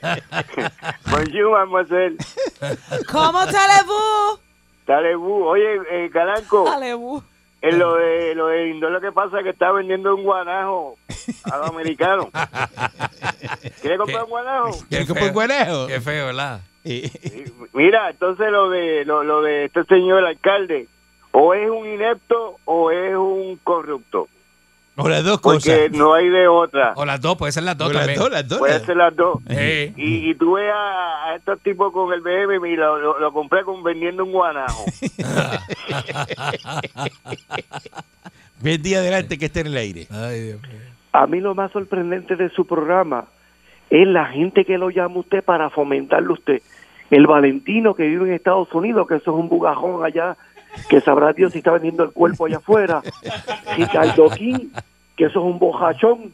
Bonjour, 1.11 1.51
mademoiselle. 1.51 2.15
¿Cómo? 3.11 3.45
Dale, 4.87 5.15
bu. 5.17 5.43
Oye, 5.43 5.81
eh, 5.91 6.09
Talebú. 6.13 7.21
en 7.61 7.79
lo 7.79 7.95
de 7.95 8.33
lo 8.35 8.47
de 8.47 8.65
Lindor 8.67 8.91
lo 8.91 9.01
que 9.01 9.11
pasa 9.11 9.39
es 9.39 9.43
que 9.43 9.49
está 9.49 9.73
vendiendo 9.73 10.15
un 10.15 10.23
guanajo 10.23 10.95
a 11.51 11.57
los 11.57 11.67
americanos. 11.67 12.27
¿Quiere 13.81 13.97
comprar 13.97 14.23
un 14.23 14.29
guanajo? 14.29 14.71
¿Quiere 14.87 15.05
comprar 15.05 15.27
un 15.27 15.33
guanajo? 15.33 15.87
Qué 15.87 15.99
feo, 15.99 16.27
¿verdad? 16.27 16.61
Eh, 16.85 17.11
Sí, 17.11 17.43
Mira, 17.73 18.09
entonces 18.09 18.49
lo 18.49 18.69
de 18.69 19.03
lo, 19.03 19.25
lo 19.25 19.41
de 19.41 19.65
este 19.65 19.83
señor 19.83 20.23
alcalde, 20.25 20.87
o 21.31 21.53
es 21.53 21.69
un 21.69 21.87
inepto 21.87 22.57
o 22.65 22.91
es 22.91 23.15
un 23.15 23.59
corrupto, 23.63 24.27
o 24.95 25.07
las 25.07 25.23
dos 25.23 25.39
porque 25.41 25.59
cosas. 25.87 25.91
no 25.91 26.13
hay 26.15 26.27
de 26.27 26.47
otra. 26.47 26.93
O 26.95 27.05
las 27.05 27.21
dos, 27.21 27.37
puede 27.37 27.51
ser 27.51 27.63
las 27.63 27.77
dos 27.77 27.89
O 27.89 27.93
las 27.93 28.01
también. 28.01 28.19
dos, 28.19 28.31
las 28.31 28.47
dos. 28.47 28.57
Puede 28.59 28.79
ser 28.79 28.97
las 28.97 29.15
dos. 29.15 29.37
Sí. 29.47 29.93
Y, 29.95 30.31
y 30.31 30.35
tú 30.35 30.53
ves 30.53 30.71
a, 30.73 31.25
a 31.25 31.35
estos 31.35 31.59
tipos 31.61 31.93
con 31.93 32.11
el 32.13 32.21
BM 32.21 32.67
y 32.67 32.75
lo, 32.75 32.97
lo, 32.97 33.19
lo 33.19 33.31
compré 33.31 33.63
con 33.63 33.83
vendiendo 33.83 34.23
un 34.25 34.31
guanajo. 34.31 34.85
Buen 38.61 38.81
día 38.81 38.99
adelante 38.99 39.37
que 39.37 39.45
está 39.45 39.61
en 39.61 39.67
el 39.67 39.77
aire. 39.77 40.07
Ay, 40.09 40.41
Dios 40.41 40.61
mío. 40.61 40.71
A 41.13 41.27
mí 41.27 41.39
lo 41.39 41.55
más 41.55 41.71
sorprendente 41.71 42.35
de 42.35 42.49
su 42.49 42.65
programa 42.65 43.25
es 43.89 44.07
la 44.07 44.25
gente 44.27 44.65
que 44.65 44.77
lo 44.77 44.89
llama 44.89 45.19
usted 45.19 45.43
para 45.43 45.69
fomentarlo 45.69 46.33
usted. 46.33 46.61
El 47.09 47.25
Valentino 47.27 47.93
que 47.95 48.03
vive 48.07 48.27
en 48.27 48.33
Estados 48.33 48.73
Unidos, 48.73 49.07
que 49.07 49.15
eso 49.15 49.31
es 49.31 49.37
un 49.37 49.47
bugajón 49.47 50.03
allá, 50.03 50.35
que 50.89 51.01
sabrá 51.01 51.33
Dios 51.33 51.53
si 51.53 51.59
está 51.59 51.71
vendiendo 51.71 52.03
el 52.03 52.11
cuerpo 52.11 52.45
allá 52.45 52.57
afuera. 52.57 53.01
Ricardo 53.75 54.29
King, 54.29 54.69
que 55.15 55.25
eso 55.25 55.39
es 55.39 55.45
un 55.45 55.59
bojachón, 55.59 56.33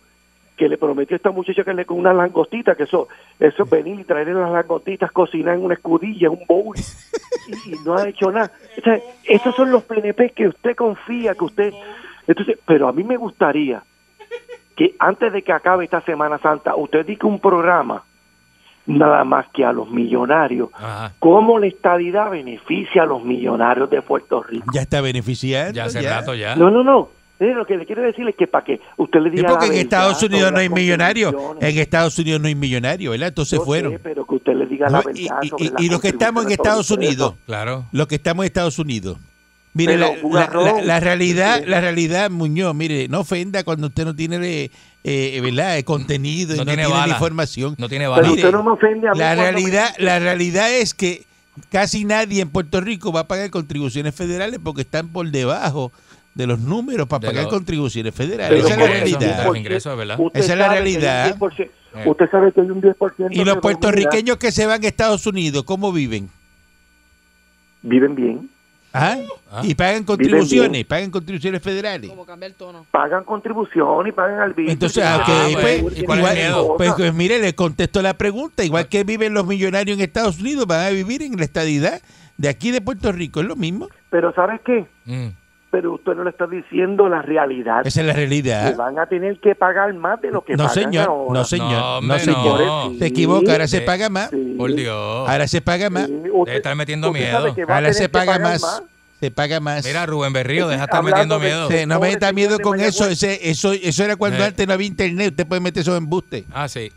que 0.56 0.70
le 0.70 0.78
prometió 0.78 1.16
a 1.16 1.18
esta 1.18 1.32
muchacha 1.32 1.64
que 1.64 1.74
le 1.74 1.86
con 1.86 1.98
una 1.98 2.14
langostita, 2.14 2.76
que 2.76 2.84
eso, 2.84 3.08
eso 3.40 3.64
es 3.64 3.70
venir 3.70 4.00
y 4.00 4.04
traerle 4.04 4.34
las 4.36 4.52
langostitas, 4.52 5.12
cocinar 5.12 5.56
en 5.56 5.64
una 5.64 5.74
escudilla, 5.74 6.28
en 6.28 6.34
un 6.34 6.46
bowl, 6.48 6.76
y, 7.48 7.72
y 7.72 7.76
no 7.84 7.98
ha 7.98 8.08
hecho 8.08 8.32
nada. 8.32 8.52
O 8.78 8.90
esos 9.24 9.56
son 9.56 9.72
los 9.72 9.84
PNP 9.84 10.32
que 10.32 10.48
usted 10.48 10.76
confía, 10.76 11.34
que 11.34 11.44
usted... 11.44 11.74
Entonces, 12.28 12.58
pero 12.66 12.88
a 12.88 12.94
mí 12.94 13.04
me 13.04 13.18
gustaría 13.18 13.84
que 14.76 14.96
antes 15.00 15.34
de 15.34 15.42
que 15.42 15.52
acabe 15.52 15.86
esta 15.86 16.02
Semana 16.02 16.38
Santa, 16.40 16.76
usted 16.76 17.06
dedique 17.06 17.26
un 17.26 17.40
programa 17.40 18.04
nada 18.86 19.24
más 19.24 19.46
que 19.54 19.64
a 19.66 19.72
los 19.72 19.90
millonarios. 19.90 20.70
Ajá. 20.74 21.14
¿Cómo 21.20 21.60
la 21.60 21.68
estadidad 21.68 22.30
beneficia 22.32 23.04
a 23.04 23.06
los 23.06 23.24
millonarios 23.24 23.90
de 23.90 24.02
Puerto 24.02 24.44
Rico? 24.44 24.66
Ya 24.74 24.82
está 24.82 25.02
beneficiando. 25.02 25.74
Ya 25.74 25.86
hace 25.86 26.02
rato 26.02 26.34
ya. 26.36 26.56
No, 26.56 26.70
no, 26.70 26.84
no. 26.84 27.10
Eh, 27.40 27.54
lo 27.54 27.66
que 27.66 27.76
le 27.76 27.86
quiero 27.86 28.04
decir 28.04 28.26
es 28.30 28.36
que 28.36 28.48
para 28.48 28.64
que 28.64 28.80
usted 28.96 29.20
le 29.20 29.30
diga 29.32 29.50
porque 29.50 29.66
la 29.66 29.66
en 29.66 29.70
verdad 29.72 29.82
Estados 29.82 30.24
Unidos 30.24 30.52
no 30.52 30.60
hay 30.60 30.70
millonarios. 30.70 31.36
En 31.60 31.78
Estados 31.80 32.18
Unidos 32.20 32.40
no 32.40 32.48
hay 32.48 32.56
millonarios, 32.56 33.12
¿verdad? 33.12 33.30
Entonces 33.30 33.58
Yo 33.58 33.64
sé, 33.64 33.66
fueron. 33.66 34.00
pero 34.04 34.26
que 34.26 34.36
usted 34.36 34.54
le 34.54 34.66
diga 34.68 34.88
No, 34.88 35.02
la 35.02 35.12
y, 35.14 35.24
verdad 35.24 35.40
y- 35.42 35.64
y- 35.66 35.70
las 35.70 35.82
y 35.82 35.90
los 35.90 36.00
que 36.00 36.08
estamos 36.10 36.46
en 36.46 36.52
Estados 36.52 36.92
Unidos. 36.92 37.34
Claro. 37.46 37.86
los 37.92 38.08
que 38.08 38.16
estamos 38.16 38.44
en 38.44 38.48
Estados 38.48 38.80
Unidos. 38.80 39.18
Mire, 39.76 39.98
la, 39.98 40.12
Bugarrón, 40.22 40.66
la- 40.66 40.72
la- 40.74 40.82
la 40.84 41.00
realidad, 41.00 41.64
la 41.66 41.82
realidad, 41.82 42.30
Muñoz, 42.30 42.76
mire, 42.76 43.08
no 43.08 43.22
ofenda 43.22 43.64
cuando 43.64 43.88
usted 43.88 44.06
no 44.06 44.16
tiene 44.16 44.70
eh, 45.04 45.40
¿verdad? 45.42 45.78
Eh, 45.80 45.84
contenido 45.84 46.54
y 46.54 46.58
No 46.60 46.66
no 46.66 46.72
tiene 46.72 46.86
tiene, 46.86 47.10
información. 47.10 47.76
No 47.80 47.90
tiene. 47.90 48.08
Mire, 48.08 48.30
usted 48.30 48.52
no 48.52 48.64
me 48.64 48.72
ofende 48.72 49.08
a 49.10 49.12
mí 49.14 49.20
La 49.20 49.30
me 49.36 49.42
realidad, 49.42 49.96
la 49.98 50.20
realidad 50.20 50.72
es 50.72 50.94
que 50.94 51.24
casi 51.72 52.06
nadie 52.06 52.42
en 52.42 52.50
Puerto 52.50 52.82
Rico 52.82 53.12
va 53.12 53.22
a 53.22 53.28
pagar 53.28 53.50
contribuciones 53.50 54.14
federales 54.16 54.60
porque 54.64 54.82
están 54.82 55.08
por 55.10 55.30
debajo 55.32 55.92
de 56.36 56.48
los 56.48 56.60
números 56.60 57.08
para 57.08 57.20
De 57.22 57.28
pagar 57.28 57.44
lo- 57.46 57.50
contribuciones 57.50 58.14
federales. 58.14 58.50
Pero 58.64 58.68
Esa 58.68 58.74
es 58.76 58.80
la 58.80 58.88
realidad. 58.96 59.46
Los 59.46 59.58
ingresos, 59.58 59.92
es 59.92 59.98
verdad. 59.98 60.20
Usted 60.20 60.40
Esa 60.40 60.54
es 60.54 60.60
la 60.60 60.66
sabe 60.68 60.78
que 60.84 60.90
hay 60.90 60.96
un 60.96 61.02
realidad. 61.02 61.36
10%, 61.36 61.72
Eh. 61.96 62.04
Usted 62.10 62.26
sabe 62.32 62.52
que 62.54 62.62
hay 62.62 62.70
un 62.70 62.82
10%. 62.82 63.28
Y 63.36 63.44
los 63.44 63.58
puertorriqueños 63.58 64.38
que 64.38 64.52
se 64.52 64.66
van 64.68 64.84
a 64.84 64.88
Estados 64.88 65.26
Unidos, 65.28 65.64
¿cómo 65.64 65.92
viven? 65.92 66.30
viven 67.82 68.16
bien, 68.16 68.50
¿Ah? 68.94 69.18
Ah. 69.52 69.62
Y 69.64 69.74
pagan 69.74 70.04
contribuciones, 70.04 70.86
pagan 70.86 71.10
contribuciones 71.10 71.62
federales. 71.64 72.10
Como 72.12 72.26
cambia 72.26 72.48
el 72.48 72.54
tono. 72.54 72.86
pagan 72.92 73.24
contribución 73.24 74.08
y 74.08 74.12
pagan 74.12 74.40
al 74.40 74.54
Entonces, 74.58 75.04
Ah, 75.04 75.24
pues, 75.26 75.82
pues, 75.82 76.04
pues, 76.78 76.94
pues, 76.94 77.14
mire, 77.14 77.40
le 77.40 77.56
contesto 77.56 78.02
la 78.04 78.14
pregunta. 78.14 78.64
Igual 78.64 78.88
que 78.88 79.04
viven 79.04 79.34
los 79.34 79.48
millonarios 79.48 79.98
en 79.98 80.04
Estados 80.04 80.40
Unidos, 80.40 80.68
van 80.68 80.86
a 80.86 80.90
vivir 80.90 81.24
en 81.24 81.36
la 81.38 81.44
estadidad 81.44 82.02
de 82.38 82.50
aquí 82.50 82.72
de 82.72 82.82
Puerto 82.82 83.12
Rico. 83.12 83.42
Es 83.42 83.48
lo 83.48 83.56
mismo. 83.56 83.90
Pero 84.12 84.32
¿sabes 84.34 84.62
qué? 84.64 84.86
Mm. 85.06 85.30
Pero 85.74 85.96
usted 85.96 86.14
no 86.14 86.24
le 86.24 86.30
está 86.30 86.46
diciendo 86.46 87.10
la 87.10 87.24
realidad. 87.24 87.82
Esa 87.84 88.02
es 88.02 88.06
la 88.06 88.14
Que 88.14 88.20
realidad. 88.20 88.76
van 88.76 89.00
a 89.00 89.08
tener 89.08 89.40
que 89.40 89.56
pagar 89.56 89.92
más 89.96 90.22
de 90.22 90.30
lo 90.30 90.44
que 90.46 90.54
No, 90.56 90.66
pagan 90.68 90.84
señor. 90.84 91.08
ahora. 91.10 91.40
No, 91.40 91.44
señor. 91.46 91.72
No, 91.72 92.02
No, 92.02 92.20
señor. 92.20 92.62
no. 92.62 92.94
Se 93.00 93.08
equivoca. 93.08 93.52
Ahora 93.54 93.68
se 93.68 93.82
paga 93.82 94.08
más. 94.10 94.30
Sí. 94.30 94.54
Por 94.56 94.76
Dios. 94.76 95.28
Ahora 95.28 95.48
se 95.48 95.62
paga 95.62 95.90
más. 95.90 96.06
Sí, 96.06 96.14
Debe 96.14 96.32
usted- 96.32 96.56
estar 96.58 96.76
metiendo 96.76 97.12
miedo. 97.12 97.56
que 97.56 97.64
Ahora 97.64 97.92
se 97.92 98.04
que 98.04 98.10
paga 98.10 98.34
pagar 98.34 98.42
más. 98.42 98.84
Se 99.20 99.32
paga 99.32 99.60
más. 99.60 99.84
Mira, 99.84 100.06
Rubén 100.06 100.32
Berrío, 100.32 100.68
deja 100.68 100.82
de 100.82 100.86
estar 100.86 101.02
metiendo 101.02 101.40
de- 101.40 101.46
miedo. 101.48 101.68
Sí, 101.72 101.86
no 101.88 102.00
me 102.00 102.10
meta 102.10 102.32
miedo 102.34 102.60
con 102.60 102.80
eso. 102.80 103.08
Ese, 103.08 103.50
eso. 103.50 103.74
Eso 103.74 104.04
era 104.04 104.16
cuando 104.16 104.44
Eh. 104.44 104.48
antes 104.48 104.68
no 104.68 104.74
había 104.76 104.86
internet. 104.86 105.30
Usted 105.32 105.48
puede 105.48 105.60
meter 105.62 105.82
esos 105.82 105.98
embustes. 105.98 106.44
Ah, 106.54 106.68
sí. 106.68 106.92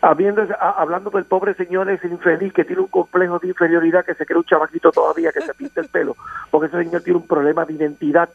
Habiendo, 0.00 0.42
a- 0.60 0.70
hablando 0.80 1.10
del 1.10 1.24
pobre 1.24 1.54
señor 1.54 1.90
ese 1.90 2.06
infeliz 2.06 2.52
que 2.52 2.64
tiene 2.64 2.82
un 2.82 2.88
complejo 2.88 3.38
de 3.40 3.48
inferioridad 3.48 4.04
que 4.04 4.14
se 4.14 4.24
cree 4.24 4.38
un 4.38 4.44
chavaquito 4.44 4.92
todavía 4.92 5.32
que 5.32 5.40
se 5.40 5.52
pinta 5.54 5.80
el 5.80 5.88
pelo, 5.88 6.16
porque 6.50 6.68
ese 6.68 6.84
señor 6.84 7.02
tiene 7.02 7.18
un 7.18 7.26
problema 7.26 7.64
de 7.64 7.72
identidad, 7.72 8.28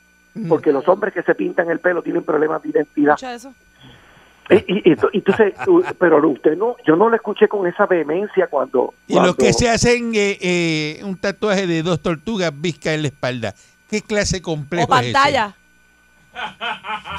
porque 0.50 0.72
los 0.74 0.86
hombres 0.90 1.14
que 1.14 1.24
se 1.24 1.34
pintan 1.36 1.70
el 1.70 1.80
pelo 1.80 2.02
tienen 2.02 2.24
problemas 2.24 2.62
de 2.64 2.70
identidad. 2.70 3.14
Escucha 3.14 3.34
eso. 3.34 3.54
Y, 4.50 4.56
y- 4.56 4.92
y- 4.92 4.98
entonces, 5.14 5.54
pero 5.98 6.28
usted 6.28 6.58
no, 6.58 6.76
yo 6.86 6.98
no 6.98 7.08
lo 7.08 7.16
escuché 7.16 7.48
con 7.48 7.66
esa 7.66 7.86
vehemencia 7.86 8.48
cuando... 8.48 8.94
Y 9.08 9.16
los 9.18 9.38
que 9.38 9.54
se 9.54 9.70
hacen 9.70 10.12
eh, 10.16 10.38
eh, 10.42 11.02
un 11.06 11.16
tatuaje 11.18 11.66
de 11.66 11.82
dos 11.82 12.02
tortugas 12.02 12.52
visca 12.54 12.94
en 12.94 13.04
la 13.04 13.08
espalda. 13.08 13.54
¿Qué 13.90 14.02
clase 14.02 14.38
de 14.38 14.42
complejo 14.42 14.92
O 14.92 14.96
es 14.98 15.14
pantalla. 15.14 15.56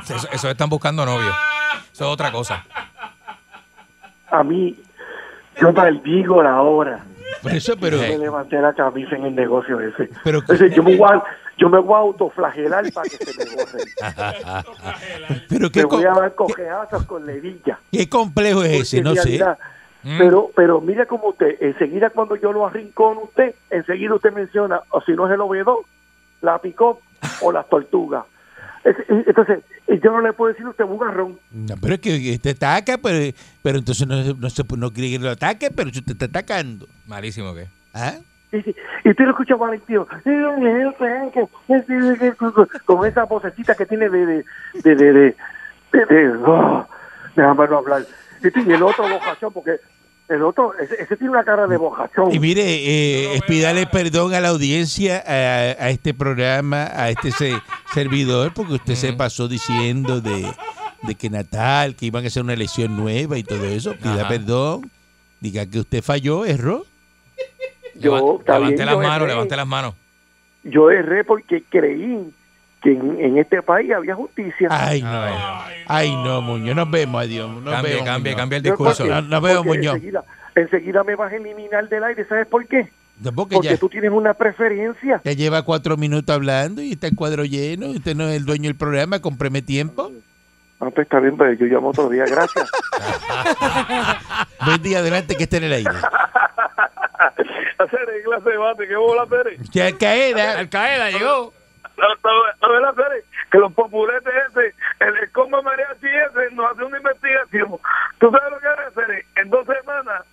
Eso, 0.04 0.28
eso 0.32 0.50
están 0.50 0.68
buscando 0.68 1.06
novio. 1.06 1.30
Eso 1.92 2.04
es 2.04 2.10
otra 2.10 2.30
cosa. 2.30 2.62
A 4.38 4.42
mí, 4.42 4.76
yo 5.60 5.72
maldigo 5.72 6.42
la 6.42 6.60
hora. 6.62 7.04
Por 7.42 7.52
eso, 7.52 7.76
pero, 7.80 7.96
Yo 7.98 8.02
me 8.02 8.18
levanté 8.18 8.60
la 8.60 8.72
camisa 8.72 9.16
en 9.16 9.26
el 9.26 9.34
negocio 9.34 9.78
ese. 9.80 10.08
pero 10.24 10.40
Ese, 10.48 10.70
yo, 10.70 10.82
me 10.82 10.96
voy 10.96 11.08
a, 11.12 11.22
yo 11.58 11.68
me 11.68 11.78
voy 11.78 11.94
a 11.94 11.98
autoflagelar 11.98 12.90
para 12.92 13.08
que 13.08 13.16
se 13.18 13.38
me 13.38 13.44
borre. 13.54 13.80
pero 15.48 15.66
Me 15.66 15.70
qué, 15.70 15.84
voy 15.84 16.02
co- 16.04 16.10
a 16.10 16.20
dar 16.20 16.34
cojeazos 16.34 17.04
con 17.04 17.26
levilla. 17.26 17.78
qué 17.92 18.08
complejo 18.08 18.62
es 18.64 18.72
ese, 18.82 19.02
no 19.02 19.14
sé. 19.14 19.44
Mm. 20.02 20.18
Pero, 20.18 20.50
pero 20.54 20.80
mira 20.80 21.06
como 21.06 21.28
usted, 21.28 21.56
enseguida 21.60 22.10
cuando 22.10 22.36
yo 22.36 22.52
lo 22.52 22.66
arrincono 22.66 23.20
usted, 23.22 23.54
enseguida 23.70 24.14
usted 24.14 24.32
menciona, 24.32 24.80
o 24.90 25.00
si 25.00 25.12
no 25.12 25.26
es 25.26 25.32
el 25.32 25.40
obedor, 25.40 25.78
la 26.42 26.58
picó 26.58 27.00
o 27.40 27.52
las 27.52 27.66
tortugas. 27.68 28.24
Entonces, 29.08 29.60
yo 30.02 30.12
no 30.12 30.20
le 30.20 30.32
puedo 30.34 30.52
decir 30.52 30.66
a 30.66 30.70
usted 30.70 30.84
bugarrón. 30.84 31.38
No, 31.50 31.74
pero 31.80 31.94
es 31.94 32.00
que 32.00 32.38
te 32.38 32.50
ataca, 32.50 32.98
pero, 32.98 33.34
pero 33.62 33.78
entonces 33.78 34.06
no, 34.06 34.16
no 34.34 34.50
se 34.50 34.62
no 34.76 34.92
quiere 34.92 35.10
que 35.10 35.18
lo 35.24 35.30
ataque, 35.30 35.70
pero 35.70 35.90
te 35.90 36.12
está 36.12 36.26
atacando. 36.26 36.86
Malísimo 37.06 37.54
que. 37.54 37.66
¿Ah? 37.94 38.14
Y, 38.52 38.58
y 38.58 39.10
usted 39.10 39.24
lo 39.24 39.30
escucha 39.30 39.54
a 39.54 39.56
Valentín, 39.56 40.00
con 42.84 43.06
esa 43.06 43.24
vocecita 43.24 43.74
que 43.74 43.86
tiene 43.86 44.08
de... 44.08 44.26
de, 44.26 44.44
de, 44.82 44.94
de, 44.94 45.12
de, 45.12 45.34
de- 45.92 46.06
de- 46.06 46.36
oh, 46.46 46.86
déjame 47.34 47.66
no 47.68 47.78
hablar. 47.78 48.02
Y 48.42 48.72
el 48.72 48.82
otro 48.82 49.08
bojachón, 49.08 49.52
porque 49.52 49.80
el 50.28 50.42
otro, 50.42 50.72
ese, 50.78 50.94
ese 51.02 51.16
tiene 51.16 51.32
una 51.32 51.44
cara 51.44 51.66
de 51.66 51.76
bojachón. 51.76 52.34
Y 52.34 52.38
mire, 52.38 52.62
eh, 52.62 53.34
es 53.34 53.42
pídale 53.42 53.86
perdón 53.86 54.32
a 54.34 54.40
la 54.40 54.48
audiencia, 54.48 55.22
a, 55.26 55.84
a 55.84 55.90
este 55.90 56.14
programa, 56.14 56.84
a 56.94 57.10
este 57.10 57.30
se- 57.30 57.60
servidor, 57.94 58.52
porque 58.54 58.74
usted 58.74 58.94
se 58.94 59.12
pasó 59.12 59.48
diciendo 59.48 60.20
de, 60.20 60.50
de 61.02 61.14
que 61.14 61.28
Natal, 61.30 61.94
que 61.94 62.06
iban 62.06 62.24
a 62.24 62.28
hacer 62.28 62.42
una 62.42 62.54
elección 62.54 62.96
nueva 62.96 63.36
y 63.38 63.42
todo 63.42 63.64
eso. 63.66 63.94
Pida 63.96 64.20
Ajá. 64.22 64.28
perdón, 64.28 64.90
diga 65.40 65.66
que 65.66 65.80
usted 65.80 66.02
falló, 66.02 66.44
erró. 66.46 66.84
Yo, 67.96 68.40
levante 68.46 68.74
bien, 68.74 68.86
las 68.86 68.98
manos, 68.98 69.28
levante 69.28 69.56
las 69.56 69.66
manos. 69.66 69.94
yo 70.64 70.90
erré 70.90 71.22
porque 71.22 71.62
creí 71.68 72.32
que 72.84 72.92
en, 72.92 73.18
en 73.18 73.38
este 73.38 73.62
país 73.62 73.90
había 73.92 74.14
justicia. 74.14 74.68
Ay, 74.70 75.02
no. 75.02 75.24
Ay, 75.88 76.14
no, 76.14 76.40
Muñoz. 76.42 76.76
Nos 76.76 76.90
vemos, 76.90 77.22
adiós. 77.22 77.50
Nos 77.50 77.82
vemos, 77.82 78.02
cambie, 78.04 78.32
Muñoz. 78.32 78.36
cambie 78.36 78.56
el 78.58 78.62
discurso. 78.62 79.04
No, 79.06 79.22
nos 79.22 79.42
vemos, 79.42 79.64
Muñoz. 79.66 79.94
Enseguida, 79.96 80.24
enseguida 80.54 81.02
me 81.02 81.16
vas 81.16 81.32
a 81.32 81.36
eliminar 81.36 81.88
del 81.88 82.04
aire, 82.04 82.24
¿sabes 82.26 82.46
por 82.46 82.64
qué? 82.66 82.88
No, 83.20 83.32
porque 83.32 83.54
Porque 83.56 83.68
ya, 83.70 83.76
tú 83.76 83.88
tienes 83.88 84.10
una 84.10 84.34
preferencia. 84.34 85.20
ya 85.24 85.32
lleva 85.32 85.62
cuatro 85.62 85.96
minutos 85.96 86.34
hablando 86.34 86.82
y 86.82 86.92
está 86.92 87.06
el 87.06 87.16
cuadro 87.16 87.44
lleno. 87.44 87.86
Usted 87.88 88.14
no 88.14 88.28
es 88.28 88.36
el 88.36 88.44
dueño 88.44 88.64
del 88.64 88.76
programa, 88.76 89.20
cómpreme 89.20 89.62
tiempo. 89.62 90.12
Ah, 90.80 90.90
pues 90.94 91.04
está 91.06 91.20
bien, 91.20 91.36
pero 91.36 91.52
yo 91.54 91.66
llamo 91.66 91.88
otro 91.90 92.08
día, 92.10 92.24
gracias. 92.26 92.68
Buen 94.66 94.82
día, 94.82 94.98
adelante, 94.98 95.36
que 95.36 95.44
esté 95.44 95.56
en 95.58 95.64
el 95.64 95.72
aire. 95.74 95.90
Hacer 97.78 98.00
clase 98.24 98.50
de 98.50 98.56
bate, 98.56 98.88
¿qué 98.88 98.96
bola, 98.96 99.26
Pérez? 99.26 99.60
Al 99.80 99.98
Qaeda. 99.98 100.58
Al 100.58 100.68
Qaeda 100.68 101.10
llegó. 101.10 101.52
A 101.96 102.68
ver, 102.68 102.94
Pérez, 102.94 103.24
que 103.50 103.58
los 103.58 103.72
populetes 103.72 104.32
ese, 104.50 104.74
el, 105.00 105.16
el 105.16 105.30
combo 105.32 105.62
mariachi 105.62 106.06
ese, 106.06 106.54
nos 106.54 106.72
hace 106.72 106.84
una 106.84 106.98
investigación. 106.98 107.78
¿Tú 108.18 108.30
sabes 108.30 108.50
lo 108.50 108.58
que 108.58 108.66
es, 108.66 108.92
Pérez? 108.94 109.26
En 109.36 109.50
dos 109.50 109.66
semanas, 109.66 110.24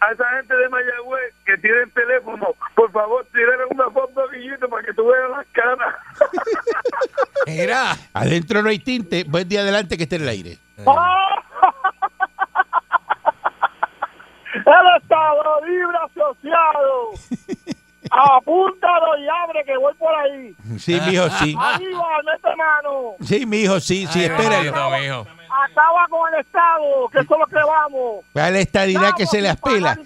a 0.00 0.12
esa 0.12 0.28
gente 0.30 0.54
de 0.54 0.68
Mayagüez 0.68 1.34
que 1.44 1.56
tienen 1.58 1.90
teléfono, 1.90 2.54
por 2.74 2.92
favor, 2.92 3.24
tiren 3.32 3.60
una 3.70 3.90
foto 3.90 4.28
Guillito 4.28 4.68
para 4.68 4.84
que 4.84 4.92
tú 4.92 5.06
veas 5.06 5.30
las 5.30 5.46
caras. 5.52 5.94
Mira. 7.46 7.96
Adentro 8.12 8.62
no 8.62 8.68
hay 8.68 8.78
tinte. 8.78 9.24
Buen 9.24 9.48
día, 9.48 9.60
adelante, 9.60 9.96
que 9.96 10.02
esté 10.02 10.16
en 10.16 10.22
el 10.22 10.28
aire. 10.28 10.58
¡El 14.54 15.02
Estado 15.02 15.60
Libre 15.66 15.98
Asociado! 16.04 17.12
Apúntalo 18.10 19.18
y 19.18 19.26
abre 19.28 19.64
que 19.64 19.76
voy 19.76 19.94
por 19.94 20.14
ahí. 20.14 20.54
Sí, 20.78 21.00
mijo, 21.06 21.28
sí. 21.30 21.54
¡Arriba, 21.58 22.04
mete 22.24 22.56
mano! 22.56 23.14
Sí, 23.24 23.46
mijo, 23.46 23.80
sí, 23.80 24.06
sí, 24.10 24.24
Ay, 24.24 24.30
mijo. 24.70 25.26
Acaba 25.70 26.06
con 26.10 26.34
el 26.34 26.40
Estado, 26.40 27.08
que 27.10 27.18
eso 27.20 27.34
es 27.34 27.40
lo 27.40 27.46
que 27.46 27.54
vamos. 27.66 28.24
Vea 28.34 28.50
la 28.50 28.58
estadidad 28.58 29.12
que 29.16 29.26
se 29.26 29.40
las 29.40 29.56
pela. 29.56 29.98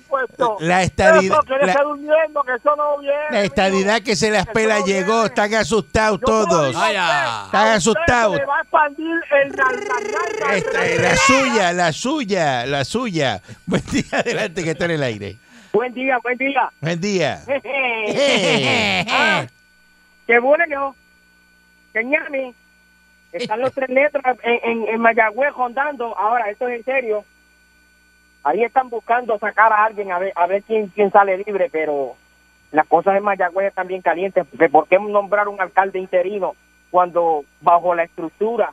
La 0.61 0.83
estadidad, 0.83 1.39
Eso, 1.39 1.43
que 1.43 1.67
la, 1.67 1.73
esté 1.73 1.83
durmiendo, 1.83 2.43
que 2.45 2.55
eso 2.55 2.77
no 2.77 2.99
viene. 2.99 3.17
la 3.31 3.41
estadidad 3.43 4.01
que 4.03 4.15
se 4.17 4.31
las 4.31 4.47
pela 4.47 4.79
no 4.79 4.87
llegó. 4.87 5.13
viene. 5.15 5.27
Están 5.27 5.55
asustados 5.55 6.21
Yo 6.21 6.27
te 6.27 6.33
lo 6.33 6.47
todos. 6.47 6.67
digo 6.69 6.79
a 6.79 6.83
Vaya. 6.83 7.03
usted, 7.07 7.45
Están 7.47 7.61
a 7.61 7.77
usted 7.77 7.77
asustados. 7.77 8.33
se 8.35 8.39
le 8.41 8.47
va 8.47 8.57
a 8.57 8.61
expandir 8.61 9.21
el 9.43 9.53
nar- 9.53 9.75
nar- 9.75 10.11
nar- 10.13 10.41
nar- 10.41 10.55
Esta 10.55 10.73
nar- 10.79 10.87
es 10.87 11.03
la 11.03 11.17
suya, 11.17 11.73
la 11.73 11.93
suya, 11.93 12.67
la 12.67 12.85
suya. 12.85 13.43
Buen 13.67 13.83
día, 13.91 14.05
adelante, 14.13 14.63
que 14.63 14.71
está 14.71 14.85
en 14.85 14.91
el 14.93 15.03
aire. 15.03 15.37
Buen 15.73 15.95
día, 15.95 16.19
buen 16.19 16.37
día. 16.37 16.71
Buen 16.81 17.01
día. 17.01 17.41
Ah, 19.09 19.47
qué 20.27 20.39
bueno. 20.39 20.95
Que 21.93 22.05
ñami. 22.05 22.55
Están 23.33 23.61
los 23.61 23.73
tres 23.73 23.89
letras 23.91 24.37
en, 24.43 24.71
en, 24.71 24.89
en 24.89 25.01
Mayagüez 25.01 25.53
rondando. 25.55 26.17
Ahora, 26.19 26.51
esto 26.51 26.67
es 26.69 26.79
en 26.79 26.85
serio. 26.85 27.25
Ahí 28.43 28.65
están 28.65 28.89
buscando 28.89 29.39
sacar 29.39 29.73
a 29.73 29.85
alguien 29.85 30.11
a 30.13 30.19
ver, 30.19 30.33
a 30.35 30.47
ver 30.47 30.63
quién, 30.63 30.89
quién 30.89 31.11
sale 31.13 31.39
libre, 31.39 31.69
pero 31.71 32.17
las 32.73 32.87
cosas 32.87 33.17
en 33.17 33.23
Mayagüez 33.23 33.69
están 33.69 33.87
bien 33.87 34.03
calientes. 34.03 34.47
¿Por 34.73 34.89
qué 34.89 34.99
nombrar 34.99 35.49
un 35.49 35.61
alcalde 35.61 35.99
interino 35.99 36.55
cuando 36.91 37.45
bajo 37.61 37.95
la 37.95 38.05
estructura 38.05 38.73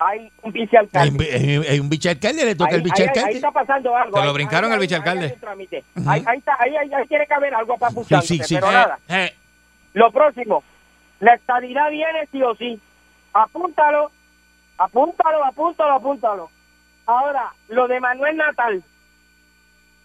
hay 0.00 0.30
un 0.42 0.46
Hay, 0.46 0.52
vicealcalde? 0.52 1.32
hay- 1.32 1.66
hay 1.68 1.80
un 1.80 1.88
vichalcalde, 1.88 2.44
le 2.44 2.54
toca 2.54 2.70
Ahí- 2.70 2.74
al 2.76 2.80
ahí- 2.80 2.84
ahí 2.86 2.90
vichalcalde. 3.02 3.32
está 3.32 3.50
pasando 3.50 3.96
algo. 3.96 4.16
Se 4.16 4.22
lo 4.24 4.28
Ahí- 4.30 4.34
brincaron 4.34 4.70
ahí- 4.70 4.76
al 4.76 4.82
ahí- 4.82 4.88
ahí 4.94 5.18
hay 5.18 5.32
un 5.32 5.40
trámite. 5.40 5.84
Ahí, 6.06 6.22
ahí 6.26 6.38
está, 6.38 6.56
ahí, 6.60 6.76
ahí- 6.76 6.94
ahí 6.94 7.06
tiene 7.08 7.26
que 7.26 7.34
haber 7.34 7.54
algo 7.54 7.76
para 7.78 7.92
Sí, 7.92 8.16
sí, 8.22 8.38
sí. 8.44 8.54
pero 8.54 8.70
nada. 8.72 8.98
Eh, 9.08 9.34
Lo 9.94 10.10
próximo, 10.12 10.62
la 11.20 11.34
estabilidad 11.34 11.90
viene 11.90 12.26
sí 12.30 12.42
o 12.42 12.54
sí. 12.54 12.80
Apúntalo, 13.32 14.10
apúntalo, 14.78 15.44
apúntalo, 15.44 15.92
apúntalo. 15.94 16.50
Ahora, 17.06 17.52
lo 17.68 17.88
de 17.88 17.98
Manuel 18.00 18.36
Natal. 18.36 18.82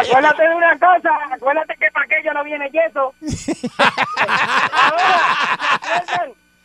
acuérdate 0.00 0.42
de 0.48 0.54
una 0.54 0.78
cosa, 0.78 1.10
acuérdate 1.32 1.74
que 1.78 1.90
para 1.92 2.04
aquello 2.06 2.32
no 2.32 2.44
viene 2.44 2.70
yeso. 2.70 3.14
Ahora, 4.72 5.20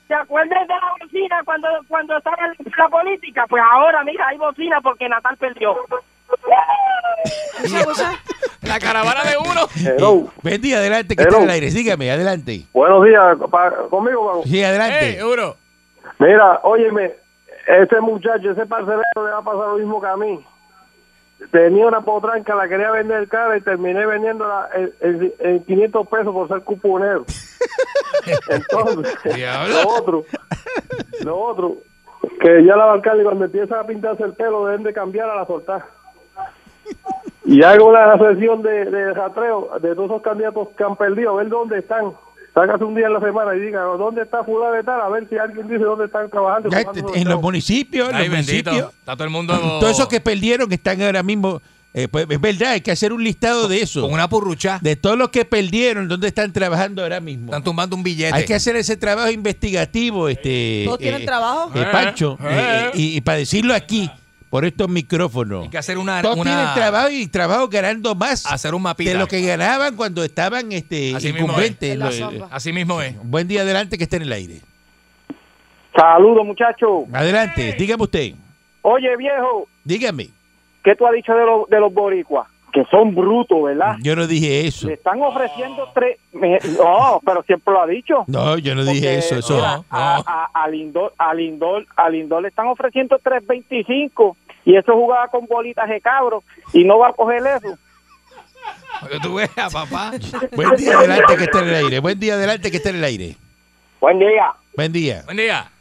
¿se 0.07 0.13
acuerdan? 0.13 0.49
¿se 0.49 0.63
acuerdan 0.63 0.67
de 0.67 0.73
la 0.73 0.91
bocina 1.05 1.41
cuando, 1.45 1.67
cuando 1.87 2.17
estaba 2.17 2.37
en 2.45 2.53
la 2.77 2.89
política? 2.89 3.45
Pues 3.49 3.63
ahora, 3.71 4.03
mira, 4.03 4.27
hay 4.27 4.37
bocina 4.37 4.79
porque 4.81 5.07
Natal 5.09 5.35
perdió. 5.37 5.75
La 8.61 8.79
caravana 8.79 9.23
de 9.23 9.37
uno. 9.37 9.61
Hello. 9.75 10.27
Buen 10.43 10.61
día, 10.61 10.77
adelante, 10.77 11.15
que 11.15 11.23
está 11.23 11.37
en 11.37 11.43
el 11.43 11.49
aire. 11.49 11.69
Dígame, 11.71 12.11
adelante. 12.11 12.65
Buenos 12.73 13.03
días, 13.05 13.37
pa- 13.49 13.71
conmigo, 13.89 14.25
vamos. 14.25 14.45
Sí, 14.45 14.63
adelante. 14.63 15.17
Euro. 15.17 15.55
Mira, 16.19 16.59
óyeme, 16.63 17.13
ese 17.67 18.01
muchacho, 18.01 18.51
ese 18.51 18.65
parcelero 18.65 19.01
le 19.15 19.21
va 19.31 19.37
a 19.37 19.41
pasar 19.41 19.67
lo 19.69 19.77
mismo 19.77 20.01
que 20.01 20.07
a 20.07 20.17
mí. 20.17 20.45
Tenía 21.51 21.85
una 21.87 22.01
potranca, 22.01 22.55
la 22.55 22.67
quería 22.67 22.89
vender 22.91 23.27
cara 23.27 23.57
y 23.57 23.61
terminé 23.61 24.05
vendiéndola 24.05 24.69
en, 24.73 24.91
en- 25.01 25.33
en 25.39 25.63
500 25.63 26.07
pesos 26.07 26.33
por 26.33 26.47
ser 26.47 26.61
cuponero. 26.63 27.25
Entonces, 28.49 29.15
lo 29.83 29.89
otro, 29.89 30.23
lo 31.23 31.39
otro, 31.39 31.75
que 32.41 32.63
ya 32.65 32.75
la 32.75 32.91
alcalde 32.91 33.23
cuando 33.23 33.45
empieza 33.45 33.79
a 33.79 33.85
pintarse 33.85 34.23
el 34.23 34.33
pelo 34.33 34.65
deben 34.65 34.83
de 34.83 34.93
cambiar 34.93 35.29
a 35.29 35.35
la 35.35 35.45
soltar. 35.45 35.85
Y 37.45 37.63
hago 37.63 37.87
una 37.87 38.17
sesión 38.17 38.61
de, 38.61 38.85
de 38.85 39.13
rastreo 39.13 39.69
de 39.79 39.95
todos 39.95 40.09
esos 40.11 40.21
candidatos 40.21 40.69
que 40.77 40.83
han 40.83 40.95
perdido, 40.97 41.31
a 41.31 41.35
ver 41.37 41.49
dónde 41.49 41.79
están. 41.79 42.13
Sácase 42.59 42.83
un 42.83 42.95
día 42.95 43.05
en 43.05 43.13
la 43.13 43.19
semana 43.19 43.55
y 43.55 43.59
diga, 43.59 43.81
¿dónde 43.83 44.23
está 44.23 44.43
fulano 44.43 44.73
de 44.73 44.83
tal? 44.83 44.99
A 44.99 45.09
ver 45.09 45.27
si 45.29 45.37
alguien 45.37 45.67
dice 45.67 45.83
dónde 45.83 46.05
están 46.05 46.27
trabajando. 46.29 46.69
Ya, 46.71 46.83
en 47.13 47.27
los 47.29 47.39
municipios, 47.39 48.09
en 48.09 48.17
los 48.17 48.29
bendito. 48.31 48.71
municipios. 48.71 48.93
Está 48.99 49.13
todo 49.13 49.25
el 49.25 49.29
mundo 49.29 49.55
Todos 49.79 49.91
esos 49.91 50.07
que 50.07 50.19
perdieron 50.21 50.67
que 50.67 50.73
están 50.75 50.99
ahora 51.03 51.21
mismo. 51.21 51.61
eh, 51.93 52.07
pues, 52.07 52.25
es 52.27 52.41
verdad, 52.41 52.71
hay 52.71 52.81
que 52.81 52.89
hacer 52.91 53.13
un 53.13 53.23
listado 53.23 53.67
de 53.67 53.81
eso. 53.81 54.01
con 54.01 54.11
una 54.11 54.27
purrucha. 54.27 54.79
De 54.81 54.95
todos 54.95 55.15
los 55.19 55.29
que 55.29 55.45
perdieron, 55.45 56.07
dónde 56.07 56.29
están 56.29 56.51
trabajando 56.51 57.03
ahora 57.03 57.19
mismo. 57.19 57.45
Están 57.45 57.63
tumbando 57.63 57.95
un 57.95 58.01
billete. 58.01 58.33
Hay 58.35 58.45
que 58.45 58.55
hacer 58.55 58.75
ese 58.75 58.97
trabajo 58.97 59.29
investigativo, 59.29 60.27
este. 60.27 60.81
¿Todos 60.85 60.97
tienen 60.97 61.25
trabajo? 61.25 61.71
eh, 61.75 61.85
Pancho, 61.91 62.39
Eh, 62.41 62.47
eh, 62.49 62.91
y, 62.95 63.17
y 63.17 63.21
para 63.21 63.37
decirlo 63.37 63.75
aquí, 63.75 64.09
por 64.49 64.63
estos 64.65 64.87
micrófonos. 64.89 65.63
Hay 65.63 65.69
que 65.69 65.77
hacer 65.77 65.97
una, 65.97 66.21
Todos 66.21 66.37
una- 66.37 66.51
tienen 66.55 66.73
trabajo 66.73 67.09
y 67.09 67.27
trabajo 67.27 67.67
ganando 67.67 68.15
más 68.15 68.45
hacer 68.45 68.73
un 68.73 68.81
mapita. 68.81 69.11
de 69.11 69.17
lo 69.17 69.27
que 69.27 69.41
ganaban 69.41 69.95
cuando 69.95 70.23
estaban 70.23 70.71
este, 70.71 71.15
Así 71.15 71.33
mismo 71.33 71.47
incumbentes. 71.49 71.91
es. 71.91 72.19
Lo-. 72.19 72.47
Así 72.51 72.71
mismo 72.73 73.01
es. 73.01 73.15
Buen 73.23 73.47
día 73.47 73.61
adelante 73.61 73.97
que 73.97 74.03
esté 74.05 74.15
en 74.17 74.21
el 74.23 74.31
aire. 74.31 74.61
Saludos, 75.95 76.45
muchachos. 76.45 77.05
Adelante, 77.11 77.75
dígame 77.77 78.03
usted. 78.03 78.33
Oye, 78.83 79.15
viejo, 79.17 79.67
Dígame. 79.83 80.29
¿qué 80.83 80.95
tú 80.95 81.05
has 81.07 81.13
dicho 81.13 81.33
de, 81.33 81.45
los 81.45 81.69
de 81.69 81.79
los 81.79 81.93
boricuas? 81.93 82.47
Que 82.71 82.83
son 82.91 83.15
brutos, 83.15 83.63
¿verdad? 83.63 83.95
Yo 84.01 84.15
no 84.15 84.27
dije 84.27 84.67
eso. 84.67 84.87
Le 84.87 84.93
están 84.93 85.21
ofreciendo 85.21 85.89
tres... 85.93 86.19
No, 86.33 87.19
pero 87.25 87.41
siempre 87.43 87.73
lo 87.73 87.81
ha 87.81 87.87
dicho. 87.87 88.25
No, 88.27 88.57
yo 88.57 88.75
no 88.75 88.83
dije 88.83 89.17
eso. 89.17 89.37
eso. 89.37 89.55
mira, 89.55 89.81
a, 89.89 90.21
a, 90.53 90.63
a 90.63 90.67
Lindor, 90.67 91.13
a, 91.17 91.33
Lindor, 91.33 91.85
a 91.95 92.09
Lindor 92.09 92.41
le 92.41 92.49
están 92.49 92.67
ofreciendo 92.67 93.17
3.25 93.19 94.35
y 94.65 94.75
eso 94.75 94.93
jugaba 94.93 95.27
con 95.29 95.45
bolitas 95.45 95.87
de 95.87 96.01
cabro 96.01 96.43
y 96.73 96.83
no 96.83 96.99
va 96.99 97.09
a 97.09 97.13
coger 97.13 97.41
eso. 97.47 97.77
Que 99.09 99.19
tú 99.19 99.35
veas, 99.35 99.73
papá. 99.73 100.11
Buen 100.55 100.75
día 100.75 100.97
adelante 100.97 101.37
que 101.37 101.43
esté 101.43 101.59
en 101.59 101.67
el 101.67 101.75
aire. 101.75 101.99
Buen 101.99 102.19
día 102.19 102.33
adelante 102.33 102.71
que 102.71 102.77
esté 102.77 102.89
en 102.89 102.95
el 102.97 103.03
aire. 103.03 103.35
Buen 104.01 104.19
día. 104.19 104.53
Buen 104.75 104.91
día. 104.91 105.21
Buen 105.25 105.37
día. 105.37 105.71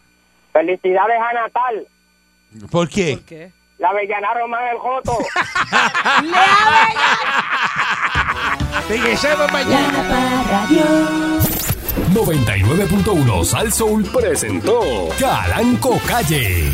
Felicidades 0.53 1.17
a 1.21 1.33
Natal. 1.35 1.87
¿Por 2.71 2.89
qué? 2.89 3.17
¿Por 3.17 3.27
qué? 3.27 3.53
La 3.79 3.91
avellanaron 3.91 4.51
más 4.51 4.63
el 4.73 4.79
joto. 4.79 5.19
Regresamos 8.89 9.53
mañana. 9.53 10.03
La 10.03 10.09
Parradio. 10.09 10.85
99.1 12.15 13.45
Sal 13.45 13.71
Soul 13.73 14.05
presentó 14.05 14.81
Calanco 15.21 16.01
Calle. 16.07 16.71